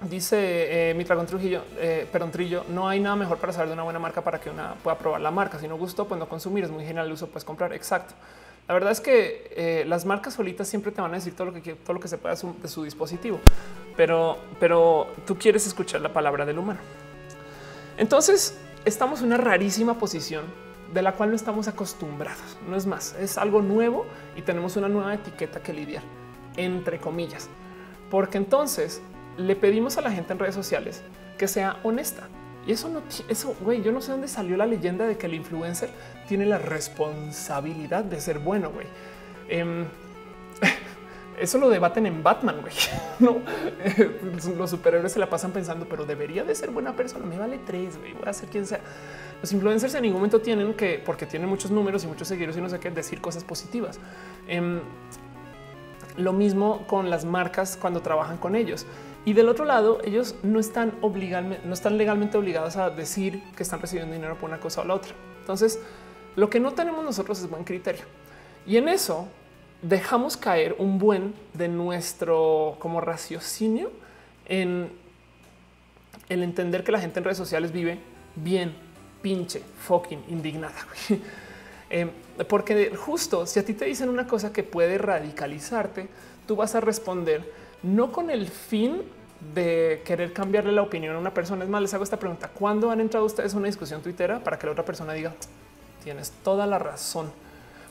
[0.00, 3.82] Dice eh, mi Tragón Trujillo, eh, Trillo, no hay nada mejor para saber de una
[3.82, 5.58] buena marca para que una pueda probar la marca.
[5.58, 6.64] Si no gustó, pues no consumir.
[6.64, 7.72] Es muy genial el uso, puedes comprar.
[7.72, 8.14] Exacto.
[8.68, 11.52] La verdad es que eh, las marcas solitas siempre te van a decir todo lo
[11.54, 13.40] que todo lo que se pueda de su dispositivo,
[13.96, 16.80] pero, pero tú quieres escuchar la palabra del humano.
[17.96, 20.44] Entonces estamos en una rarísima posición
[20.92, 22.58] de la cual no estamos acostumbrados.
[22.68, 24.06] No es más, es algo nuevo
[24.36, 26.02] y tenemos una nueva etiqueta que lidiar,
[26.56, 27.48] entre comillas,
[28.10, 29.00] porque entonces
[29.38, 31.02] le pedimos a la gente en redes sociales
[31.38, 32.28] que sea honesta.
[32.66, 35.34] Y eso no, eso, güey, yo no sé dónde salió la leyenda de que el
[35.34, 35.88] influencer
[36.28, 38.86] tiene la responsabilidad de ser bueno, güey.
[39.48, 39.86] Em,
[41.40, 42.74] eso lo debaten en Batman, güey.
[43.20, 43.38] No,
[44.56, 47.24] los superhéroes se la pasan pensando, pero debería de ser buena persona.
[47.24, 48.12] Me vale tres, güey.
[48.12, 48.80] Voy a ser quien sea.
[49.40, 52.60] Los influencers en ningún momento tienen que, porque tienen muchos números y muchos seguidores y
[52.60, 53.98] no sé qué, decir cosas positivas.
[54.46, 54.80] Em,
[56.18, 58.86] lo mismo con las marcas cuando trabajan con ellos.
[59.28, 63.78] Y del otro lado, ellos no están no están legalmente obligados a decir que están
[63.78, 65.12] recibiendo dinero por una cosa o la otra.
[65.40, 65.78] Entonces,
[66.34, 68.06] lo que no tenemos nosotros es buen criterio.
[68.66, 69.28] Y en eso
[69.82, 73.90] dejamos caer un buen de nuestro como raciocinio
[74.46, 74.90] en
[76.30, 77.98] el entender que la gente en redes sociales vive
[78.34, 78.72] bien,
[79.20, 80.86] pinche, fucking indignada.
[81.90, 82.10] Eh,
[82.48, 86.08] porque justo si a ti te dicen una cosa que puede radicalizarte,
[86.46, 87.52] tú vas a responder
[87.82, 89.02] no con el fin
[89.54, 91.64] de querer cambiarle la opinión a una persona.
[91.64, 92.48] Es más, les hago esta pregunta.
[92.48, 95.34] ¿Cuándo han entrado ustedes a una discusión tuitera para que la otra persona diga
[96.02, 97.30] tienes toda la razón?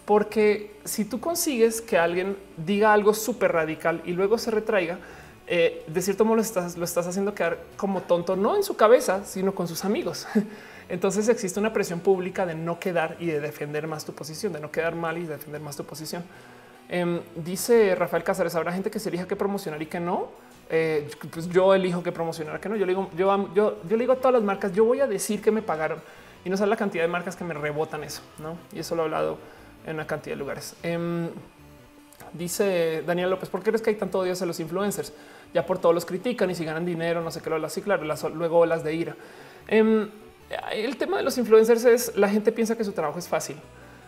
[0.05, 4.99] Porque si tú consigues que alguien diga algo súper radical y luego se retraiga,
[5.47, 8.75] eh, de cierto modo lo estás, lo estás haciendo quedar como tonto, no en su
[8.75, 10.27] cabeza, sino con sus amigos.
[10.89, 14.59] Entonces existe una presión pública de no quedar y de defender más tu posición, de
[14.59, 16.23] no quedar mal y defender más tu posición.
[16.89, 20.29] Em, dice Rafael Cáceres, habrá gente que se elija qué promocionar y que no.
[20.69, 22.75] Eh, pues yo elijo qué promocionar, que no.
[22.75, 25.51] Yo le digo, yo, le digo a todas las marcas, yo voy a decir que
[25.51, 26.01] me pagaron
[26.43, 28.57] y no sabe la cantidad de marcas que me rebotan eso, no?
[28.73, 29.37] Y eso lo he hablado
[29.85, 30.75] en una cantidad de lugares.
[30.83, 31.29] Em,
[32.33, 35.13] dice Daniel López, ¿por qué crees que hay tanto odio hacia los influencers?
[35.53, 38.03] Ya por todos los critican y si ganan dinero, no sé qué lo así, claro,
[38.03, 39.15] las, luego las de ira.
[39.67, 40.09] Em,
[40.71, 43.57] el tema de los influencers es la gente piensa que su trabajo es fácil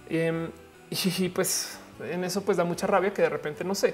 [0.09, 1.79] y pues
[2.09, 3.93] en eso pues da mucha rabia que de repente no sé.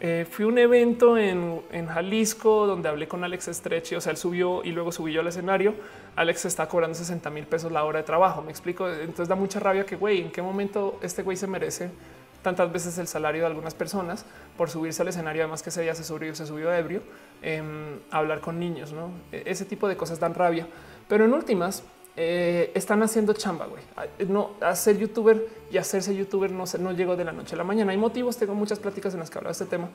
[0.00, 4.16] Eh, fui a un evento en, Jalisco donde hablé con Alex Estrechi, o sea, él
[4.16, 5.74] subió y luego subí yo al escenario.
[6.16, 8.42] Alex está cobrando 60 mil pesos la hora de trabajo.
[8.42, 8.88] Me explico.
[8.88, 11.90] Entonces da mucha rabia que, güey, en qué momento este güey se merece
[12.42, 14.24] tantas veces el salario de algunas personas
[14.56, 15.42] por subirse al escenario.
[15.42, 17.02] Además, que ese día se subió, se subió ebrio
[17.42, 18.92] em, a hablar con niños.
[18.92, 20.68] No, e-, ese tipo de cosas dan rabia,
[21.08, 21.82] pero en últimas,
[22.16, 23.82] eh, están haciendo chamba, güey.
[24.28, 27.92] No hacer youtuber y hacerse youtuber no, no llegó de la noche a la mañana.
[27.92, 29.88] Hay motivos, tengo muchas pláticas en las que hablo de este tema,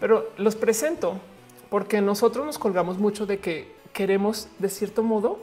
[0.00, 1.20] pero los presento
[1.68, 5.40] porque nosotros nos colgamos mucho de que queremos de cierto modo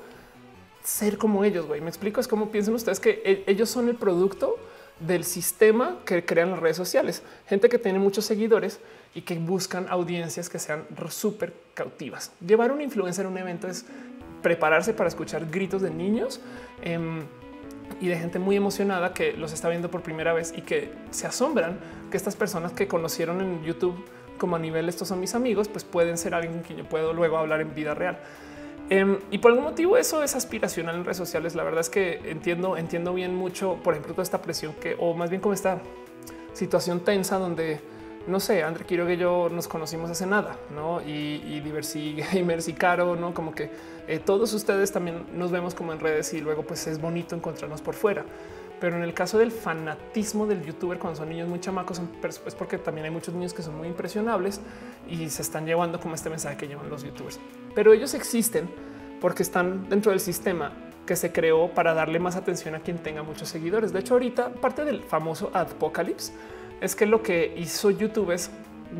[0.83, 1.65] ser como ellos.
[1.65, 2.19] Güey, me explico.
[2.19, 4.57] Es como piensan ustedes que e, ellos son el producto
[4.99, 7.23] del sistema que crean las redes sociales.
[7.47, 8.79] Gente que tiene muchos seguidores
[9.15, 12.31] y que buscan audiencias que sean súper cautivas.
[12.45, 13.85] Llevar un influencer a un evento es
[14.41, 16.41] prepararse para escuchar gritos de niños
[16.81, 17.23] em,
[17.99, 21.27] y de gente muy emocionada que los está viendo por primera vez y que se
[21.27, 21.79] asombran
[22.11, 23.95] que estas personas que conocieron en YouTube
[24.37, 27.13] como a nivel estos son mis amigos, pues pueden ser alguien con quien yo puedo
[27.13, 28.17] luego hablar en vida real.
[28.89, 31.53] Em, y por algún motivo eso es aspiracional en redes sociales.
[31.53, 35.13] La verdad es que entiendo, entiendo bien mucho, por ejemplo, toda esta presión que, o
[35.13, 35.79] más bien como esta
[36.53, 37.81] situación tensa donde
[38.29, 41.01] no sé, André Quiroga y yo nos conocimos hace nada, ¿no?
[41.01, 43.33] Y, Diversi Gamers y Caro, ¿no?
[43.33, 43.69] Como que
[44.07, 47.81] eh, todos ustedes también nos vemos como en redes y luego pues es bonito encontrarnos
[47.81, 48.23] por fuera.
[48.79, 52.77] Pero en el caso del fanatismo del youtuber cuando son niños muy chamacos, es porque
[52.77, 54.61] también hay muchos niños que son muy impresionables
[55.09, 57.39] y se están llevando como este mensaje que llevan los youtubers.
[57.75, 58.69] Pero ellos existen
[59.19, 60.71] porque están dentro del sistema
[61.05, 63.91] que se creó para darle más atención a quien tenga muchos seguidores.
[63.91, 66.31] De hecho, ahorita parte del famoso Apocalypse
[66.81, 68.51] es que lo que hizo YouTube es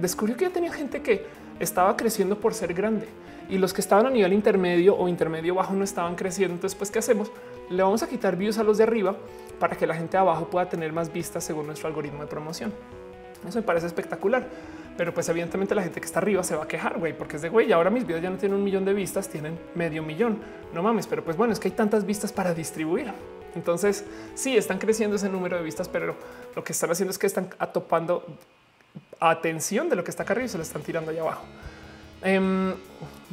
[0.02, 1.26] descubrió que ya tenía gente que
[1.60, 3.08] estaba creciendo por ser grande
[3.50, 6.54] y los que estaban a nivel intermedio o intermedio bajo no estaban creciendo.
[6.54, 7.32] Entonces, pues, ¿qué hacemos?
[7.70, 9.16] Le vamos a quitar views a los de arriba
[9.60, 12.72] para que la gente de abajo pueda tener más vistas según nuestro algoritmo de promoción.
[13.48, 14.48] Eso me parece espectacular.
[14.98, 17.42] Pero pues evidentemente la gente que está arriba se va a quejar, güey, porque es
[17.42, 20.40] de güey, ahora mis videos ya no tienen un millón de vistas, tienen medio millón.
[20.74, 23.14] No mames, pero pues bueno, es que hay tantas vistas para distribuir.
[23.56, 24.06] Entonces,
[24.36, 26.16] sí, están creciendo ese número de vistas, pero
[26.56, 28.26] lo que están haciendo es que están atopando
[29.20, 31.46] atención de lo que está acá arriba y se lo están tirando allá abajo.
[32.22, 32.74] Em,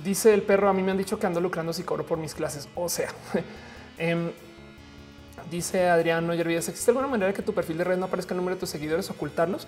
[0.02, 2.34] dice el perro, a mí me han dicho que ando lucrando si cobro por mis
[2.34, 2.68] clases.
[2.74, 3.09] O sea,
[3.98, 4.30] em,
[5.51, 8.38] dice Adrián, no ¿existe alguna manera de que tu perfil de red no aparezca el
[8.38, 9.66] número de tus seguidores, ocultarlos?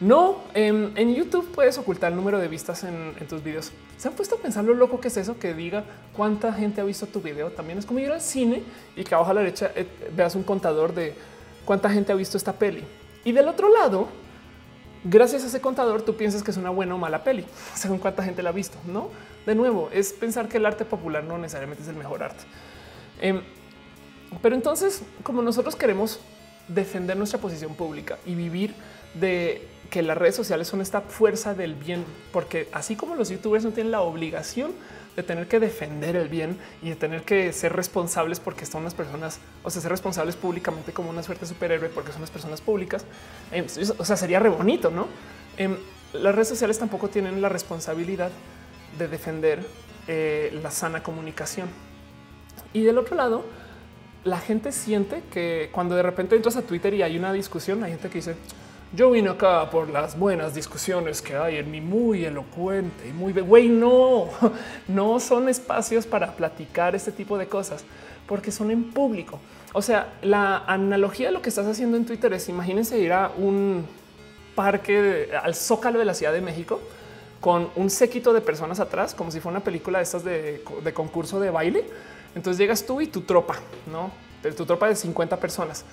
[0.00, 3.72] No, en, YouTube puedes ocultar el número de vistas en, tus videos.
[3.96, 5.84] Se han puesto a pensar lo loco que es eso que diga
[6.16, 7.50] cuánta gente ha visto tu video.
[7.50, 8.62] También es como ir al cine
[8.94, 11.14] y que abajo a la derecha eh, veas un contador de
[11.64, 12.84] cuánta gente ha visto esta peli.
[13.24, 14.06] Y del otro lado,
[15.02, 17.44] gracias a ese contador, tú piensas que es una buena o mala peli
[17.74, 18.78] según cuánta gente la ha visto.
[18.86, 19.08] No,
[19.46, 22.44] de nuevo, es pensar que el arte popular no necesariamente es el mejor arte.
[23.20, 23.42] Em,
[24.42, 26.20] pero entonces, como nosotros queremos
[26.68, 28.74] defender nuestra posición pública y vivir
[29.14, 33.64] de que las redes sociales son esta fuerza del bien, porque así como los youtubers
[33.64, 34.72] no tienen la obligación
[35.16, 38.94] de tener que defender el bien y de tener que ser responsables porque son unas
[38.94, 43.04] personas, o sea, ser responsables públicamente como una suerte superhéroe porque son las personas públicas.
[43.50, 43.66] Em,
[43.98, 45.08] o sea, sería re bonito, ¿no?
[45.56, 45.76] Em,
[46.12, 48.30] las redes sociales tampoco tienen la responsabilidad
[48.96, 49.66] de defender
[50.06, 51.68] eh, la sana comunicación.
[52.72, 53.44] Y del otro lado,
[54.24, 57.90] la gente siente que cuando de repente entras a Twitter y hay una discusión, hay
[57.92, 58.36] gente que dice,
[58.92, 63.32] yo vine acá por las buenas discusiones que hay en mi muy elocuente y muy
[63.32, 63.68] güey.
[63.68, 64.28] No,
[64.88, 67.84] no son espacios para platicar este tipo de cosas
[68.26, 69.38] porque son en público.
[69.74, 73.30] O sea, la analogía de lo que estás haciendo en Twitter es imagínense ir a
[73.36, 73.86] un
[74.54, 76.80] parque al zócalo de la Ciudad de México
[77.40, 80.62] con un séquito de personas atrás, como si fuera una película de estas de,
[80.94, 81.84] concurso de baile.
[82.34, 83.56] Entonces llegas tú y tu tropa,
[83.92, 84.10] no
[84.56, 85.84] tu tropa de 50 personas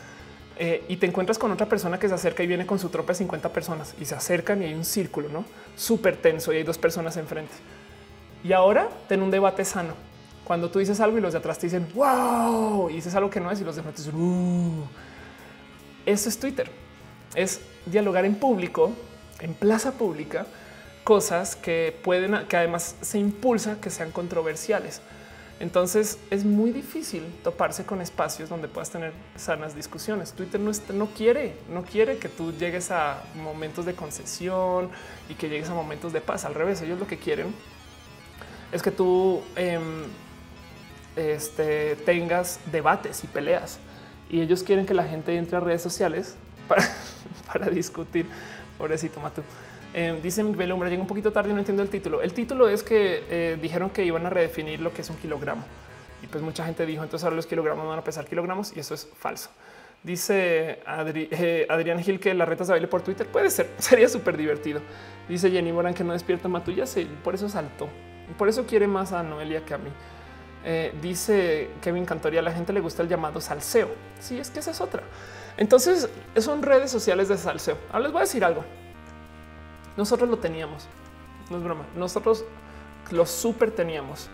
[0.58, 3.10] eh, y te encuentras con otra persona que se acerca y viene con su tropa
[3.10, 5.44] de 50 personas y se acercan y hay un círculo no
[5.76, 7.54] súper tenso y hay dos personas enfrente.
[8.44, 9.94] Y ahora ten un debate sano.
[10.46, 13.40] Cuando tú dices algo y los de atrás te dicen wow y dices algo que
[13.40, 14.84] no es y los de frente dicen uh".
[16.06, 16.70] Eso es Twitter.
[17.34, 18.92] Es dialogar en público,
[19.42, 20.46] en plaza pública,
[21.04, 25.02] cosas que pueden, que además se impulsa que sean controversiales.
[25.60, 30.34] Entonces es muy difícil toparse con espacios donde puedas tener sanas discusiones.
[30.34, 34.90] Twitter no, quiere, no quiere que tú llegues a momentos de concesión
[35.30, 36.44] y que llegues a momentos de paz.
[36.44, 37.56] Al revés, ellos lo que quieren
[38.74, 40.04] es que tú em,
[41.16, 43.80] este, tengas debates y peleas.
[44.30, 46.36] Y ellos quieren que la gente entre a redes sociales
[46.68, 46.84] para,
[47.48, 48.26] para discutir.
[48.78, 49.42] Pobrecito Matu.
[49.98, 52.22] Eh, dice Miguel llega un poquito tarde y no entiendo el título.
[52.22, 55.64] El título es que eh, dijeron que iban a redefinir lo que es un kilogramo.
[56.22, 58.94] Y pues mucha gente dijo, entonces ahora los kilogramos van a pesar kilogramos y eso
[58.94, 59.52] es falso.
[60.04, 64.36] Dice eh, Adrián Gil que las retas de baile por Twitter puede ser, sería súper
[64.36, 64.82] divertido.
[65.30, 67.88] Dice Jenny Moran que no despierta Matuya, sí, por eso saltó.
[68.38, 69.92] Por eso quiere más a Noelia que a mí.
[71.02, 73.88] dice Kevin Cantoria, a la gente le gusta el llamado salseo.
[74.20, 75.04] Sí, es que esa es otra.
[75.56, 77.78] Entonces son redes sociales de salseo.
[77.94, 78.66] Ahora les voy a decir algo.
[79.98, 80.88] Nosotros lo teníamos.
[81.50, 81.86] No es broma.
[81.96, 82.46] Nosotros
[83.12, 84.30] lo súper teníamos.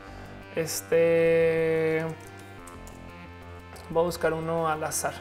[0.56, 2.06] Este
[3.90, 5.14] voy a buscar uno al azar,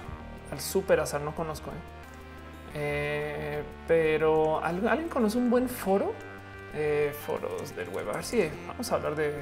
[0.50, 1.20] al súper azar.
[1.20, 1.74] No conozco, ¿eh?
[2.74, 6.12] Eh, pero alguien conoce un buen foro.
[6.72, 8.08] Eh, foros del web.
[8.10, 9.34] A ver si vamos a hablar de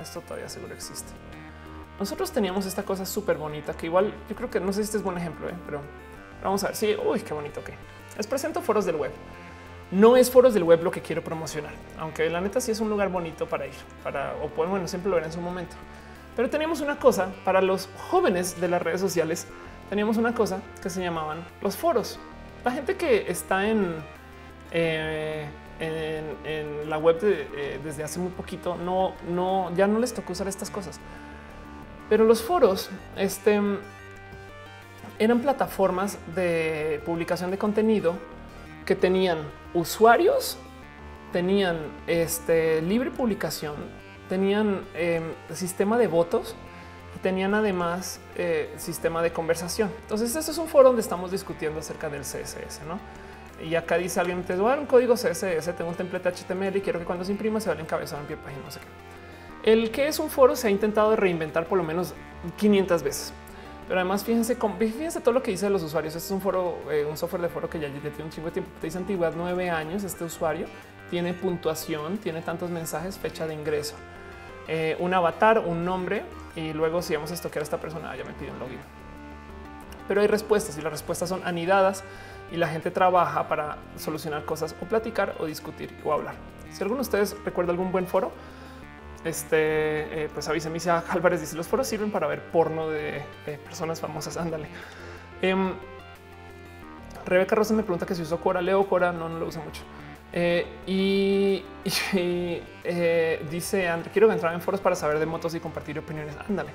[0.00, 0.20] esto.
[0.20, 1.12] Todavía seguro existe.
[1.98, 4.96] Nosotros teníamos esta cosa súper bonita que igual yo creo que no sé si este
[4.96, 5.80] es buen ejemplo, pero
[6.42, 6.76] vamos a ver.
[6.76, 7.62] Sí, uy, qué bonito.
[7.62, 7.74] que
[8.16, 9.12] les presento foros del web.
[9.92, 12.88] No es foros del web lo que quiero promocionar, aunque la neta sí es un
[12.88, 15.76] lugar bonito para ir, para o pues, bueno, siempre lo veré en su momento.
[16.34, 19.46] Pero teníamos una cosa para los jóvenes de las redes sociales.
[19.90, 22.18] Teníamos una cosa que se llamaban los foros.
[22.64, 23.96] La gente que está en,
[24.70, 25.46] eh,
[25.78, 30.48] en, la web eh, desde hace muy poquito, no, no, ya no les tocó usar
[30.48, 31.00] estas cosas.
[32.08, 33.60] Pero los foros, este,
[35.18, 38.31] eran plataformas de publicación de contenido
[38.84, 39.38] que tenían
[39.74, 40.58] usuarios,
[41.32, 43.74] tenían este libre publicación,
[44.28, 46.54] tenían em, sistema de votos,
[47.22, 49.90] tenían además eh, sistema de conversación.
[50.02, 52.98] Entonces, este es un foro donde estamos discutiendo acerca del CSS, ¿no?
[53.64, 56.76] Y acá dice alguien, te voy a dar un código CSS, tengo un template HTML
[56.76, 59.70] y quiero que cuando se imprima se vea encabezado en pie página, no sé qué.
[59.70, 62.14] El que es un foro se ha intentado reinventar por lo menos
[62.56, 63.32] 500 veces.
[63.92, 66.16] Pero además, fíjense, fíjense todo lo que dice los usuarios.
[66.16, 68.52] Este es un foro, eh, un software de foro que ya tiene un chingo de
[68.52, 68.70] tiempo.
[68.80, 70.02] Te dice antigüedad nueve años.
[70.02, 70.64] Este usuario
[71.10, 73.94] tiene puntuación, tiene tantos mensajes, fecha de ingreso,
[74.66, 76.22] eh, un avatar, un nombre
[76.56, 78.80] y luego si vamos a estoquear a esta persona, ya me pide un login.
[80.08, 82.02] Pero hay respuestas y las respuestas son anidadas
[82.50, 86.36] y la gente trabaja para solucionar cosas o platicar o discutir o hablar.
[86.70, 88.32] Si alguno de ustedes recuerda algún buen foro,
[89.24, 90.80] este, eh, pues avísenme.
[90.80, 93.22] Si Álvarez dice los foros sirven para ver porno de
[93.64, 94.36] personas famosas.
[94.36, 94.68] Ándale.
[95.40, 95.72] Em,
[97.26, 99.82] Rebeca Rosa me pregunta que si uso Cora, leo Cora, no, no lo uso mucho.
[100.32, 101.62] Eh, y,
[102.14, 106.34] eh, dice André, quiero entrar en foros para saber de motos y compartir opiniones.
[106.48, 106.70] Ándale.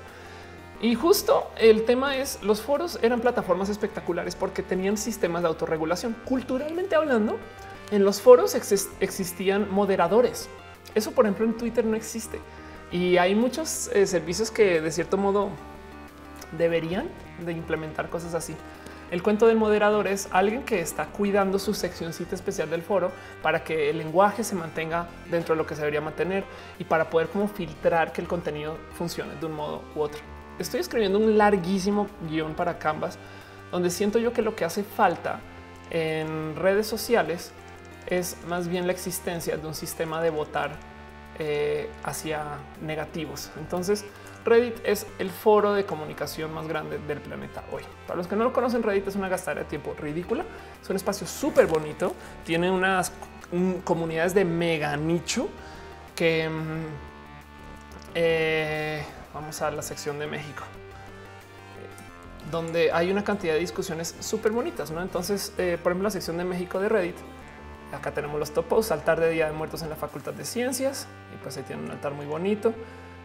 [0.80, 6.14] Y justo el tema es los foros eran plataformas espectaculares porque tenían sistemas de autorregulación.
[6.24, 7.36] Culturalmente hablando,
[7.90, 10.48] en los foros existían moderadores.
[10.94, 12.40] Eso, por ejemplo, en Twitter no existe.
[12.90, 15.50] Y hay muchos eh, servicios que de cierto modo
[16.56, 17.08] deberían
[17.44, 18.54] de implementar cosas así.
[19.10, 23.10] El cuento del moderador es alguien que está cuidando su seccioncita especial del foro
[23.42, 26.44] para que el lenguaje se mantenga dentro de lo que se debería mantener
[26.78, 30.20] y para poder como filtrar que el contenido funcione de un modo u otro
[30.58, 33.18] estoy escribiendo un larguísimo guion para Canvas
[33.70, 35.40] donde siento yo que lo que hace falta
[35.90, 37.52] en redes sociales
[38.08, 40.72] es más bien la existencia de un sistema de votar
[41.38, 43.50] eh, hacia negativos.
[43.58, 44.04] Entonces,
[44.44, 47.82] Reddit es el foro de comunicación más grande del planeta hoy.
[48.06, 50.44] Para los que no lo conocen, Reddit es una gastadera de tiempo ridícula.
[50.82, 52.14] Es un espacio súper bonito.
[52.44, 53.12] Tiene unas
[53.84, 55.48] comunidades de mega nicho
[56.16, 56.84] que mm,
[58.14, 59.02] eh,
[59.34, 60.64] Vamos a la sección de México,
[62.50, 64.90] donde hay una cantidad de discusiones súper bonitas.
[64.90, 65.02] ¿no?
[65.02, 67.16] Entonces, eh, por ejemplo, la sección de México de Reddit,
[67.92, 71.42] acá tenemos los topos, altar de Día de Muertos en la Facultad de Ciencias, y
[71.42, 72.72] pues ahí tiene un altar muy bonito.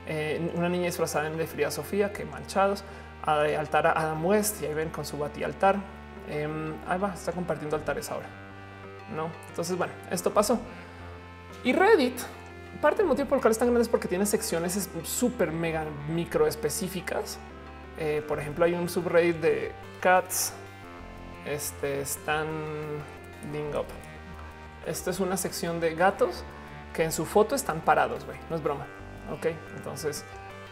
[0.05, 2.83] Eh, una niña disfrazada de Frida Sofía, que manchados,
[3.23, 5.77] altar a Adam West, y ahí ven con su bati altar.
[6.29, 8.27] Em, ahí va, está compartiendo altares ahora.
[9.15, 10.59] No, entonces, bueno, esto pasó.
[11.63, 12.19] Y Reddit
[12.83, 15.85] parte del motivo por el cual es tan grande es porque tiene secciones súper mega
[16.09, 17.37] micro específicas.
[17.97, 19.71] Eh, por ejemplo, hay un subreddit de
[20.01, 20.53] cats.
[21.45, 23.85] Este standing up.
[24.85, 26.43] Esto es una sección de gatos
[26.93, 28.25] que en su foto están parados.
[28.25, 28.37] güey.
[28.49, 28.85] No es broma.
[29.31, 29.47] Ok,
[29.77, 30.25] entonces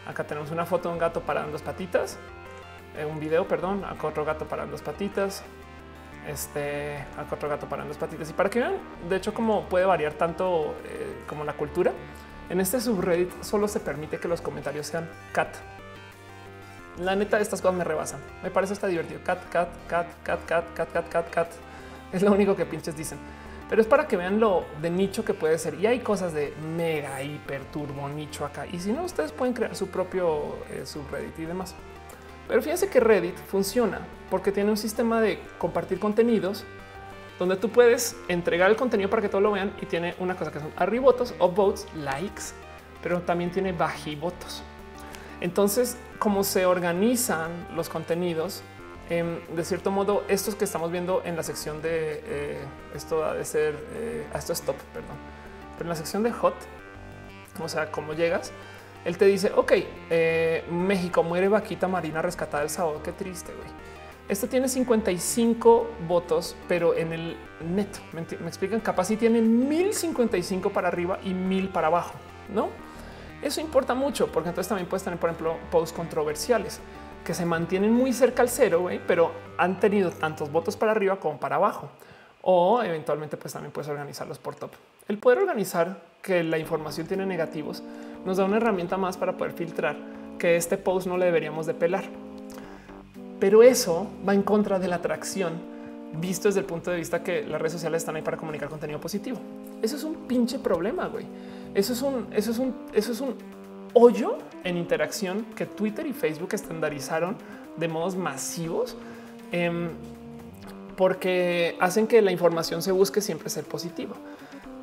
[0.06, 2.18] acá tenemos una foto de un gato parado en dos patitas.
[2.96, 5.42] Eh, un video, perdón, acá otro gato parado en dos patitas
[6.28, 8.74] este a cuatro gato para dos patitas y para que vean
[9.08, 11.92] de hecho como puede variar tanto eh, como la cultura
[12.48, 15.48] en este subreddit solo se permite que los comentarios sean cat
[16.98, 20.64] la neta estas cosas me rebasan me parece hasta divertido cat cat cat cat cat
[20.74, 21.48] cat cat cat cat
[22.12, 23.18] es lo único que pinches dicen
[23.68, 25.74] pero es para que vean lo de nicho que puede ser.
[25.74, 28.66] Y hay cosas de mega hiper turbo nicho acá.
[28.66, 31.74] Y si no ustedes pueden crear su propio eh, subreddit y demás.
[32.48, 36.64] Pero fíjense que Reddit funciona porque tiene un sistema de compartir contenidos
[37.38, 40.52] donde tú puedes entregar el contenido para que todos lo vean y tiene una cosa
[40.52, 42.52] que son arribotos, upvotes, likes,
[43.02, 44.62] pero también tiene bajivotos.
[45.40, 48.62] Entonces, como se organizan los contenidos,
[49.18, 52.64] em, de cierto modo, estos que estamos viendo en la sección de eh,
[52.94, 55.16] esto ha de ser eh, esto es top, perdón,
[55.76, 56.54] pero en la sección de hot,
[57.62, 58.52] o sea, cómo llegas,
[59.04, 59.72] él te dice, ok,
[60.10, 63.02] eh, México muere vaquita marina rescatada el sábado.
[63.02, 63.68] Qué triste, güey.
[64.28, 70.88] Esto tiene 55 votos, pero en el neto me, explican capaz si tienen 1055 para
[70.88, 72.14] arriba y 1000 para abajo,
[72.54, 72.68] no?
[73.42, 76.80] Eso importa mucho porque entonces también puedes tener, por ejemplo, posts controversiales
[77.24, 81.20] que se mantienen muy cerca al cero, güey, pero han tenido tantos votos para arriba
[81.20, 81.88] como para abajo.
[82.42, 84.72] O eventualmente, pues también puedes organizarlos por top.
[85.08, 87.82] El poder organizar que la información tiene negativos
[88.24, 89.96] nos da una herramienta más para poder filtrar
[90.38, 92.04] que este post no le deberíamos de pelar.
[93.38, 95.72] Pero eso va en contra de la atracción
[96.20, 99.00] visto desde el punto de vista que las redes sociales están ahí para comunicar contenido
[99.00, 99.38] positivo.
[99.80, 101.26] Eso es un pinche problema, güey.
[101.74, 103.34] Eso es un, eso es un, eso es un
[103.94, 107.36] hoyo en interacción que Twitter y Facebook estandarizaron
[107.76, 108.96] de modos masivos
[109.50, 109.90] em,
[110.96, 114.14] porque hacen que la información se busque siempre ser positiva.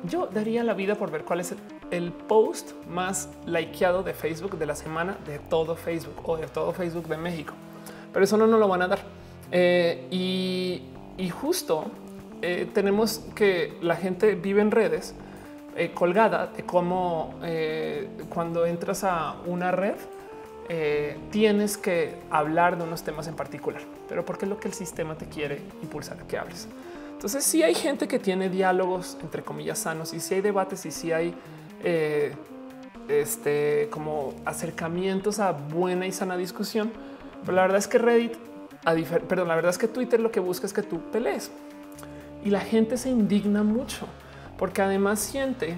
[0.04, 1.54] Yo daría la vida por ver cuál es
[1.90, 6.72] el, post más likeado de Facebook de la semana de todo Facebook o de todo
[6.72, 7.52] Facebook de México.
[8.12, 9.00] Pero eso no nos lo van a dar.
[9.52, 10.82] Eh, y,
[11.30, 11.90] justo
[12.40, 15.14] eh, tenemos que la gente vive en redes
[15.80, 19.94] eh, colgada de cómo eh, cuando entras a una red
[21.32, 25.16] tienes que hablar de unos temas en particular, pero porque es lo que el sistema
[25.16, 26.68] te quiere impulsar que hables.
[27.10, 30.92] Entonces, si hay gente que tiene diálogos entre comillas sanos y si hay debates y
[30.92, 31.34] si hay
[33.08, 36.92] este como acercamientos a buena y sana discusión.
[37.40, 38.36] Pero la verdad es que Reddit,
[39.26, 41.50] perdón, la verdad es que Twitter lo que busca es que tú pelees
[42.44, 44.06] y la gente se indigna mucho
[44.60, 45.74] porque además siente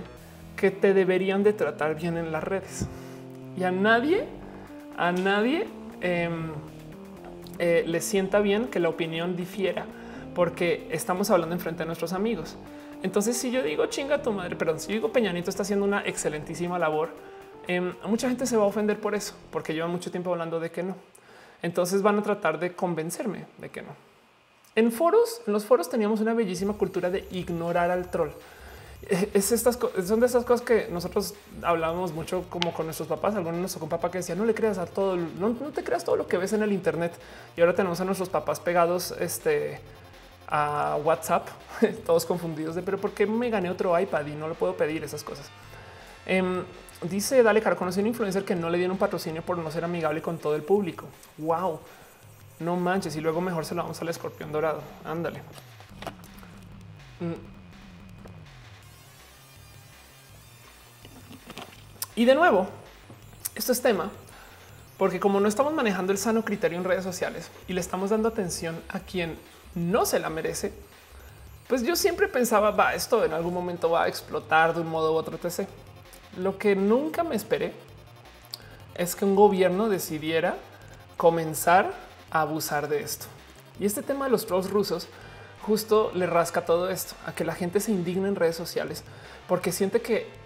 [0.57, 2.87] que te deberían de tratar bien en las redes
[3.57, 4.25] y a nadie,
[4.97, 5.69] a nadie
[6.01, 6.51] em,
[7.61, 9.87] eh, le sienta bien que la opinión difiera
[10.35, 12.57] porque estamos hablando en frente a nuestros amigos.
[13.05, 16.01] Entonces, si yo digo chinga tu madre, perdón, si yo digo Peñanito está haciendo una
[16.05, 17.11] excelentísima labor,
[17.69, 20.73] em, mucha gente se va a ofender por eso, porque lleva mucho tiempo hablando de
[20.73, 20.97] que no.
[21.63, 23.95] Entonces van a tratar de convencerme de que no.
[24.75, 28.33] En foros, en los foros teníamos una bellísima cultura de ignorar al troll.
[29.35, 33.35] Es estas son de esas cosas que nosotros hablábamos mucho como con nuestros papás.
[33.35, 36.05] Algunos nos un papá que decía no le creas a todo, no, no, te creas
[36.05, 37.13] todo lo que ves en el Internet.
[37.57, 39.81] Y ahora tenemos a nuestros papás pegados este,
[40.47, 41.49] a WhatsApp,
[42.07, 45.03] todos confundidos de pero por qué me gané otro iPad y no lo puedo pedir
[45.05, 45.51] esas cosas.
[46.25, 46.63] Em,
[47.03, 50.23] dice Dale Caro, conocí un influencer que no le dieron patrocinio por no ser amigable
[50.23, 51.07] con todo el público.
[51.39, 51.81] Wow,
[52.61, 53.17] no manches.
[53.17, 54.83] Y luego mejor se lo vamos al escorpión dorado.
[55.05, 55.41] Ándale.
[57.21, 57.52] Mm.
[62.15, 62.69] Y de nuevo,
[63.55, 64.11] esto es tema
[64.99, 68.29] porque como no estamos manejando el sano criterio en redes sociales y le estamos dando
[68.29, 69.37] atención a quien
[69.75, 70.73] no se la merece,
[71.67, 75.13] pues yo siempre pensaba, va, esto en algún momento va a explotar de un modo
[75.13, 75.67] u otro, etc.
[76.37, 77.73] Lo que nunca me esperé
[78.95, 80.57] es que un gobierno decidiera
[81.17, 81.93] comenzar
[82.31, 83.27] a abusar de esto.
[83.81, 85.09] Y este tema de los trolls rusos
[85.63, 89.03] justo le rasca todo esto, a que la gente se indigne en redes sociales
[89.49, 90.42] porque siente que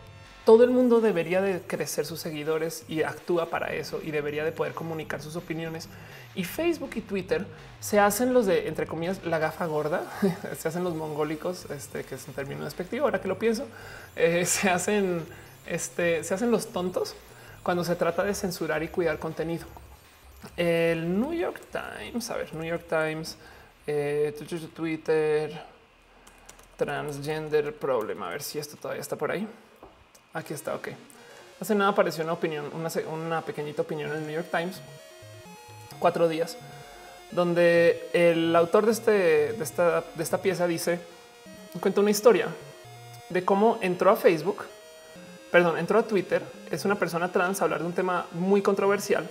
[0.47, 4.53] todo el mundo debería de crecer sus seguidores y actúa para eso y debería de
[4.53, 5.89] poder comunicar sus opiniones.
[6.37, 7.45] Y Facebook y Twitter
[7.81, 10.05] se hacen los de, entre comillas, la gafa gorda,
[10.57, 13.67] se hacen los mongólicos, este, que es un término despectivo, ahora que lo pienso,
[14.15, 15.27] eh, se hacen,
[15.67, 17.17] este, se hacen los tontos
[17.65, 19.67] cuando se trata de censurar y cuidar contenido.
[20.57, 23.37] El New York Times, a ver, New York Times,
[23.89, 24.33] eh,
[24.77, 25.61] Twitter,
[26.77, 29.49] transgender problem, a ver si esto todavía está por ahí.
[30.37, 30.89] Aquí está, ok.
[31.63, 32.71] Hace nada apareció una opinión,
[33.11, 34.83] una, pequeñita opinión en el New York Times,
[35.99, 36.59] cuatro días,
[37.31, 41.01] donde el autor de, este, de, esta, de esta pieza dice,
[41.81, 42.49] cuenta una historia
[43.31, 44.65] de cómo entró a Facebook,
[45.51, 49.27] perdón, entró a Twitter, es una persona trans a hablar de un tema muy controversial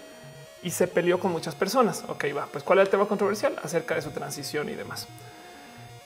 [0.63, 2.03] y se peleó con muchas personas.
[2.07, 3.55] Ok, va, pues ¿cuál es el tema controversial?
[3.61, 5.07] Acerca de su transición y demás.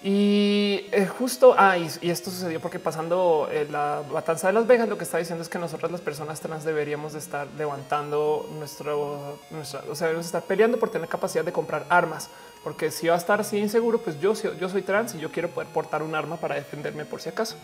[0.01, 4.87] Y eh, justo, ah, y, esto sucedió porque pasando eh, la matanza de Las Vegas,
[4.87, 9.39] lo que está diciendo es que nosotras las personas trans deberíamos de estar levantando nuestro,
[9.51, 12.29] nuestra, o sea, debemos estar peleando por tener capacidad de comprar armas,
[12.63, 15.49] porque si va a estar así inseguro, pues yo, yo soy trans y yo quiero
[15.49, 17.57] poder portar un arma para defenderme por si acaso.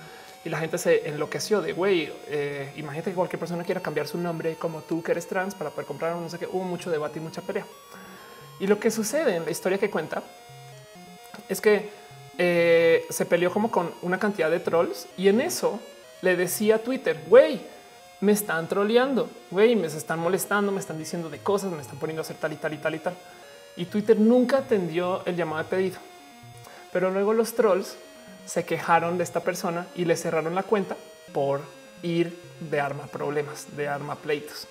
[0.44, 4.18] Y la gente se enloqueció de güey, eh, imagínate que cualquier persona quiera cambiar su
[4.18, 7.18] nombre como tú que eres trans para poder comprar, no sé qué, hubo mucho debate
[7.18, 7.66] y mucha pelea.
[8.60, 10.22] Y lo que sucede en la historia que cuenta
[11.48, 11.90] es que
[12.38, 15.80] eh, se peleó como con una cantidad de trolls y en eso
[16.22, 17.62] le decía a Twitter, güey,
[18.22, 22.22] me están troleando, güey, me están molestando, me están diciendo de cosas, me están poniendo
[22.22, 23.14] a hacer tal y tal y tal y tal.
[23.78, 25.98] Y Twitter nunca atendió el llamado de pedido.
[26.92, 27.98] Pero luego los trolls
[28.46, 30.96] se quejaron de esta persona y le cerraron la cuenta
[31.34, 31.62] por
[32.02, 34.68] ir de arma problemas, de arma pleitos.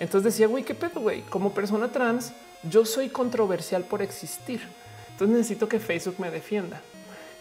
[0.00, 2.32] Entonces decía, güey, qué pedo, güey, como persona trans,
[2.62, 4.66] yo soy controversial por existir
[5.12, 6.80] entonces necesito que Facebook me defienda.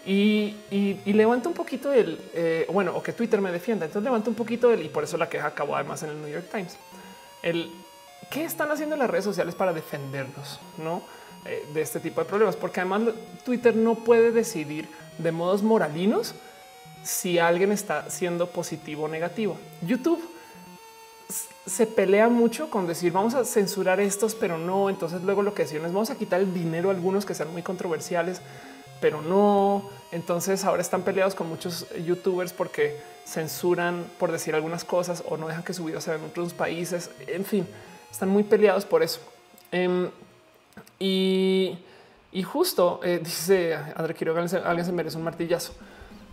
[0.06, 3.86] Y, y, levanta un poquito el, eh, bueno, o que Twitter me defienda.
[3.86, 6.30] Entonces levanta un poquito el, y por eso la queja acabó además en el New
[6.30, 6.78] York Times.
[7.44, 7.70] El
[8.32, 11.04] qué están haciendo las redes sociales para defendernos, no
[11.46, 14.88] eh, de este tipo de problemas, porque además Twitter no puede decidir
[15.18, 16.34] de modos moralinos
[17.04, 19.58] si alguien está siendo positivo o negativo.
[19.82, 20.31] YouTube
[21.66, 24.90] se pelea mucho con decir vamos a censurar estos, pero no.
[24.90, 27.52] Entonces luego lo que decían es vamos a quitar el dinero a algunos que sean
[27.52, 28.42] muy controversiales,
[29.00, 29.90] pero no.
[30.12, 35.48] Entonces ahora están peleados con muchos youtubers porque censuran por decir algunas cosas o no
[35.48, 37.12] dejan que su video se en otros países.
[37.28, 37.68] En fin,
[38.12, 39.20] están muy peleados por eso.
[39.72, 40.10] Em,
[41.00, 41.78] y,
[42.44, 45.74] justo eh, dice André Quiroga, alguien se merece un martillazo.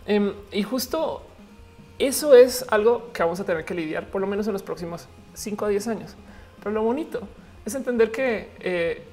[0.05, 1.28] Em, y justo
[1.99, 5.07] eso es algo que vamos a tener que lidiar por lo menos en los próximos
[5.33, 6.15] 5 a 10 años.
[6.59, 7.27] Pero lo bonito
[7.65, 9.03] es entender que eh,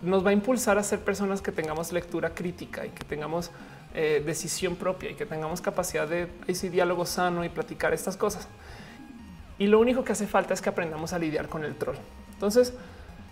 [0.00, 3.50] nos va a impulsar a ser personas que tengamos lectura crítica y que tengamos
[3.94, 8.48] eh, decisión propia y que tengamos capacidad de ese diálogo sano y platicar estas cosas.
[9.58, 11.96] Y lo único que hace falta es que aprendamos a lidiar con el troll.
[12.32, 12.72] Entonces,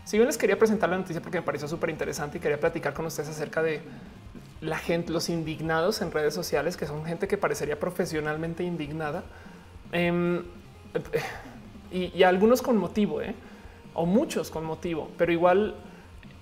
[0.05, 2.93] si bien les quería presentar la noticia porque me pareció súper interesante y quería platicar
[2.95, 3.81] con ustedes acerca de
[4.61, 9.24] la gente, los indignados en redes sociales, que son gente que parecería profesionalmente indignada.
[9.93, 10.43] Em,
[11.91, 13.35] y, algunos con motivo, ¿eh?
[13.95, 15.74] o muchos con motivo, pero igual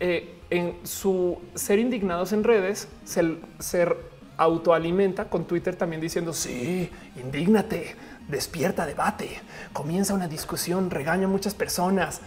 [0.01, 3.89] eh, en su ser indignados en redes, se, se
[4.37, 7.97] autoalimenta con Twitter también diciendo sí, indígnate,
[8.29, 9.41] despierta debate,
[9.73, 12.21] comienza una discusión, regaña a muchas personas,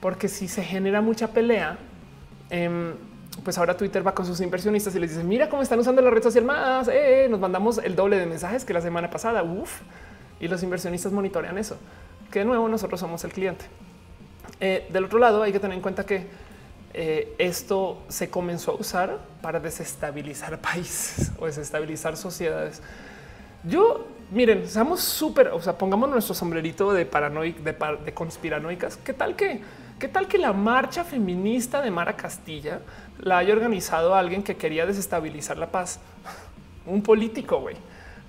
[0.00, 1.78] porque si se genera mucha pelea,
[2.48, 2.94] em,
[3.44, 6.10] pues ahora Twitter va con sus inversionistas y les dice mira cómo están usando la
[6.10, 9.44] red social más, eh, nos mandamos el doble de mensajes que la semana pasada,
[10.40, 11.76] y los inversionistas monitorean eso,
[12.30, 13.64] que de nuevo nosotros somos el cliente.
[14.60, 16.26] Eh, del otro lado hay que tener en cuenta que
[16.92, 22.82] eh, esto se comenzó a usar para desestabilizar países o desestabilizar sociedades.
[23.62, 28.96] Yo, miren, seamos súper, o sea, pongamos nuestro sombrerito de paranoic, de, de conspiranoicas.
[28.96, 29.60] ¿Qué tal que,
[29.98, 32.80] qué tal que la marcha feminista de Mara Castilla
[33.20, 36.00] la haya organizado alguien que quería desestabilizar la paz?
[36.86, 37.76] Un político, güey,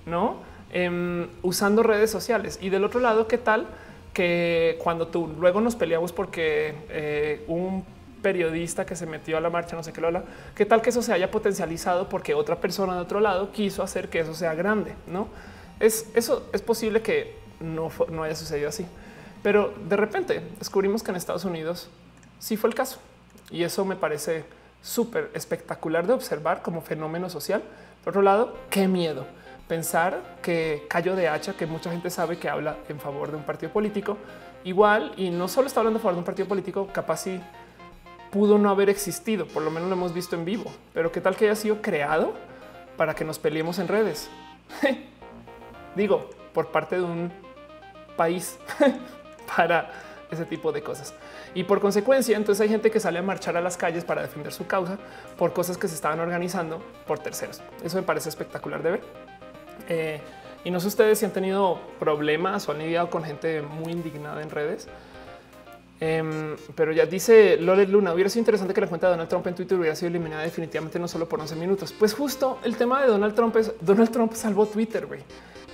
[0.06, 0.36] no
[0.72, 2.58] em, usando redes sociales.
[2.62, 3.66] Y del otro lado, qué tal
[4.12, 7.84] que cuando tú luego nos peleamos porque eh, un
[8.22, 10.24] periodista que se metió a la marcha, no sé qué lo habla,
[10.54, 14.08] qué tal que eso se haya potencializado porque otra persona de otro lado quiso hacer
[14.08, 15.28] que eso sea grande, no
[15.80, 16.48] es eso.
[16.52, 18.86] Es posible que no, no haya sucedido así,
[19.42, 21.88] pero de repente descubrimos que en Estados Unidos
[22.38, 23.00] sí fue el caso
[23.50, 24.44] y eso me parece
[24.82, 27.62] súper espectacular de observar como fenómeno social.
[28.04, 29.24] Por otro lado, qué miedo
[29.68, 33.44] pensar que Cayo de Hacha, que mucha gente sabe que habla en favor de un
[33.44, 34.18] partido político,
[34.64, 37.40] igual y no solo está hablando a favor de un partido político, capaz si
[38.30, 41.36] pudo no haber existido, por lo menos lo hemos visto en vivo, pero qué tal
[41.36, 42.34] que haya sido creado
[42.96, 44.28] para que nos peleemos en redes.
[45.96, 47.32] Digo, por parte de un
[48.16, 48.58] país
[49.56, 49.90] para
[50.34, 51.14] ese tipo de cosas.
[51.54, 54.52] Y por consecuencia, entonces hay gente que sale a marchar a las calles para defender
[54.52, 54.98] su causa
[55.36, 57.60] por cosas que se estaban organizando por terceros.
[57.84, 59.00] Eso me parece espectacular de ver.
[59.88, 60.20] Eh,
[60.64, 64.42] y no sé ustedes si han tenido problemas o han lidiado con gente muy indignada
[64.42, 64.88] en redes.
[66.00, 69.46] Em, pero ya dice Lolet Luna, hubiera sido interesante que la cuenta de Donald Trump
[69.46, 71.92] en Twitter hubiera sido eliminada definitivamente no solo por 11 minutos.
[71.96, 75.20] Pues justo el tema de Donald Trump es Donald Trump salvó Twitter, güey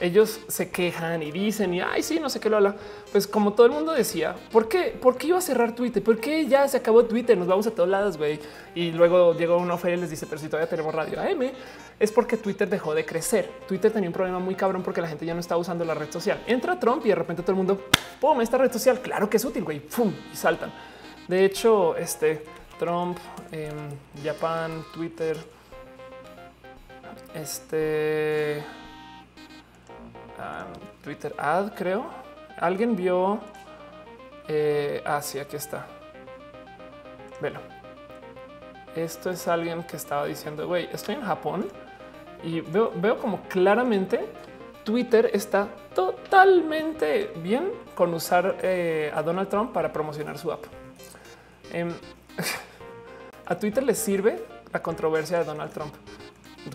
[0.01, 2.77] ellos se quejan y dicen y ay, sí, no sé qué lo habla.
[3.13, 4.97] Pues como todo el mundo decía, ¿por qué?
[5.01, 6.03] ¿Por qué iba a cerrar Twitter?
[6.03, 7.37] ¿Por qué ya se acabó Twitter?
[7.37, 8.39] Nos vamos a todos lados, güey.
[8.75, 11.51] Y luego llegó una oferta y les dice, pero si todavía tenemos radio AM,
[11.99, 13.51] es porque Twitter dejó de crecer.
[13.67, 16.11] Twitter tenía un problema muy cabrón porque la gente ya no estaba usando la red
[16.11, 16.43] social.
[16.47, 17.83] Entra Trump y de repente todo el mundo,
[18.21, 20.73] pum, esta red social, claro que es útil, güey, pum, y saltan.
[21.27, 22.45] De hecho, este
[22.79, 23.19] Trump,
[23.53, 23.73] eh,
[24.25, 25.37] Japan, Twitter,
[27.35, 28.65] este
[31.03, 32.07] Twitter ad, creo.
[32.59, 33.41] Alguien vio.
[34.47, 35.87] Eh, ah, aquí está.
[37.41, 37.61] Velo.
[38.97, 41.69] Esto es alguien que estaba diciendo, güey, estoy en Japón
[42.43, 44.27] y veo, veo como claramente
[44.85, 50.65] Twitter está totalmente bien con usar eh, a Donald Trump para promocionar su app.
[51.73, 51.93] Em,
[53.47, 54.43] a Twitter le sirve
[54.73, 55.95] la controversia de Donald Trump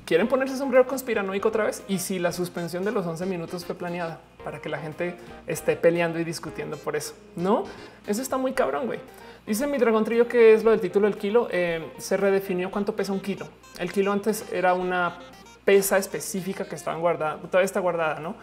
[0.06, 1.84] quieren ponerse sombrero conspiranoico otra vez.
[1.88, 5.16] Y si la suspensión de los 11 minutos fue planeada para que la gente
[5.48, 7.66] esté peleando y discutiendo por eso, no,
[8.08, 8.88] eso está muy cabrón.
[8.88, 9.00] Güey,
[9.48, 11.48] dice mi dragón trillo que es lo del título del kilo.
[11.52, 13.48] Eh, se redefinió cuánto pesa un kilo.
[13.80, 15.20] El kilo antes era una
[15.66, 18.36] pesa específica que estaban guardada, todavía está guardada, no?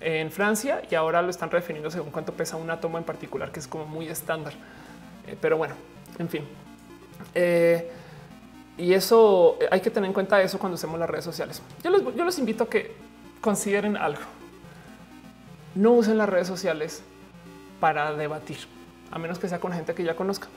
[0.00, 3.58] En Francia y ahora lo están redefiniendo según cuánto pesa un átomo en particular, que
[3.58, 4.52] es como muy estándar.
[5.26, 5.74] Eh, pero bueno,
[6.18, 6.44] en fin.
[7.34, 7.90] Eh,
[8.78, 11.60] y eso eh, hay que tener en cuenta eso cuando hacemos las redes sociales.
[11.82, 12.94] Yo les invito a que
[13.40, 14.22] consideren algo.
[15.74, 17.02] No usen las redes sociales
[17.80, 18.58] para debatir,
[19.10, 20.48] a menos que sea con gente que ya conozcan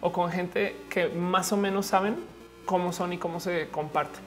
[0.00, 2.16] o con gente que más o menos saben
[2.66, 4.20] cómo son y cómo se comparten.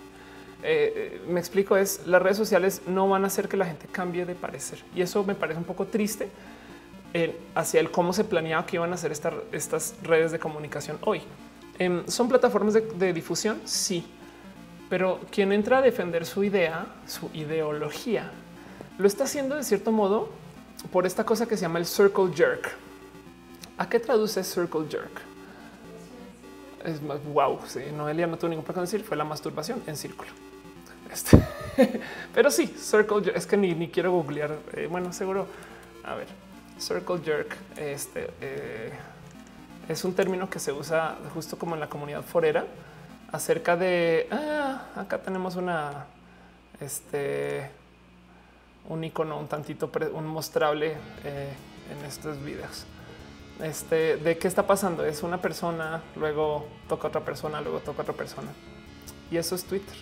[0.64, 3.86] Eh, eh, me explico, es las redes sociales no van a hacer que la gente
[3.92, 6.30] cambie de parecer y eso me parece un poco triste
[7.54, 11.22] hacia el cómo se planeaba que iban a ser estas redes de comunicación hoy.
[11.78, 13.62] Em, ¿Son plataformas de, difusión?
[13.66, 14.06] Sí.
[14.90, 18.32] Pero quien entra a defender su idea, su ideología,
[18.98, 20.30] lo está haciendo de cierto modo
[20.92, 22.72] por esta cosa que se llama el circle jerk.
[23.78, 25.22] ¿A qué traduce circle jerk?
[26.86, 27.60] Es más wow.
[27.68, 30.30] Sí, Noelia no tuvo ningún problema decir, fue la masturbación en círculo.
[31.12, 31.40] Este.
[32.34, 33.36] Pero sí, circle jerk.
[33.36, 34.56] Es que ni, quiero googlear.
[34.74, 35.48] Eh, bueno, seguro.
[36.04, 36.28] A ver,
[36.80, 37.58] circle jerk.
[37.76, 38.30] Este.
[38.40, 38.94] Eh,
[39.88, 42.66] es un término que se usa justo como en la comunidad forera
[43.32, 46.06] acerca de ah, acá tenemos una
[46.80, 47.70] este
[48.90, 51.54] un icono un tantito un mostrable eh,
[51.92, 52.86] en estos videos.
[53.62, 58.14] Este de qué está pasando es una persona, luego toca otra persona, luego toca otra
[58.14, 58.50] persona
[59.32, 59.96] y eso es Twitter.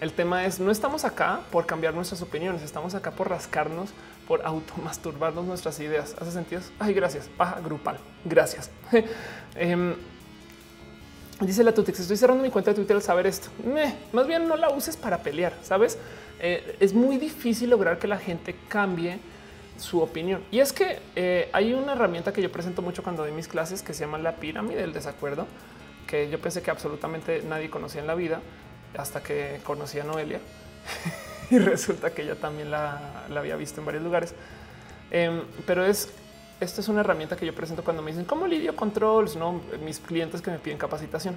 [0.00, 3.90] El tema es no estamos acá por cambiar nuestras opiniones, estamos acá por rascarnos,
[4.26, 6.14] por automasturbarnos nuestras ideas.
[6.20, 6.62] ¿Hace sentido?
[6.78, 7.28] Ay, gracias.
[7.36, 7.98] Paja grupal.
[8.24, 8.70] Gracias.
[9.56, 9.94] Em,
[11.40, 13.50] dice la Tutix, estoy cerrando mi cuenta de Twitter al saber esto.
[14.12, 15.96] más bien no la uses para pelear, ¿sabes?
[16.40, 19.18] Eh, es muy difícil lograr que la gente cambie
[19.78, 20.42] su opinión.
[20.50, 23.82] Y es que eh, hay una herramienta que yo presento mucho cuando doy mis clases
[23.82, 25.46] que se llama la pirámide del desacuerdo,
[26.06, 28.40] que yo pensé que absolutamente nadie conocía en la vida
[28.96, 30.40] hasta que conocí a Noelia
[31.50, 34.34] y resulta que ella también la, había visto en varios lugares.
[35.10, 36.08] Em, pero es
[36.60, 39.98] esta es una herramienta que yo presento cuando me dicen cómo lidio controls, no mis
[39.98, 41.36] clientes que me piden capacitación.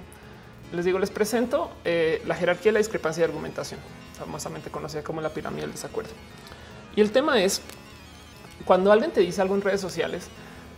[0.72, 3.80] Les digo, les presento eh, la jerarquía de la discrepancia de argumentación,
[4.18, 6.10] famosamente conocida como la pirámide del desacuerdo.
[6.94, 7.62] Y el tema es
[8.64, 10.28] cuando alguien te dice algo en redes sociales,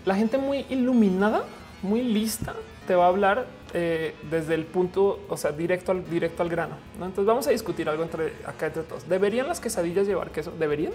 [0.05, 1.45] la gente muy iluminada,
[1.83, 2.55] muy lista,
[2.87, 6.77] te va a hablar eh, desde el punto, o sea, directo al directo al grano.
[6.95, 9.09] Entonces vamos a discutir algo entre acá entre todos.
[9.09, 10.53] ¿Deberían las quesadillas llevar queso?
[10.59, 10.93] ¿Deberían?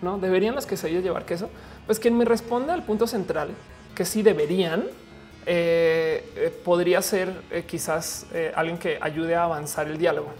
[0.00, 0.18] ¿No?
[0.18, 1.50] ¿Deberían las quesadillas llevar queso?
[1.86, 3.50] Pues quien me responde al punto central,
[3.94, 4.84] que sí deberían,
[5.46, 7.32] eh, eh, podría ser
[7.66, 10.32] quizás alguien que ayude a avanzar el diálogo.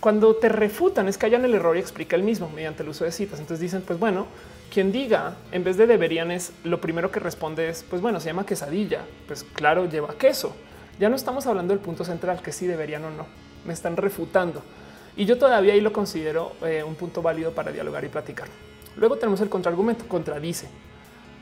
[0.00, 3.04] Cuando te refutan es que hayan el error y explica el mismo mediante el uso
[3.04, 3.38] de citas.
[3.38, 4.26] Entonces dicen, pues bueno,
[4.72, 8.26] quien diga en vez de deberían es lo primero que responde es pues bueno, se
[8.26, 9.04] llama quesadilla.
[9.26, 10.56] Pues claro, lleva queso.
[10.98, 13.26] Ya no estamos hablando del punto central que sí deberían o no.
[13.66, 14.62] Me están refutando
[15.14, 18.48] y yo todavía ahí lo considero eh, un punto válido para dialogar y platicar.
[18.96, 20.68] Luego tenemos el contraargumento, contradice.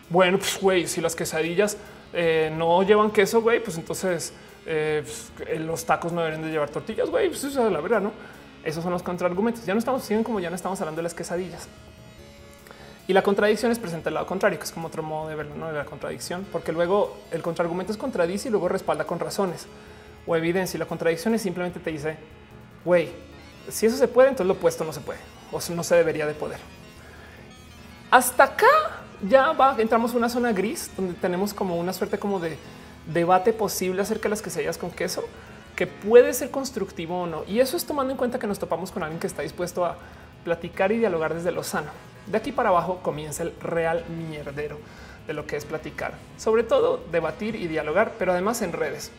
[0.09, 1.77] Bueno, pues güey, si las quesadillas
[2.13, 4.33] eh, no llevan queso, güey, pues entonces
[4.67, 8.01] eh, pues, los tacos no deberían de llevar tortillas, güey, pues eso es la verdad,
[8.01, 8.13] ¿no?
[8.65, 9.65] Esos son los contraargumentos.
[9.65, 11.69] Ya no estamos, siguen como ya no estamos hablando de las quesadillas.
[13.11, 15.57] Y la contradicción es presenta el lado contrario, que es como otro modo de verlo,
[15.57, 19.67] no de la contradicción, porque luego el contraargumento es contradice y luego respalda con razones
[20.29, 20.77] o evidencia.
[20.77, 22.17] Y la contradicción es simplemente te dice,
[22.85, 23.09] güey,
[23.69, 25.19] si eso se puede, entonces lo opuesto no se puede
[25.51, 26.61] o no se debería de poder.
[28.13, 28.69] Hasta acá
[29.29, 32.59] ya va, entramos en una zona gris donde tenemos como una suerte como de
[33.13, 35.25] debate posible acerca de las quesadillas con queso
[35.75, 37.43] que puede ser constructivo o no.
[37.49, 39.97] Y eso es tomando en cuenta que nos topamos con alguien que está dispuesto a
[40.45, 41.91] platicar y dialogar desde lo sano.
[42.31, 44.79] De aquí para abajo comienza el real mierdero
[45.27, 49.11] de lo que es platicar, sobre todo debatir y dialogar, pero además en redes,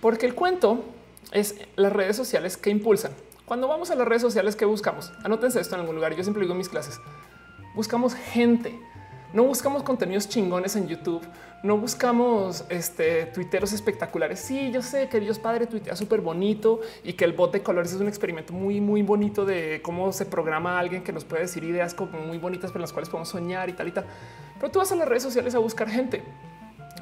[0.00, 0.84] porque el cuento
[1.32, 3.12] es las redes sociales que impulsan.
[3.44, 5.12] Cuando vamos a las redes sociales, que buscamos?
[5.24, 6.14] Anótense esto en algún lugar.
[6.14, 7.00] Yo siempre digo en mis clases,
[7.74, 8.78] buscamos gente
[9.32, 11.22] no buscamos contenidos chingones en YouTube,
[11.62, 14.38] no buscamos este tuiteros espectaculares.
[14.40, 17.92] Sí, yo sé que Dios Padre tuitea súper bonito y que el bot de colores
[17.92, 21.42] es un experimento muy, muy bonito de cómo se programa a alguien que nos puede
[21.42, 24.06] decir ideas como muy bonitas, pero las cuales podemos soñar y tal y tal.
[24.60, 26.22] Pero tú vas a las redes sociales a buscar gente.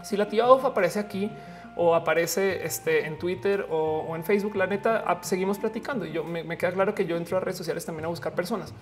[0.02, 1.30] Si la tía Off aparece aquí,
[1.76, 6.06] o aparece este, en Twitter o, en Facebook, la neta, seguimos platicando.
[6.06, 8.72] Y yo me, queda claro que yo entro a redes sociales también a buscar personas,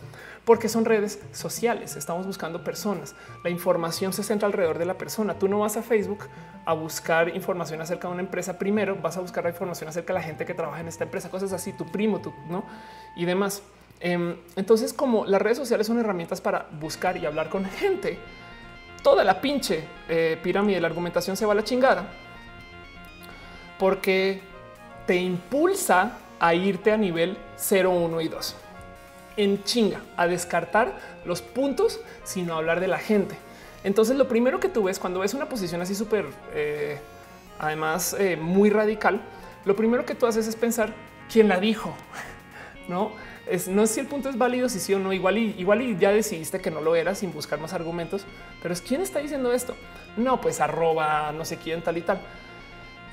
[0.44, 1.96] porque son redes sociales.
[1.96, 3.16] Estamos buscando personas.
[3.42, 5.34] La información se centra alrededor de la persona.
[5.34, 6.28] Tú no vas a Facebook
[6.64, 8.58] a buscar información acerca de una empresa.
[8.58, 11.28] Primero vas a buscar la información acerca de la gente que trabaja en esta empresa,
[11.30, 12.64] cosas así, tu primo, tú, no
[13.16, 13.62] y demás.
[13.98, 18.18] Em, entonces, como las redes sociales son herramientas para buscar y hablar con gente,
[19.02, 22.23] toda la pinche eh, pirámide de la argumentación se va a la chingada
[23.84, 24.40] porque
[25.06, 28.56] te impulsa a irte a nivel 0, 1 y 2
[29.36, 33.36] en chinga, a descartar los puntos, sino hablar de la gente.
[33.82, 36.24] Entonces, lo primero que tú ves cuando ves una posición así súper,
[36.54, 36.98] eh,
[37.58, 39.20] además, eh, muy radical,
[39.66, 40.94] lo primero que tú haces es pensar
[41.30, 41.94] quién la dijo,
[42.88, 43.12] no
[43.46, 45.12] es no es si el punto es válido, si sí o no.
[45.12, 48.24] Igual y igual y ya decidiste que no lo era sin buscar más argumentos,
[48.62, 49.76] pero es quién está diciendo esto.
[50.16, 52.22] No, pues arroba no sé quién tal y tal.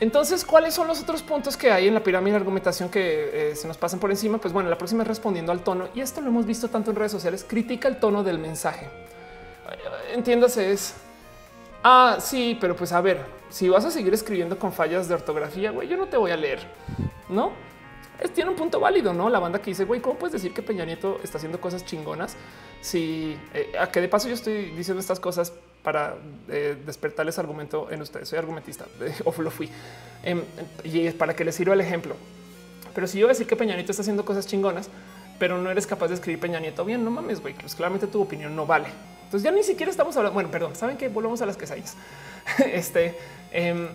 [0.01, 3.55] Entonces, ¿cuáles son los otros puntos que hay en la pirámide de argumentación que eh,
[3.55, 4.39] se nos pasan por encima?
[4.39, 6.97] Pues bueno, la próxima es respondiendo al tono y esto lo hemos visto tanto en
[6.97, 7.45] redes sociales.
[7.47, 8.89] Critica el tono del mensaje.
[10.11, 10.95] Entiéndase, es
[11.83, 15.69] ah, sí, pero pues a ver, si vas a seguir escribiendo con fallas de ortografía,
[15.69, 16.61] güey, yo no te voy a leer,
[17.29, 17.51] no?
[18.19, 19.29] Es, tiene un punto válido, no?
[19.29, 22.35] La banda que dice, güey, ¿cómo puedes decir que Peña Nieto está haciendo cosas chingonas?
[22.81, 25.53] Si eh, a que de paso yo estoy diciendo estas cosas
[25.83, 26.15] para
[26.49, 28.29] eh, despertarles argumento en ustedes.
[28.29, 28.85] Soy argumentista
[29.25, 29.69] o lo fui
[30.23, 30.41] em,
[30.83, 32.15] y es para que les sirva el ejemplo.
[32.93, 34.89] Pero si yo decir que Peña Nieto está haciendo cosas chingonas,
[35.39, 38.21] pero no eres capaz de escribir Peña Nieto bien, no mames, güey, pues claramente tu
[38.21, 38.89] opinión no vale.
[39.23, 40.33] Entonces ya ni siquiera estamos hablando.
[40.33, 41.95] Bueno, perdón, saben que volvemos a las quesadillas.
[42.73, 43.17] este
[43.51, 43.87] em,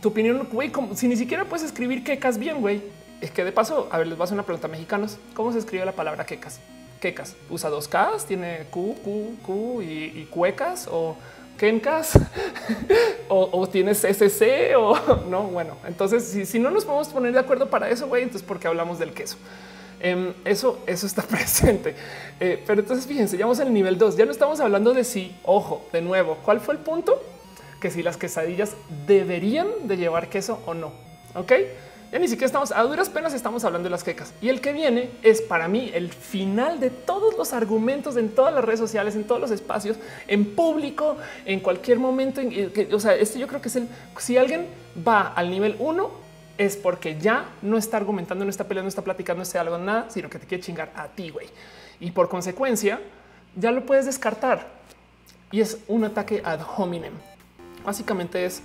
[0.00, 2.82] tu opinión, güey, como si ni siquiera puedes escribir quecas bien, güey.
[3.20, 5.18] es que de paso, a ver, les voy a hacer una pregunta mexicanos.
[5.34, 6.60] ¿Cómo se escribe la palabra quecas?
[7.00, 7.34] Quecas.
[7.48, 8.26] ¿Usa dos Ks?
[8.26, 10.86] ¿Tiene Q, Q, Q y, cuecas?
[10.90, 11.16] ¿O
[11.58, 12.18] Kencas?
[13.28, 14.76] ¿O, ¿O, tienes SC?
[14.76, 14.96] O
[15.30, 18.46] no, bueno, entonces si, si no nos podemos poner de acuerdo para eso, güey, entonces
[18.46, 19.36] porque hablamos del queso.
[20.00, 21.94] Em, eso, eso está presente.
[22.40, 24.16] Eh, pero entonces fíjense, ya vamos al nivel 2.
[24.16, 27.22] Ya no estamos hablando de si, ojo, de nuevo, ¿cuál fue el punto?
[27.80, 28.74] Que si las quesadillas
[29.06, 30.92] deberían de llevar queso o no.
[31.34, 31.52] Ok,
[32.12, 34.32] ya ni siquiera estamos a duras penas, estamos hablando de las quecas.
[34.42, 38.52] Y el que viene es para mí el final de todos los argumentos en todas
[38.52, 39.96] las redes sociales, en todos los espacios,
[40.26, 42.40] en público, en cualquier momento.
[42.92, 43.88] o sea, este yo creo que es el
[44.18, 44.66] si alguien
[45.06, 46.10] va al nivel 1
[46.58, 49.78] es porque ya no está argumentando, no está peleando, no está platicando, no está algo,
[49.78, 51.46] nada, sino que te quiere chingar a ti, güey.
[52.00, 53.00] Y por consecuencia,
[53.56, 54.66] ya lo puedes descartar.
[55.52, 57.14] Y es un ataque ad hominem.
[57.84, 58.62] Básicamente es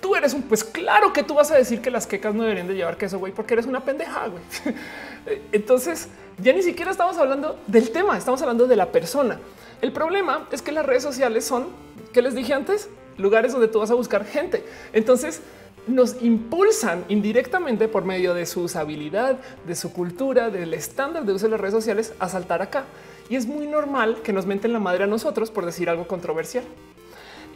[0.00, 2.68] tú eres un pues claro que tú vas a decir que las quecas no deberían
[2.68, 4.42] de llevar queso, güey, porque eres una pendeja, güey.
[5.52, 6.08] Entonces,
[6.38, 9.38] ya ni siquiera estamos hablando del tema, estamos hablando de la persona.
[9.80, 11.66] El problema es que las redes sociales son,
[12.12, 14.64] que les dije antes, lugares donde tú vas a buscar gente.
[14.92, 15.40] Entonces,
[15.86, 21.46] nos impulsan indirectamente por medio de su usabilidad, de su cultura, del estándar de uso
[21.46, 22.84] de las redes sociales a saltar acá.
[23.30, 26.64] Y es muy normal que nos menten la madre a nosotros por decir algo controversial.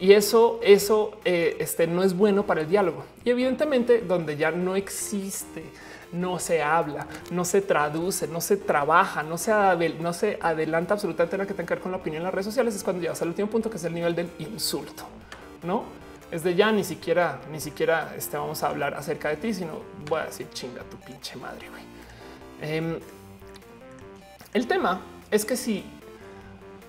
[0.02, 3.04] Y eso, eso eh, este, no es bueno para el diálogo.
[3.24, 5.62] Y evidentemente, donde ya no existe,
[6.10, 9.52] no se habla, no se traduce, no se trabaja, no se,
[10.00, 12.46] no se adelanta absolutamente nada que tenga que ver con la opinión en las redes
[12.46, 15.04] sociales, es cuando llegas al último punto, que es el nivel del insulto.
[15.62, 15.84] No
[16.32, 19.82] es de ya ni siquiera, ni siquiera este, vamos a hablar acerca de ti, sino
[20.08, 21.68] voy a decir chinga tu pinche madre.
[21.68, 21.82] güey.
[22.60, 22.98] Em,
[24.52, 25.00] el tema
[25.30, 25.84] es que si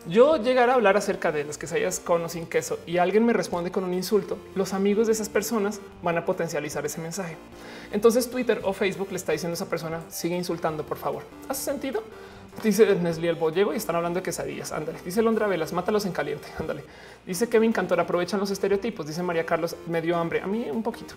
[0.07, 3.33] yo llegara a hablar acerca de las quesadillas con o sin queso y alguien me
[3.33, 7.37] responde con un insulto, los amigos de esas personas van a potencializar ese mensaje.
[7.91, 11.23] Entonces Twitter o Facebook le está diciendo a esa persona sigue insultando, por favor.
[11.47, 12.03] ¿Hace sentido?
[12.61, 14.71] Dice Nestlé el Bollego y están hablando de quesadillas.
[14.71, 14.99] Ándale.
[15.03, 16.47] Dice Londra Velas, mátalos en caliente.
[16.59, 16.83] Ándale.
[17.25, 19.07] Dice Kevin Cantor, aprovechan los estereotipos.
[19.07, 20.41] Dice María Carlos, medio hambre.
[20.41, 21.15] A mí un poquito.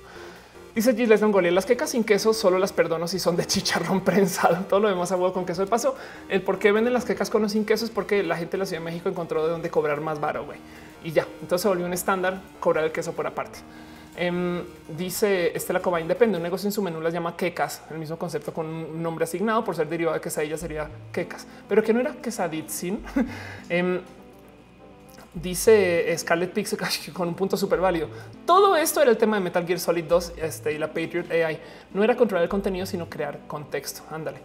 [0.77, 4.67] Dice Giles Longolia, las quecas sin queso solo las perdono si son de chicharrón prensado.
[4.69, 5.63] Todo lo demás a huevo con queso.
[5.63, 5.97] De paso,
[6.29, 8.59] el por qué venden las quecas con o sin queso es porque la gente de
[8.59, 10.59] la Ciudad de México encontró de dónde cobrar más baro, güey.
[11.03, 11.27] Y ya.
[11.41, 13.61] Entonces se volvió un estándar cobrar el queso por aparte.
[14.17, 14.65] Em,
[14.99, 18.53] dice Estela Cobain, depende, un negocio en su menú las llama quecas, el mismo concepto
[18.53, 22.13] con un nombre asignado por ser derivado de quesadilla sería quecas, pero que no era
[22.13, 23.03] quesaditzin.
[23.71, 24.01] eh,
[25.43, 26.79] dice Scarlett Pixel
[27.13, 28.09] con un punto súper válido.
[28.45, 31.59] Todo esto era el tema de Metal Gear Solid 2 este, y la Patriot AI.
[31.93, 34.03] No era controlar el contenido, sino crear contexto.
[34.11, 34.39] Ándale.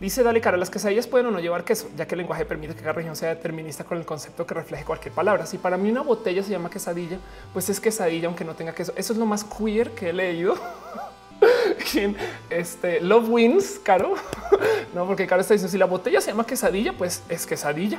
[0.00, 2.72] Dice Dale Cara, las quesadillas pueden o no llevar queso, ya que el lenguaje permite
[2.72, 5.44] que cada región sea determinista con el concepto que refleje cualquier palabra.
[5.44, 7.18] Si para mí una botella se llama quesadilla,
[7.52, 8.92] pues es quesadilla aunque no tenga queso.
[8.94, 10.54] Eso es lo más queer que he leído.
[12.50, 14.14] este Love Wins, Caro.
[14.94, 17.98] no, porque Caro está diciendo si la botella se llama quesadilla, pues es quesadilla.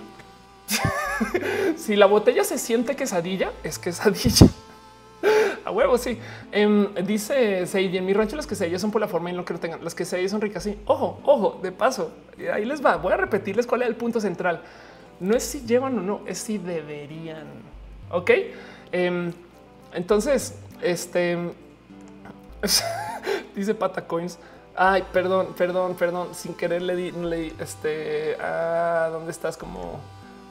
[1.78, 4.48] si la botella se siente quesadilla, es quesadilla.
[5.66, 6.18] A huevo, sí.
[6.52, 9.54] Em, dice Seiji, en mi rancho las quesadillas son por la forma en lo que
[9.54, 9.84] lo tengan.
[9.84, 10.64] Las quesadillas son ricas.
[10.64, 12.12] Sí, ojo, ojo, de paso.
[12.54, 12.98] Ahí les va.
[12.98, 14.62] Voy a repetirles cuál es el punto central.
[15.20, 17.48] No es si llevan o no, es si deberían.
[18.10, 18.32] Ok.
[18.92, 19.34] Em,
[19.94, 21.38] entonces, este
[23.56, 24.40] dice Patacoins.
[24.76, 26.30] Ay, perdón, perdón, perdón.
[26.34, 28.38] Sin querer le di, le di este.
[28.40, 29.58] Ah, ¿Dónde estás?
[29.58, 30.00] Como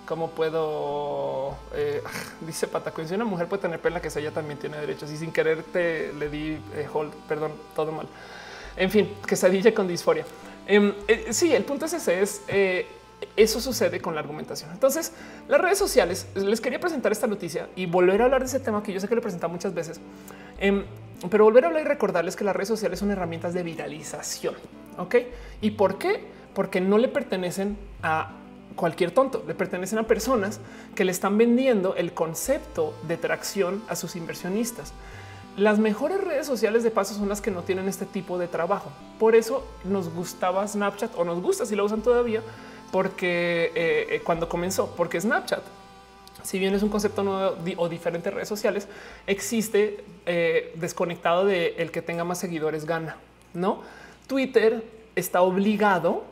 [0.08, 2.02] cómo puedo, eh,
[2.40, 5.30] dice Patacoin, si una mujer puede tener pena que ella también tiene derechos y sin
[5.30, 8.08] querer te le di eh, hold, perdón, todo mal.
[8.74, 10.24] En fin, quesadilla con disforia.
[10.66, 12.40] Em, eh, sí, el punto es ese, es
[13.36, 14.70] eso sucede con la argumentación.
[14.72, 15.12] Entonces,
[15.46, 18.82] las redes sociales, les quería presentar esta noticia y volver a hablar de ese tema
[18.82, 20.00] que yo sé que lo he presentado muchas veces,
[20.58, 20.84] em,
[21.28, 24.54] pero volver a hablar y recordarles que las redes sociales son herramientas de viralización.
[24.96, 25.16] Ok,
[25.60, 26.24] y por qué?
[26.54, 28.30] Porque no le pertenecen a
[28.78, 30.60] cualquier tonto, le pertenecen a personas
[30.94, 34.94] que le están vendiendo el concepto de tracción a sus inversionistas.
[35.56, 38.92] Las mejores redes sociales de paso son las que no tienen este tipo de trabajo.
[39.18, 42.40] Por eso nos gustaba Snapchat o nos gusta si lo usan todavía,
[42.92, 45.62] porque eh, eh, cuando comenzó, porque Snapchat,
[46.44, 48.86] si bien es un concepto nuevo o diferentes redes sociales,
[49.26, 53.16] existe eh, desconectado de el que tenga más seguidores gana.
[53.52, 53.82] No
[54.28, 54.84] Twitter
[55.16, 56.22] está obligado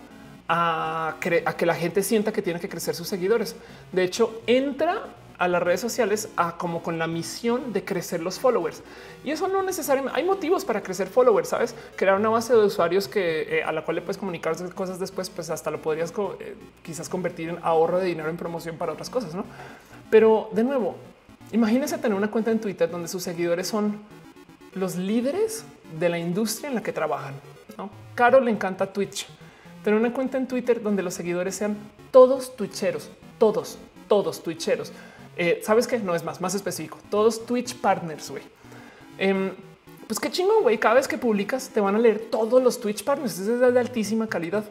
[0.48, 3.56] a, que la gente sienta que tiene que crecer sus seguidores.
[3.92, 5.04] De hecho, entra
[5.38, 8.82] a las redes sociales a como con la misión de crecer los followers.
[9.24, 11.74] Y eso no necesariamente hay motivos para crecer followers, sabes?
[11.94, 15.28] Crear una base de usuarios que eh, a la cual le puedes comunicar cosas después,
[15.28, 19.10] pues hasta lo podrías eh, quizás convertir en ahorro de dinero en promoción para otras
[19.10, 19.44] cosas, ¿no?
[20.10, 20.96] Pero de nuevo,
[21.52, 23.98] imagínense tener una cuenta en Twitter donde sus seguidores son
[24.74, 25.64] los líderes
[25.98, 27.34] de la industria en la que trabajan.
[27.76, 27.90] ¿no?
[28.14, 29.26] Caro le encanta Twitch.
[29.86, 31.76] Tener una cuenta en Twitter donde los seguidores sean
[32.10, 33.08] todos twitcheros,
[33.38, 34.90] todos, todos twitcheros.
[35.36, 36.00] Eh, ¿Sabes qué?
[36.00, 36.98] No es más, más específico.
[37.08, 38.42] Todos Twitch partners, güey.
[39.16, 39.52] Em,
[40.08, 40.76] pues qué chingón, güey.
[40.78, 43.38] Cada vez que publicas te van a leer todos los Twitch partners.
[43.38, 44.64] Es de altísima calidad.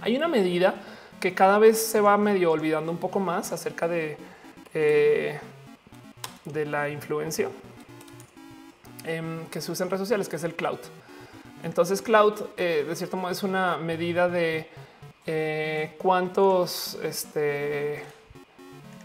[0.00, 0.74] Hay una medida
[1.20, 4.16] que cada vez se va medio olvidando un poco más acerca de,
[4.74, 5.38] eh,
[6.44, 7.50] de la influencia
[9.04, 10.80] em, que se usa en redes sociales, que es el cloud.
[11.64, 14.68] Entonces, cloud eh, de cierto modo es una medida de
[15.26, 18.04] eh, cuántos, este,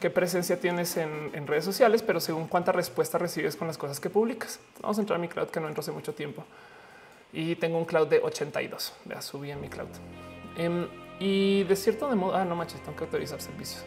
[0.01, 4.09] qué presencia tienes en, redes sociales, pero según cuánta respuesta recibes con las cosas que
[4.09, 4.59] publicas.
[4.81, 6.43] Vamos a entrar a mi cloud que no entro hace mucho tiempo
[7.31, 8.93] y tengo un cloud de 82.
[9.05, 9.87] Ya subí en mi cloud.
[10.57, 10.85] Em,
[11.17, 13.85] y de cierto modo, ah, no manches, tengo que autorizar servicios.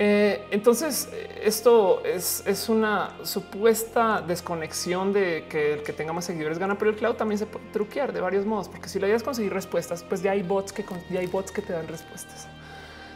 [0.00, 1.08] Eh, entonces,
[1.42, 6.96] esto es, una supuesta desconexión de que el que tenga más seguidores gana, pero el
[6.96, 10.04] cloud también se puede truquear de varios modos, porque si la idea es conseguir respuestas,
[10.04, 12.46] pues ya hay bots que ya hay bots que te dan respuestas.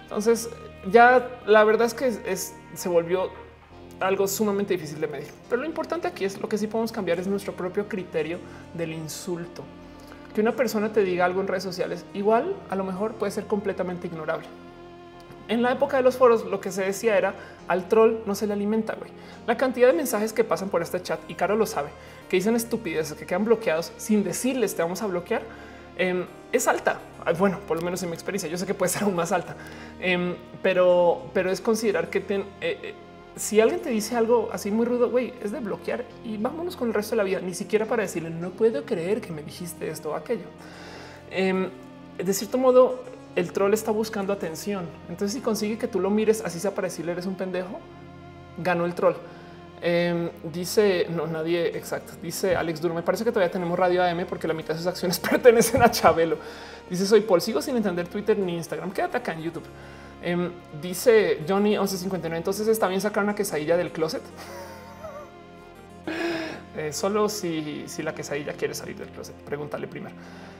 [0.02, 0.50] Entonces,
[0.90, 2.36] ya la verdad es que
[2.74, 3.30] se volvió
[4.00, 5.28] algo sumamente difícil de medir.
[5.48, 8.38] Pero lo importante aquí es lo que sí podemos cambiar es nuestro propio criterio
[8.74, 9.62] del insulto.
[10.34, 13.46] Que una persona te diga algo en redes sociales, igual a lo mejor puede ser
[13.46, 14.46] completamente ignorable.
[15.52, 17.34] En la época de los foros, lo que se decía era
[17.68, 18.94] al troll no se le alimenta.
[18.94, 19.10] Güey.
[19.46, 21.90] La cantidad de mensajes que pasan por este chat y Caro lo sabe,
[22.30, 25.42] que dicen estupideces, que quedan bloqueados sin decirles te vamos a bloquear,
[25.98, 27.00] em, es alta.
[27.38, 29.54] Bueno, por lo menos en mi experiencia, yo sé que puede ser aún más alta,
[30.00, 32.94] em, pero, pero es considerar que eh, eh,
[33.36, 36.88] si alguien te dice algo así muy rudo, güey, es de bloquear y vámonos con
[36.88, 39.90] el resto de la vida, ni siquiera para decirle no puedo creer que me dijiste
[39.90, 40.46] esto o aquello.
[41.30, 41.68] Em,
[42.16, 44.86] de cierto modo, el troll está buscando atención.
[45.08, 47.78] Entonces, si consigue que tú lo mires así sea para decirle eres un pendejo,
[48.58, 49.14] ganó el troll.
[49.84, 52.12] Em, dice no, nadie exacto.
[52.22, 52.94] Dice Alex Duro.
[52.94, 55.90] Me parece que todavía tenemos radio AM porque la mitad de sus acciones pertenecen a
[55.90, 56.36] Chabelo.
[56.88, 57.40] Dice soy Paul.
[57.40, 58.92] Sigo sin entender Twitter ni Instagram.
[58.92, 59.64] Quédate acá en YouTube.
[60.22, 62.36] Em, dice Johnny 1159.
[62.36, 64.22] Entonces está bien sacar una quesadilla del closet.
[66.76, 69.34] Eh, solo si, si la quesadilla quiere salir del closet.
[69.36, 70.14] Pregúntale primero.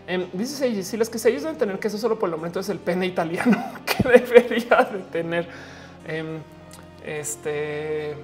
[0.06, 3.06] Em, dice si las quesadillas deben tener queso solo por el nombre, entonces el pene
[3.06, 3.56] italiano
[3.86, 5.48] que debería de tener
[6.06, 6.40] em,
[7.04, 8.14] este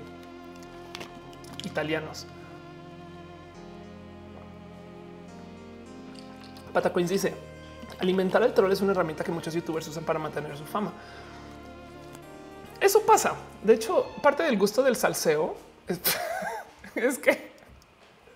[1.65, 2.27] italianos.
[6.73, 7.32] Patacoins dice
[8.01, 10.93] alimentar al troll es una herramienta que muchos youtubers usan para mantener su fama.
[12.81, 13.35] Eso pasa.
[13.62, 15.56] De hecho, parte del gusto del salseo
[16.94, 17.57] es que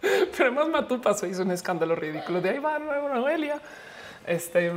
[0.37, 2.41] pero además Matú pasó, hizo un escándalo ridículo.
[2.41, 3.61] De ahí va Noelia.
[4.27, 4.71] Este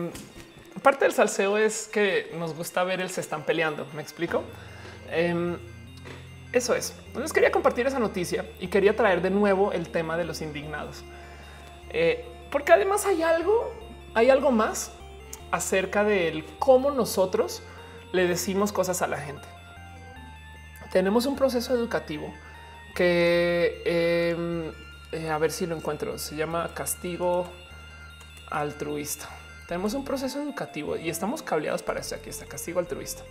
[0.82, 3.88] parte del salseo es que nos gusta ver el se están peleando.
[3.96, 4.44] Me explico.
[5.10, 5.58] Em,
[6.52, 6.96] eso es.
[7.08, 11.04] Entonces quería compartir esa noticia y quería traer de nuevo el tema de los indignados,
[11.90, 13.74] eh, porque además hay algo,
[14.14, 14.92] hay algo más
[15.52, 17.62] acerca de cómo nosotros
[18.14, 19.48] le decimos cosas a la gente.
[20.92, 22.34] Tenemos un proceso educativo
[22.96, 24.72] que em,
[25.16, 26.18] eh, a ver si lo encuentro.
[26.18, 27.48] Se llama castigo
[28.52, 29.30] altruista.
[29.66, 32.16] Tenemos un proceso educativo y estamos cableados para eso.
[32.16, 33.24] Aquí está castigo altruista,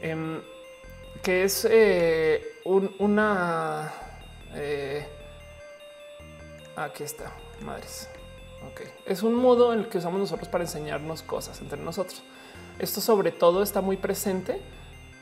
[0.00, 0.40] em,
[1.22, 3.92] que es eh, una.
[4.54, 5.04] Eh,
[6.76, 8.08] aquí está, madres.
[8.70, 12.22] Ok, es un modo en el que usamos nosotros para enseñarnos cosas entre nosotros.
[12.78, 14.62] Esto, sobre todo, está muy presente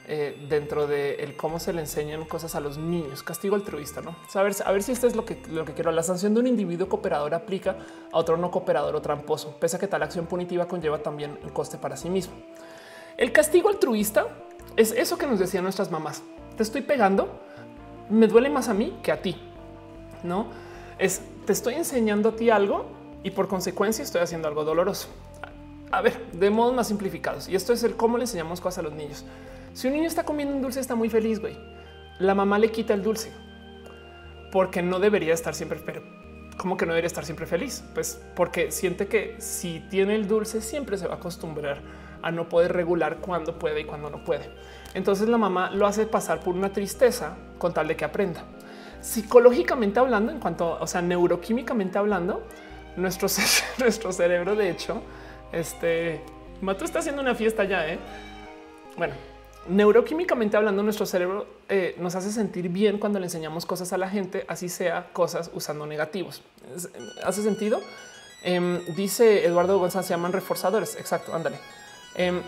[0.09, 3.23] eh, dentro de el cómo se le enseñan cosas a los niños.
[3.23, 5.93] Castigo altruista, no saber a si esto es lo que, lo que quiero.
[5.93, 7.77] La sanción de un individuo cooperador aplica
[8.11, 11.53] a otro no cooperador o tramposo, pese a que tal acción punitiva conlleva también el
[11.53, 12.35] coste para sí mismo.
[13.16, 14.27] El castigo altruista
[14.77, 16.23] es eso que nos decían nuestras mamás.
[16.57, 17.41] Te estoy pegando,
[18.11, 19.37] me duele más a mí que a ti.
[20.23, 20.47] No
[20.99, 22.87] es te estoy enseñando a ti algo
[23.24, 25.09] y por consecuencia estoy haciendo algo doloroso.
[25.91, 27.49] A ver, de modos más simplificados.
[27.49, 29.24] Y esto es el cómo le enseñamos cosas a los niños.
[29.73, 31.57] Si un niño está comiendo un dulce, está muy feliz, güey.
[32.19, 33.32] La mamá le quita el dulce
[34.53, 36.03] porque no debería estar siempre, pero
[36.59, 37.82] ¿cómo que no debería estar siempre feliz?
[37.94, 41.78] Pues porque siente que si tiene el dulce siempre se va a acostumbrar
[42.23, 44.51] a no poder regular cuándo puede y cuándo no puede.
[44.94, 48.44] Entonces la mamá lo hace pasar por una tristeza con tal de que aprenda.
[49.01, 52.47] Psicológicamente hablando, en cuanto, o sea, neuroquímicamente hablando,
[52.97, 53.28] nuestro,
[53.78, 55.03] nuestro cerebro, de hecho,
[55.51, 56.20] este,
[56.61, 57.99] Mato está haciendo una fiesta ya, ¿eh?
[58.97, 59.15] Bueno,
[59.68, 64.09] neuroquímicamente hablando, nuestro cerebro eh, nos hace sentir bien cuando le enseñamos cosas a la
[64.09, 66.43] gente, así sea cosas usando negativos.
[67.22, 67.80] ¿Hace sentido?
[68.43, 70.97] Em, dice Eduardo González, se llaman reforzadores.
[70.97, 71.59] Exacto, ándale.
[72.14, 72.43] Em,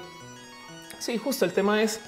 [0.98, 2.00] sí, justo el tema es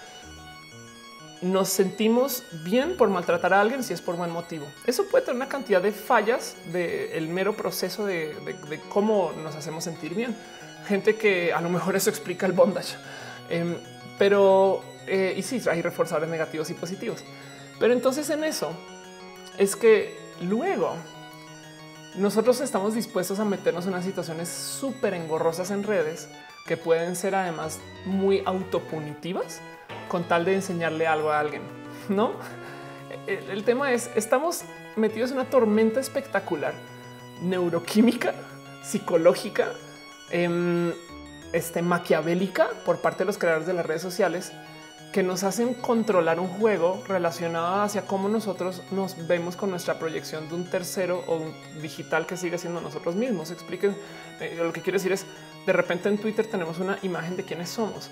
[1.42, 4.66] nos sentimos bien por maltratar a alguien si es por buen motivo.
[4.86, 8.34] Eso puede tener una cantidad de fallas del mero proceso de,
[8.88, 10.34] cómo nos hacemos sentir bien.
[10.86, 12.94] Gente que a lo mejor eso explica el bondage.
[13.50, 13.76] Em,
[14.18, 17.22] pero, eh, y sí, hay reforzadores negativos y positivos.
[17.78, 18.72] Pero entonces en eso
[19.58, 20.96] es que luego
[22.16, 26.28] nosotros estamos dispuestos a meternos en unas situaciones súper engorrosas en redes
[26.66, 29.60] que pueden ser además muy autopunitivas
[30.08, 31.62] con tal de enseñarle algo a alguien,
[32.08, 32.32] ¿no?
[33.26, 34.62] El, tema es, estamos
[34.94, 36.74] metidos en una tormenta espectacular,
[37.42, 38.34] neuroquímica,
[38.84, 39.72] psicológica,
[40.30, 40.92] em,
[41.52, 44.52] este, maquiavélica por parte de los creadores de las redes sociales
[45.16, 50.47] que nos hacen controlar un juego relacionado hacia cómo nosotros nos vemos con nuestra proyección
[50.51, 53.51] de un tercero o un digital que sigue siendo nosotros mismos.
[53.51, 53.97] Expliquen
[54.40, 55.24] eh, lo que quiero decir es
[55.64, 58.10] de repente en Twitter tenemos una imagen de quiénes somos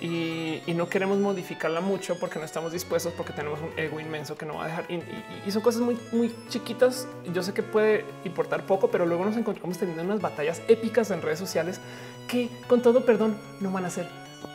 [0.00, 4.46] y, no queremos modificarla mucho porque no estamos dispuestos, porque tenemos un ego inmenso que
[4.46, 4.86] no va a dejar.
[4.88, 7.08] Y, son cosas muy, muy chiquitas.
[7.32, 11.20] Yo sé que puede importar poco, pero luego nos encontramos teniendo unas batallas épicas en
[11.20, 11.80] redes sociales
[12.28, 14.08] que, con todo perdón, no van a hacer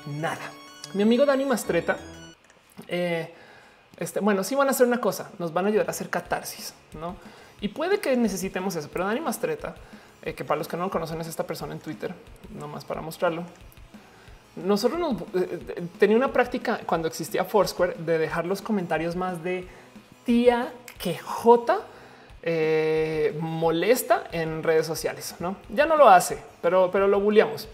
[0.07, 0.58] nada.
[0.93, 1.97] Mi amigo Dani Mastreta,
[2.87, 3.31] eh,
[3.97, 6.73] este, bueno, sí van a hacer una cosa, nos van a ayudar a hacer catarsis,
[6.99, 7.15] no?
[7.61, 9.75] Y puede que necesitemos eso, pero Dani Mastreta,
[10.23, 12.13] eh, que para los que no lo conocen es esta persona en Twitter,
[12.57, 13.43] nomás para mostrarlo,
[14.55, 19.67] nosotros nos, eh, una práctica cuando existía Foursquare de dejar los comentarios más de
[20.25, 21.79] tía que J
[23.39, 25.35] molesta en redes sociales.
[25.39, 27.67] No, ya no lo hace, pero, pero lo bulliamos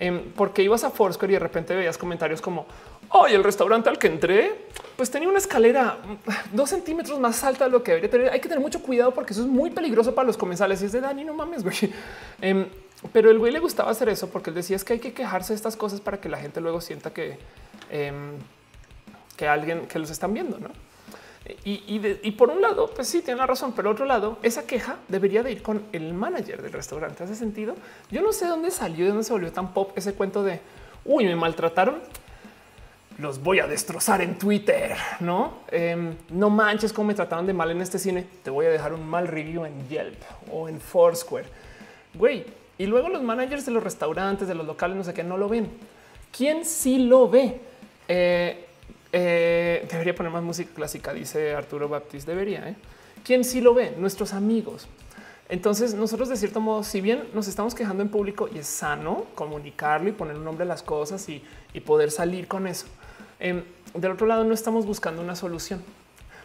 [0.00, 2.66] em, porque ibas a Foursquare y de repente veías comentarios como
[3.10, 4.66] hoy el restaurante al que entré,
[4.96, 5.98] pues tenía una escalera
[6.52, 8.32] dos centímetros más alta de lo que debería tener.
[8.32, 10.82] Hay que tener mucho cuidado porque eso es muy peligroso para los comensales.
[10.82, 11.76] Y es de Dani, no mames, güey.
[12.40, 12.66] Em,
[13.12, 15.52] pero el güey le gustaba hacer eso porque él decía es que hay que quejarse
[15.52, 17.38] de estas cosas para que la gente luego sienta que,
[17.90, 18.32] em,
[19.36, 20.68] que alguien que los están viendo, ¿no?
[21.64, 25.42] Y, por un lado, pues sí, tiene la razón, pero otro lado, esa queja debería
[25.42, 27.24] de ir con el manager del restaurante.
[27.24, 27.74] ¿Hace sentido?
[28.10, 30.60] Yo no sé dónde salió, de dónde se volvió tan pop ese cuento de,
[31.04, 32.00] uy, me maltrataron,
[33.18, 35.58] los voy a destrozar en Twitter, ¿no?
[35.70, 38.92] Em, no manches cómo me trataron de mal en este cine, te voy a dejar
[38.94, 40.20] un mal review en Yelp
[40.50, 41.46] o en Foursquare.
[42.14, 42.44] Güey,
[42.78, 45.48] y luego los managers de los restaurantes, de los locales, no sé qué, no lo
[45.48, 45.70] ven.
[46.36, 47.60] ¿Quién sí lo ve?
[48.08, 48.66] Eh,
[49.12, 52.26] eh, debería poner más música clásica, dice Arturo Baptist.
[52.26, 52.68] Debería.
[52.68, 52.76] ¿eh?
[53.24, 53.94] ¿Quién sí lo ve?
[53.96, 54.88] Nuestros amigos.
[55.48, 59.26] Entonces, nosotros de cierto modo, si bien nos estamos quejando en público y es sano
[59.34, 61.42] comunicarlo y poner un nombre a las cosas y,
[61.84, 62.86] poder salir con eso,
[63.40, 63.64] em,
[63.94, 65.82] del otro lado no estamos buscando una solución.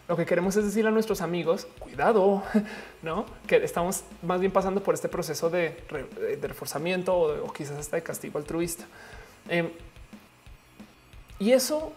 [0.08, 2.42] Lo que queremos es decir a nuestros amigos, cuidado,
[3.02, 5.76] no que estamos más bien pasando por este proceso de,
[6.42, 8.86] reforzamiento o, quizás hasta de castigo altruista.
[9.48, 9.70] Em,
[11.38, 11.92] y eso,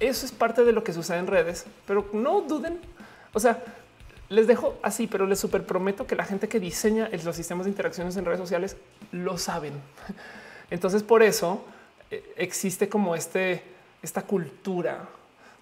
[0.00, 2.78] eso es parte de lo que sucede en redes, pero no duden.
[3.32, 3.62] O sea,
[4.28, 7.70] les dejo así, pero les super prometo que la gente que diseña los sistemas de
[7.70, 8.76] interacciones en redes sociales
[9.12, 9.72] lo saben.
[10.70, 11.64] Entonces, por eso
[12.10, 13.62] eh, existe como este,
[14.02, 15.08] esta cultura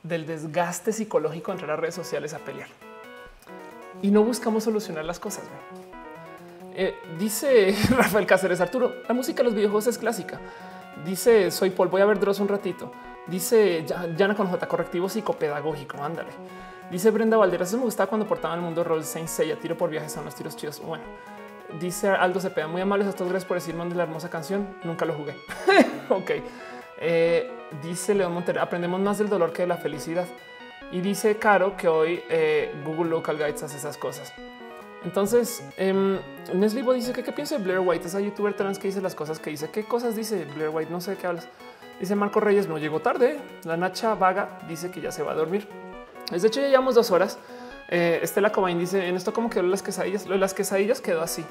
[0.02, 2.68] del desgaste psicológico entre las redes sociales a pelear
[4.02, 5.44] y no buscamos solucionar las cosas.
[6.74, 10.40] Eh, dice Rafael Cáceres Arturo, la música de los videojuegos es clásica.
[11.04, 12.92] Dice soy Paul, voy a ver Dross un ratito.
[13.26, 13.84] Dice
[14.16, 16.02] Yana con J correctivo psicopedagógico.
[16.02, 16.30] Ándale.
[16.90, 17.68] Dice Brenda Valderas.
[17.68, 19.56] Eso me gustaba cuando portaban el mundo rol Saint Seiya.
[19.56, 20.80] Tiro por viajes son los tiros chidos.
[20.80, 21.04] Bueno,
[21.80, 22.68] dice Aldo Cepeda.
[22.68, 23.30] Muy amables a todos.
[23.30, 24.76] Gracias por decirme de la hermosa canción.
[24.84, 25.36] Nunca lo jugué.
[26.08, 26.30] ok.
[26.98, 27.50] Eh,
[27.82, 30.26] dice León Montero, aprendemos más del dolor que de la felicidad.
[30.92, 34.32] Y dice Caro que hoy eh, Google Local Guides hace esas cosas.
[35.06, 36.18] Entonces, eh,
[36.52, 39.38] Neslibo dice que qué piensa de Blair White, esa youtuber trans que dice las cosas
[39.38, 39.70] que dice.
[39.70, 40.90] ¿Qué cosas dice Blair White?
[40.90, 41.48] No sé de qué hablas.
[42.00, 43.38] Dice Marco Reyes, no llegó tarde.
[43.62, 45.68] La Nacha Vaga dice que ya se va a dormir.
[46.28, 47.38] De hecho, ya llevamos dos horas.
[47.88, 50.26] Eh, Estela Cobain dice en esto como quedó las quesadillas.
[50.26, 51.44] Las quesadillas quedó así.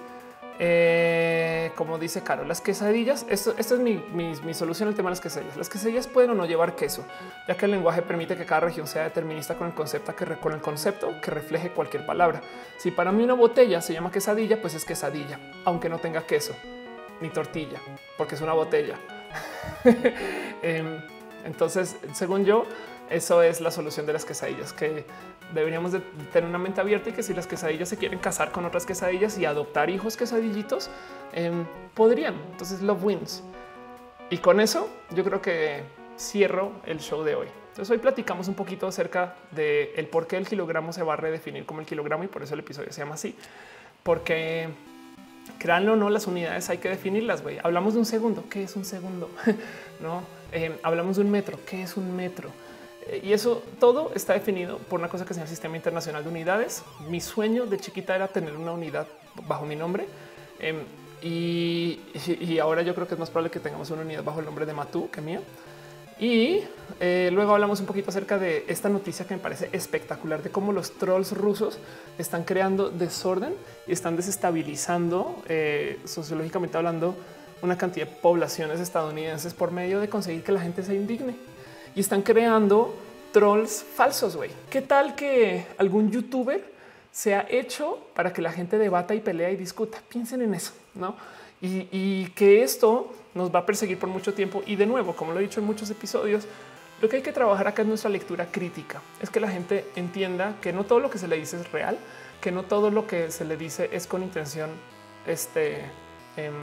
[0.57, 5.57] Eh, como dice Caro, las quesadillas, esto, es mi, solución al tema de las quesadillas.
[5.57, 7.05] Las quesadillas pueden o no llevar queso,
[7.47, 10.53] ya que el lenguaje permite que cada región sea determinista con el concepto que, con
[10.53, 12.41] el concepto que refleje cualquier palabra.
[12.77, 16.55] Si para mí una botella se llama quesadilla, pues es quesadilla, aunque no tenga queso
[17.19, 17.79] ni tortilla,
[18.17, 18.97] porque es una botella.
[20.61, 20.99] Em,
[21.43, 22.65] entonces, según yo,
[23.09, 25.05] eso es la solución de las quesadillas, que
[25.53, 25.99] deberíamos de
[26.33, 29.37] tener una mente abierta y que si las quesadillas se quieren casar con otras quesadillas
[29.37, 30.89] y adoptar hijos quesadillitos,
[31.33, 32.35] em, podrían.
[32.51, 33.43] Entonces, love wins.
[34.29, 35.83] Y con eso yo creo que
[36.17, 37.47] cierro el show de hoy.
[37.69, 41.17] Entonces hoy platicamos un poquito acerca de el por qué el kilogramo se va a
[41.17, 43.35] redefinir como el kilogramo y por eso el episodio se llama así.
[44.01, 44.69] Porque
[45.59, 47.43] créanlo o no, las unidades hay que definirlas.
[47.63, 48.45] Hablamos de un segundo.
[48.49, 49.29] ¿Qué es un segundo?
[49.99, 51.59] no em, hablamos de un metro.
[51.65, 52.49] ¿Qué es un metro?
[53.21, 56.83] Y eso todo está definido por una cosa que llama el Sistema Internacional de Unidades.
[57.07, 59.07] Mi sueño de chiquita era tener una unidad
[59.47, 60.07] bajo mi nombre.
[60.59, 60.77] Em,
[61.21, 61.99] y,
[62.39, 64.65] y, ahora yo creo que es más probable que tengamos una unidad bajo el nombre
[64.65, 65.41] de Matú que mía.
[66.19, 66.61] Y
[66.99, 70.71] eh, luego hablamos un poquito acerca de esta noticia que me parece espectacular de cómo
[70.71, 71.77] los trolls rusos
[72.17, 73.53] están creando desorden
[73.85, 77.15] y están desestabilizando eh, sociológicamente hablando
[77.61, 81.35] una cantidad de poblaciones estadounidenses por medio de conseguir que la gente se indigne
[81.95, 82.95] y están creando
[83.31, 84.35] trolls falsos.
[84.35, 86.73] Güey, qué tal que algún youtuber
[87.11, 90.01] se ha hecho para que la gente debata y pelea y discuta?
[90.09, 91.15] Piensen en eso, no?
[91.61, 94.63] y, que esto nos va a perseguir por mucho tiempo.
[94.65, 96.45] Y de nuevo, como lo he dicho en muchos episodios,
[97.01, 99.01] lo que hay que trabajar acá es nuestra lectura crítica.
[99.21, 101.97] Es que la gente entienda que no todo lo que se le dice es real,
[102.41, 104.69] que no todo lo que se le dice es con intención
[105.27, 105.81] este,
[106.37, 106.53] em,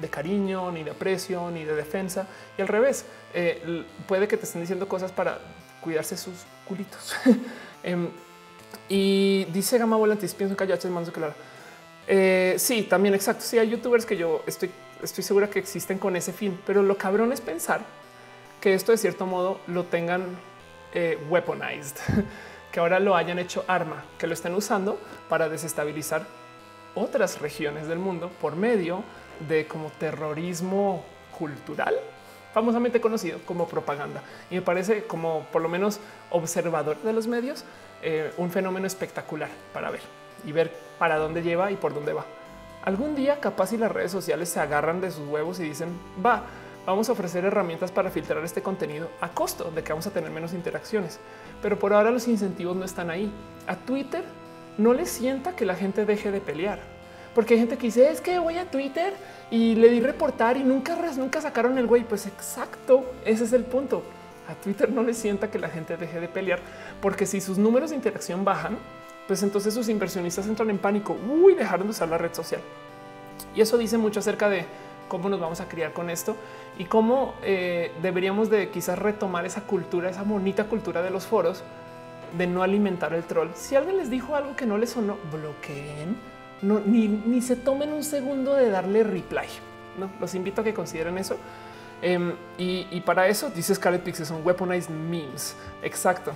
[0.00, 2.26] de cariño, ni de aprecio, ni de defensa.
[2.56, 3.04] Y al revés,
[3.34, 5.38] eh, puede que te estén diciendo cosas para
[5.80, 6.34] cuidarse sus
[6.66, 7.14] culitos.
[7.82, 8.10] Em,
[8.90, 11.32] y dice Gama Volantis, pienso que es más claro.
[12.06, 13.42] Eh, sí, también exacto.
[13.42, 14.70] Sí, hay youtubers que yo estoy,
[15.02, 17.80] estoy segura que existen con ese fin, pero lo cabrón es pensar
[18.60, 20.24] que esto de cierto modo lo tengan
[20.92, 21.96] eh, weaponized,
[22.72, 24.98] que ahora lo hayan hecho arma, que lo estén usando
[25.28, 26.26] para desestabilizar
[26.94, 29.04] otras regiones del mundo por medio
[29.68, 31.04] como terrorismo
[31.38, 31.94] cultural,
[32.52, 34.22] famosamente conocido como propaganda.
[34.50, 36.00] Y me parece como por lo menos
[36.30, 37.64] observador de los medios,
[38.02, 40.00] eh, un fenómeno espectacular para ver
[40.44, 42.24] y ver para dónde lleva y por dónde va.
[42.82, 45.88] Algún día capaz si las redes sociales se agarran de sus huevos y dicen,
[46.24, 46.44] va,
[46.86, 50.30] vamos a ofrecer herramientas para filtrar este contenido a costo de que vamos a tener
[50.30, 51.20] menos interacciones.
[51.60, 53.30] Pero por ahora los incentivos no están ahí.
[53.66, 54.24] A Twitter
[54.78, 56.99] no le sienta que la gente deje de pelear.
[57.34, 59.14] Porque hay gente que dice, es que voy a Twitter
[59.50, 62.04] y le di reportar y nunca, nunca sacaron el güey.
[62.04, 64.02] Pues exacto, ese es el punto.
[64.48, 66.58] A Twitter no le sienta que la gente deje de pelear,
[67.00, 68.78] porque si sus números de interacción bajan,
[69.28, 71.16] pues entonces sus inversionistas entran en pánico.
[71.28, 72.60] Uy, dejaron de usar la red social.
[73.54, 74.64] Y eso dice mucho acerca de
[75.08, 76.36] cómo nos vamos a criar con esto
[76.78, 81.62] y cómo eh, deberíamos de quizás retomar esa cultura, esa bonita cultura de los foros
[82.36, 83.50] de no alimentar el troll.
[83.54, 86.16] Si alguien les dijo algo que no les sonó, bloqueen,
[86.62, 89.46] no, ni, se tomen un segundo de darle reply.
[89.98, 91.36] No los invito a que consideren eso.
[92.02, 95.56] Em, y, para eso dice Scarlet Pixel son weaponized memes.
[95.82, 96.32] Exacto.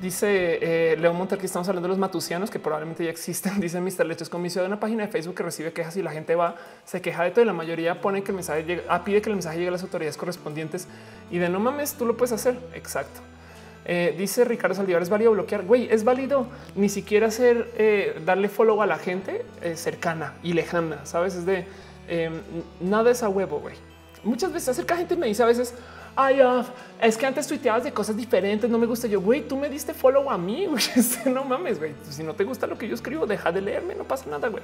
[0.00, 3.60] Dice eh, León Monter que estamos hablando de los matusianos que probablemente ya existen.
[3.60, 4.04] Dice Mr.
[4.06, 7.00] Leches comisión de una página de Facebook que recibe quejas y la gente va, se
[7.00, 9.56] queja de todo y la mayoría pone que el mensaje ah, pide que el mensaje
[9.56, 10.88] llegue a las autoridades correspondientes
[11.30, 12.58] y de no mames, tú lo puedes hacer.
[12.74, 13.20] Exacto.
[13.86, 15.64] Eh, dice Ricardo Saldívar, es válido bloquear.
[15.64, 20.52] Güey, es válido ni siquiera hacer eh, darle follow a la gente eh, cercana y
[20.52, 21.04] lejana.
[21.04, 21.66] Sabes, es de
[22.08, 22.40] em,
[22.80, 23.60] nada es a huevo.
[23.60, 23.76] Güey,
[24.22, 25.74] muchas veces acerca gente me dice a veces,
[26.16, 26.64] ay, ah,
[27.02, 29.06] es que antes tuiteabas de cosas diferentes, no me gusta.
[29.06, 30.66] Yo, güey, tú me diste follow a mí.
[30.96, 31.92] Este, no mames, güey.
[32.08, 34.62] Si no te gusta lo que yo escribo, deja de leerme, no pasa nada, güey.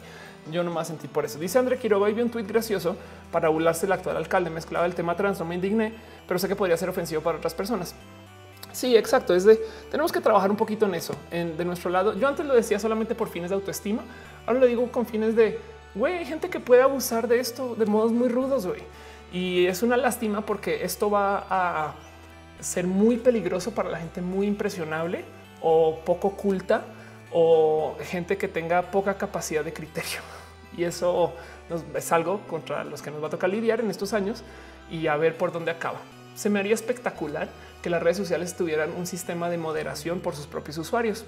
[0.50, 1.38] Yo no me sentí por eso.
[1.38, 2.96] Dice André Quiroga y vi un tuit gracioso
[3.30, 4.48] para burlarse del actual alcalde.
[4.48, 5.92] Mezclaba el tema trans, no me indigné,
[6.26, 7.94] pero sé que podría ser ofensivo para otras personas.
[8.72, 9.34] Sí, exacto.
[9.34, 9.60] Es de
[9.90, 12.16] tenemos que trabajar un poquito en eso de nuestro lado.
[12.16, 14.02] Yo antes lo decía solamente por fines de autoestima.
[14.46, 15.58] Ahora lo digo con fines de
[15.94, 18.66] güey, hay gente que puede abusar de esto de modos muy rudos.
[18.66, 18.82] Güey.
[19.32, 21.94] Y es una lástima porque esto va a
[22.60, 25.24] ser muy peligroso para la gente muy impresionable
[25.62, 26.82] o poco culta
[27.32, 30.20] o gente que tenga poca capacidad de criterio.
[30.76, 31.32] Y eso
[31.96, 34.44] es algo contra los que nos va a tocar lidiar en estos años
[34.88, 35.98] y a ver por dónde acaba.
[36.34, 37.48] Se me haría espectacular
[37.82, 41.24] que las redes sociales tuvieran un sistema de moderación por sus propios usuarios,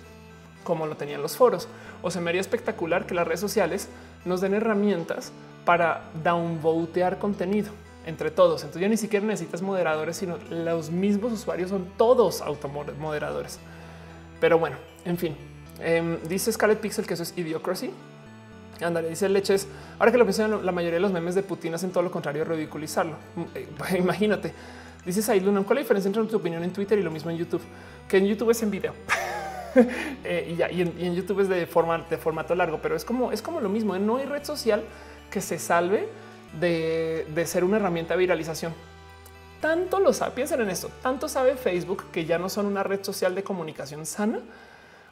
[0.65, 1.69] como lo tenían los foros.
[2.03, 3.89] O se me haría espectacular que las redes sociales
[4.24, 5.33] nos den herramientas
[5.65, 7.70] para downvotear contenido
[8.07, 8.62] entre todos.
[8.62, 13.59] Entonces ya ni siquiera necesitas moderadores, sino los mismos usuarios son todos automoderadores.
[14.41, 15.37] Pero bueno, en fin,
[15.81, 17.91] em, dice Scarlet Pixel que eso es idiocracy.
[18.81, 19.69] Ándale, dice Leches.
[19.99, 22.45] Ahora que lo pienso, la mayoría de los memes de Putin hacen todo lo contrario,
[22.45, 23.16] ridiculizarlo.
[23.37, 23.69] Mm, eh,
[23.99, 24.53] imagínate.
[25.05, 27.31] Dices ahí, Luna, ¿cuál es la diferencia entre tu opinión en Twitter y lo mismo
[27.31, 27.62] en YouTube?
[28.09, 28.95] Que en YouTube es en video.
[30.24, 33.33] Eh, y, ya, y, en, YouTube es de, forma, de formato largo, pero es como,
[33.33, 33.97] es como lo mismo.
[33.97, 33.99] ¿eh?
[33.99, 34.85] No hay red social
[35.31, 36.11] que se salve
[36.61, 38.74] de, ser una herramienta de viralización.
[39.62, 43.03] Tanto lo sabe, piensen en esto, tanto sabe Facebook que ya no son una red
[43.03, 44.41] social de comunicación sana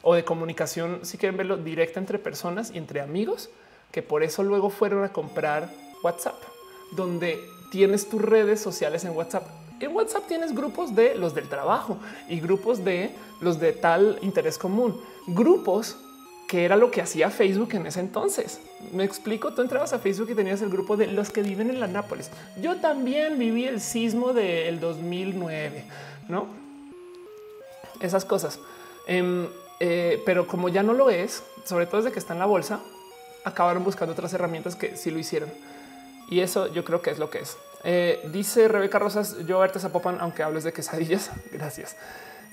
[0.03, 3.49] o de comunicación, si quieren verlo, directa entre personas y entre amigos,
[3.91, 5.71] que por eso luego fueron a comprar
[6.03, 6.39] WhatsApp,
[6.91, 7.39] donde
[7.71, 11.97] tienes tus redes sociales en WhatsApp en WhatsApp tienes grupos de los del trabajo
[12.29, 15.97] y grupos de los de tal interés común, grupos
[16.47, 18.59] que era lo que hacía Facebook en ese entonces.
[18.91, 21.79] Me explico, tú entrabas a Facebook y tenías el grupo de los que viven en
[21.79, 22.29] la Nápoles.
[22.61, 25.85] Yo también viví el sismo del 2009,
[26.27, 26.61] ¿no?
[28.01, 28.59] esas cosas.
[29.07, 29.47] Em,
[29.79, 32.79] eh, pero como ya no lo es, sobre todo desde que está en la bolsa,
[33.43, 35.49] acabaron buscando otras herramientas que sí lo hicieron.
[36.29, 37.57] Y eso yo creo que es lo que es.
[37.83, 41.31] Eh, dice Rebeca Rosas, yo verte Zapopan, aunque hables de quesadillas.
[41.51, 41.95] Gracias.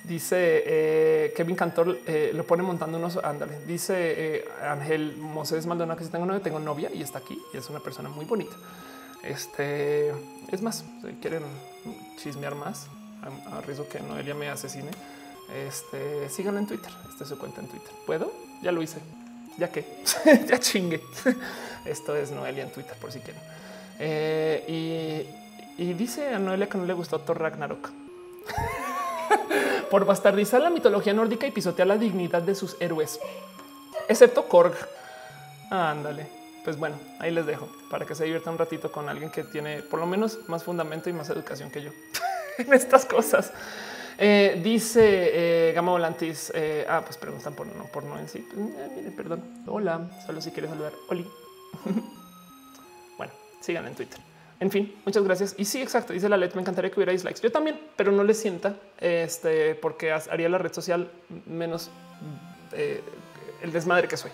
[0.04, 3.58] Dice eh, Kevin Cantor, eh, lo pone montando unos, ándale.
[3.66, 7.68] Dice Ángel Moses Maldonado que si tengo novia, tengo novia y está aquí y es
[7.68, 8.56] una persona muy bonita.
[9.22, 10.10] Este
[10.50, 11.42] es más, si quieren
[12.16, 12.86] chismear más,
[13.52, 14.90] a, riesgo que Noelia me asesine,
[15.66, 16.92] este síganlo en Twitter.
[17.10, 17.90] Esta es su cuenta en Twitter.
[18.06, 18.32] ¿Puedo?
[18.62, 19.00] Ya lo hice.
[19.58, 19.84] Ya que
[20.48, 21.02] ya chingue.
[21.84, 23.42] Esto es Noelia en Twitter por si quieren.
[23.98, 25.26] Eh,
[25.76, 27.90] y, dice a Noelia que no le gustó Thor Ragnarok
[29.90, 33.20] por bastardizar la mitología nórdica y pisotear la dignidad de sus héroes,
[34.08, 34.74] excepto Korg.
[35.70, 36.38] ándale.
[36.64, 39.80] Pues bueno, ahí les dejo para que se divierta un ratito con alguien que tiene
[39.82, 41.90] por lo menos más fundamento y más educación que yo
[42.58, 43.52] en estas cosas.
[44.18, 46.52] Eh, dice eh, Gama Volantis.
[46.54, 48.46] Eh, ah, pues preguntan por no, por no en sí.
[48.52, 49.42] Pues, perdón.
[49.66, 50.92] Hola, solo si quieres saludar.
[51.08, 51.26] Oli.
[53.60, 54.18] sigan en Twitter.
[54.60, 55.54] En fin, muchas gracias.
[55.56, 56.12] Y sí, exacto.
[56.12, 56.54] Dice la LED.
[56.54, 57.40] Me encantaría que hubiera dislikes.
[57.40, 61.08] Yo también, pero no le sienta este porque haría la red social
[61.46, 61.90] menos
[63.62, 64.30] el desmadre que soy.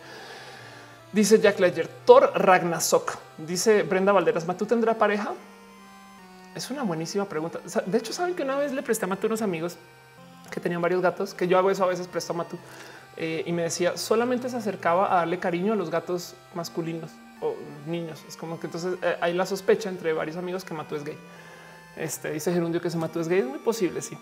[1.13, 3.17] Dice Jack Ledger, Thor Ragnasok.
[3.39, 5.33] Dice Brenda Valderas, ¿tú tendrá pareja?
[6.55, 7.61] Es una buenísima pregunta.
[7.87, 9.77] De hecho, saben que una vez le presté a Matu unos amigos
[10.51, 12.59] que tenían varios gatos, que yo hago eso a veces presto a Matu
[13.17, 17.11] eh, y me decía solamente se acercaba a darle cariño a los gatos masculinos
[17.87, 18.25] niños.
[18.29, 21.19] Es como que entonces eh, hay la sospecha entre varios amigos que Matu es gay.
[21.97, 23.41] Este dice Gerundio que se Matu es gay.
[23.41, 24.01] Es muy posible.
[24.03, 24.16] Sí.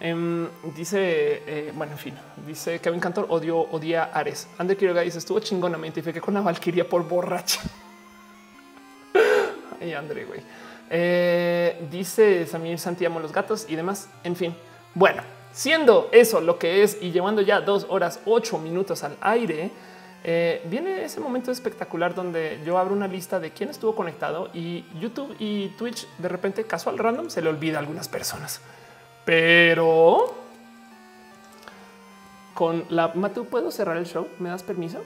[0.00, 0.98] Em, dice,
[1.46, 2.14] eh, bueno, en fin,
[2.46, 4.48] dice Kevin Cantor odio, odia Ares.
[4.58, 5.78] Ander Quiroga dice estuvo chingona.
[5.78, 7.60] Me identifiqué con la Valkyria por borracha.
[9.80, 10.40] Ay, André, güey.
[10.90, 14.08] Eh, dice Samir Santiamo los gatos y demás.
[14.24, 14.54] En fin,
[14.94, 15.22] bueno,
[15.52, 19.70] siendo eso lo que es y llevando ya dos horas, ocho minutos al aire,
[20.26, 24.86] eh, viene ese momento espectacular donde yo abro una lista de quién estuvo conectado y
[24.98, 28.62] YouTube y Twitch de repente casual random se le olvida a algunas personas.
[29.26, 30.34] Pero
[32.54, 34.26] con la Matu, ¿puedo cerrar el show?
[34.38, 35.02] ¿Me das permiso?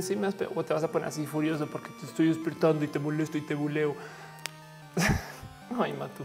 [0.00, 2.88] Sí, me das o te vas a poner así furioso porque te estoy despertando y
[2.88, 3.94] te molesto y te buleo.
[5.78, 6.24] Ay, Matu.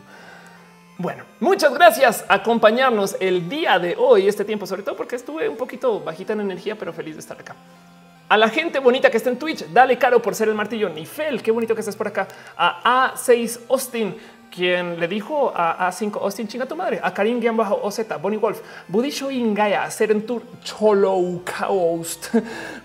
[0.97, 5.57] Bueno, muchas gracias acompañarnos el día de hoy, este tiempo, sobre todo porque estuve un
[5.57, 7.55] poquito bajita en energía, pero feliz de estar acá.
[8.31, 10.87] A la gente bonita que está en Twitch, dale caro por ser el martillo.
[10.87, 12.29] Nifel, qué bonito que estés por acá.
[12.55, 14.15] A A6 Austin,
[14.49, 17.01] quien le dijo a A5 Austin, chinga tu madre.
[17.03, 22.33] A Karim Guian bajo OZ, Bonnie Wolf, Budisho Ingaya, Serentur, Cholo Coast,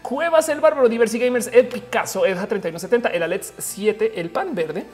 [0.03, 4.85] Cuevas, el Bárbaro, Diversi Gamers, el Picasso, Edja 3170, el Alex 7, el Pan Verde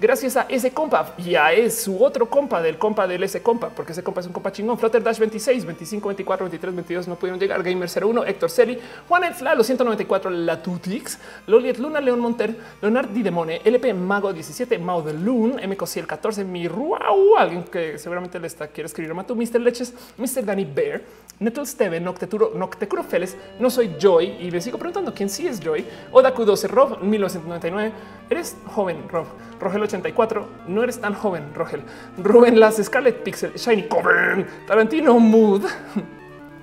[0.00, 3.92] gracias a ese compa y a su otro compa del compa del ese compa, porque
[3.92, 4.78] ese compa es un compa chingón.
[4.78, 7.62] Flutter Dash 26, 25, 24, 23, 22 no pudieron llegar.
[7.62, 8.78] Gamer 01, Héctor Celi,
[9.08, 15.02] Juan Etzla, los 194, Latutix, Loliet Luna, León Monter, Leonard Didemone, LP Mago 17, Mao
[15.02, 15.76] de Loon, M.
[15.96, 19.60] el 14, mi Ruau, alguien que seguramente le está quiere escribir a Matu, Mr.
[19.60, 20.44] Leches, Mr.
[20.44, 21.02] Danny Bear,
[21.40, 25.58] Netul Steve, Nocteturo, Noctecuro Feles, no soy Joy y le sigo preguntando quién sí es
[25.58, 25.86] Joy.
[26.12, 27.92] Odaku 12, Rob 1999.
[28.28, 29.24] Eres joven, Rob.
[29.58, 30.46] Rogel 84.
[30.68, 31.82] No eres tan joven, Rogel.
[32.18, 35.62] Rubén Las Scarlet Pixel, Shiny Coven, Tarantino Mood.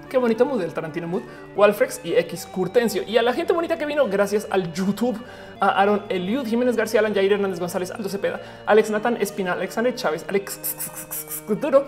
[0.09, 1.23] Qué bonito mood el Tarantino Mood,
[1.55, 3.03] Walfrex y X Curtencio.
[3.03, 5.19] Y a la gente bonita que vino gracias al YouTube,
[5.59, 9.93] a Aaron Eliud, Jiménez García, Alan Jair Hernández González, Aldo Cepeda, Alex Nathan Espinal, Alexander
[9.95, 10.59] Chávez, Alex
[11.55, 11.85] Duro,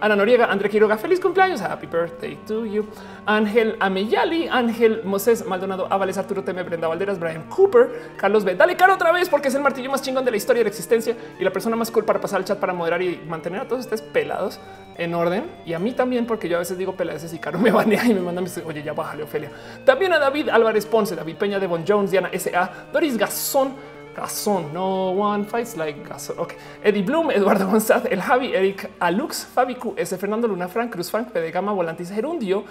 [0.00, 2.86] Ana Noriega, André Quiroga, feliz cumpleaños, happy birthday to you,
[3.26, 8.54] Ángel Ameyali, Ángel Moses Maldonado, Avales, Arturo Teme, Brenda Valderas, Brian Cooper, Carlos B.
[8.54, 10.70] Dale caro otra vez porque es el martillo más chingón de la historia de la
[10.70, 13.68] existencia y la persona más cool para pasar el chat para moderar y mantener a
[13.68, 14.60] todos ustedes pelados
[14.98, 17.70] en orden y a mí también, porque yo a veces digo peladas y Caro me
[17.72, 19.50] banea y me manda, dice, oye, ya bájale, Ofelia.
[19.84, 23.74] También a David Álvarez Ponce, David Peña, Devon Jones, Diana S.A., Doris Gazón,
[24.16, 26.38] Gazón, no one fights like Gazón.
[26.38, 30.16] Ok, Eddie Bloom, Eduardo González, el Javi, Eric Alux, Fabi Q, S.
[30.16, 31.50] Fernando Luna, Frank Cruz, Frank P.
[31.50, 32.64] Gama, Volantis, Gerundio,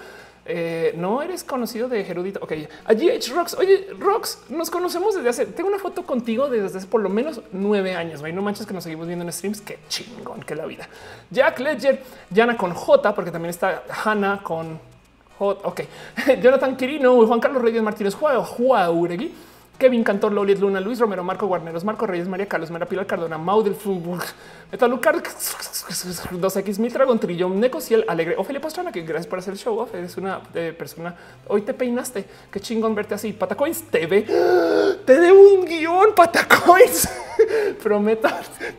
[0.48, 2.38] eh, no eres conocido de Gerudito.
[2.42, 2.52] Ok,
[2.84, 3.54] a GH Rocks.
[3.54, 5.46] Oye, Rocks, nos conocemos desde hace.
[5.46, 8.22] Tengo una foto contigo desde hace por lo menos nueve años.
[8.22, 9.60] No manches que nos seguimos viendo en streams.
[9.60, 10.88] Qué chingón que la vida.
[11.30, 12.00] Jack Ledger,
[12.32, 14.78] Jana con J, porque también está Hanna con
[15.38, 15.68] J.
[15.68, 15.80] Ok,
[16.40, 19.34] Jonathan Quirino, Juan Carlos Reyes Martínez, Juan Jauregui.
[19.78, 23.38] Kevin Cantor, Loliet Luna, Luis Romero, Marco Guarneros, Marco Reyes, María Carlos, Mera Pilar Cardona,
[23.38, 24.20] Mau del Fútbol,
[24.72, 29.86] Metalucar, 2X Mitra, Trillón, Necociel, Alegre, Ofelia Pastrana, que gracias por hacer el show.
[29.92, 31.14] Eres una eh, persona.
[31.48, 32.24] Hoy te peinaste.
[32.50, 33.32] Qué chingón verte así.
[33.32, 34.22] Patacoins TV.
[35.06, 37.08] Te debo un guion, Patacoins.
[37.82, 38.28] Prometo.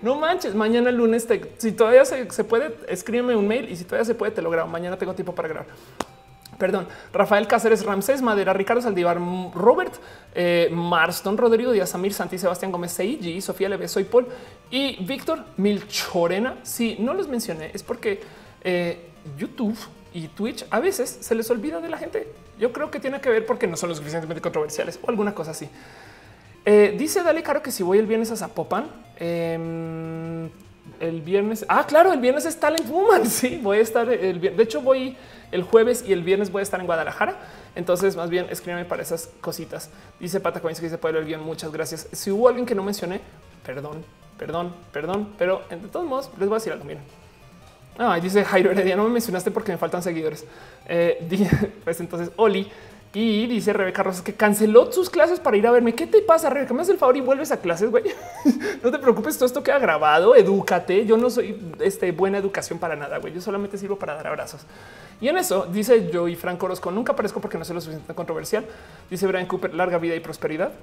[0.01, 0.55] No manches.
[0.55, 4.41] Mañana lunes, si todavía se puede, escríbeme un mail y si todavía se puede, te
[4.41, 4.69] lo grabo.
[4.69, 5.67] Mañana tengo tiempo para grabar
[6.57, 9.17] perdón, Rafael Cáceres, Ramsés Madera, Ricardo Saldívar,
[9.53, 9.93] Robert
[10.35, 14.27] eh, Marston, Rodrigo Díaz, Amir Santi, Sebastián Gómez, Seiji, Sofía Leve, Soy Paul
[14.69, 16.55] y Víctor Milchorena.
[16.63, 18.21] Si no los mencioné es porque
[18.63, 18.99] eh,
[19.37, 19.77] YouTube
[20.13, 22.27] y Twitch a veces se les olvida de la gente.
[22.59, 25.51] Yo creo que tiene que ver porque no son lo suficientemente controversiales o alguna cosa
[25.51, 25.69] así.
[26.65, 30.49] Eh, dice Dale Caro que si voy el viernes a Zapopan, em,
[30.99, 31.65] el viernes.
[31.69, 33.25] Ah, claro, el viernes es Talent Woman.
[33.29, 34.57] Sí, voy a estar el viernes.
[34.57, 35.15] De hecho, voy
[35.51, 37.37] el jueves y el viernes voy a estar en Guadalajara.
[37.75, 39.89] Entonces, más bien escríbeme para esas cositas.
[40.19, 42.07] Dice Pata Coins que se puede el Muchas gracias.
[42.11, 43.21] Si hubo alguien que no mencioné,
[43.65, 44.03] perdón,
[44.37, 46.85] perdón, perdón, pero de todos modos les voy a decir algo.
[46.85, 47.03] Miren.
[47.99, 50.45] Ah, dice Jairo Heredia, no me mencionaste porque me faltan seguidores.
[50.87, 51.27] Eh,
[51.83, 52.71] pues entonces, Oli
[53.19, 55.95] y dice Rebeca Rosas que canceló sus clases para ir a verme.
[55.95, 56.71] ¿Qué te pasa, Rebeca?
[56.75, 58.03] Me haces el favor y vuelves a clases, güey.
[58.83, 60.35] no te preocupes, todo esto queda grabado.
[60.35, 61.03] Edúcate.
[61.03, 63.33] Yo no soy este, buena educación para nada, güey.
[63.33, 64.61] Yo solamente sirvo para dar abrazos.
[65.19, 68.13] Y en eso dice yo y Franco Orozco, nunca aparezco porque no soy lo suficiente
[68.13, 68.63] controversial.
[69.09, 70.73] Dice Brian Cooper, larga vida y prosperidad.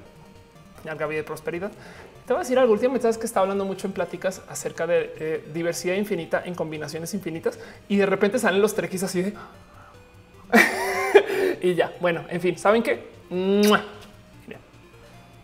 [0.82, 1.70] Larga vida y prosperidad.
[2.26, 2.72] Te voy a decir algo.
[2.72, 7.14] Últimamente sabes que está hablando mucho en pláticas acerca de eh, diversidad infinita en combinaciones
[7.14, 9.34] infinitas y de repente salen los trequis así de
[11.62, 11.92] y ya.
[12.00, 13.02] Bueno, en fin, ¿saben qué?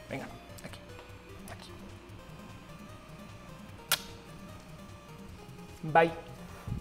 [0.08, 0.26] Venga,
[0.64, 0.80] aquí,
[1.50, 1.70] aquí.
[5.82, 6.29] Bye.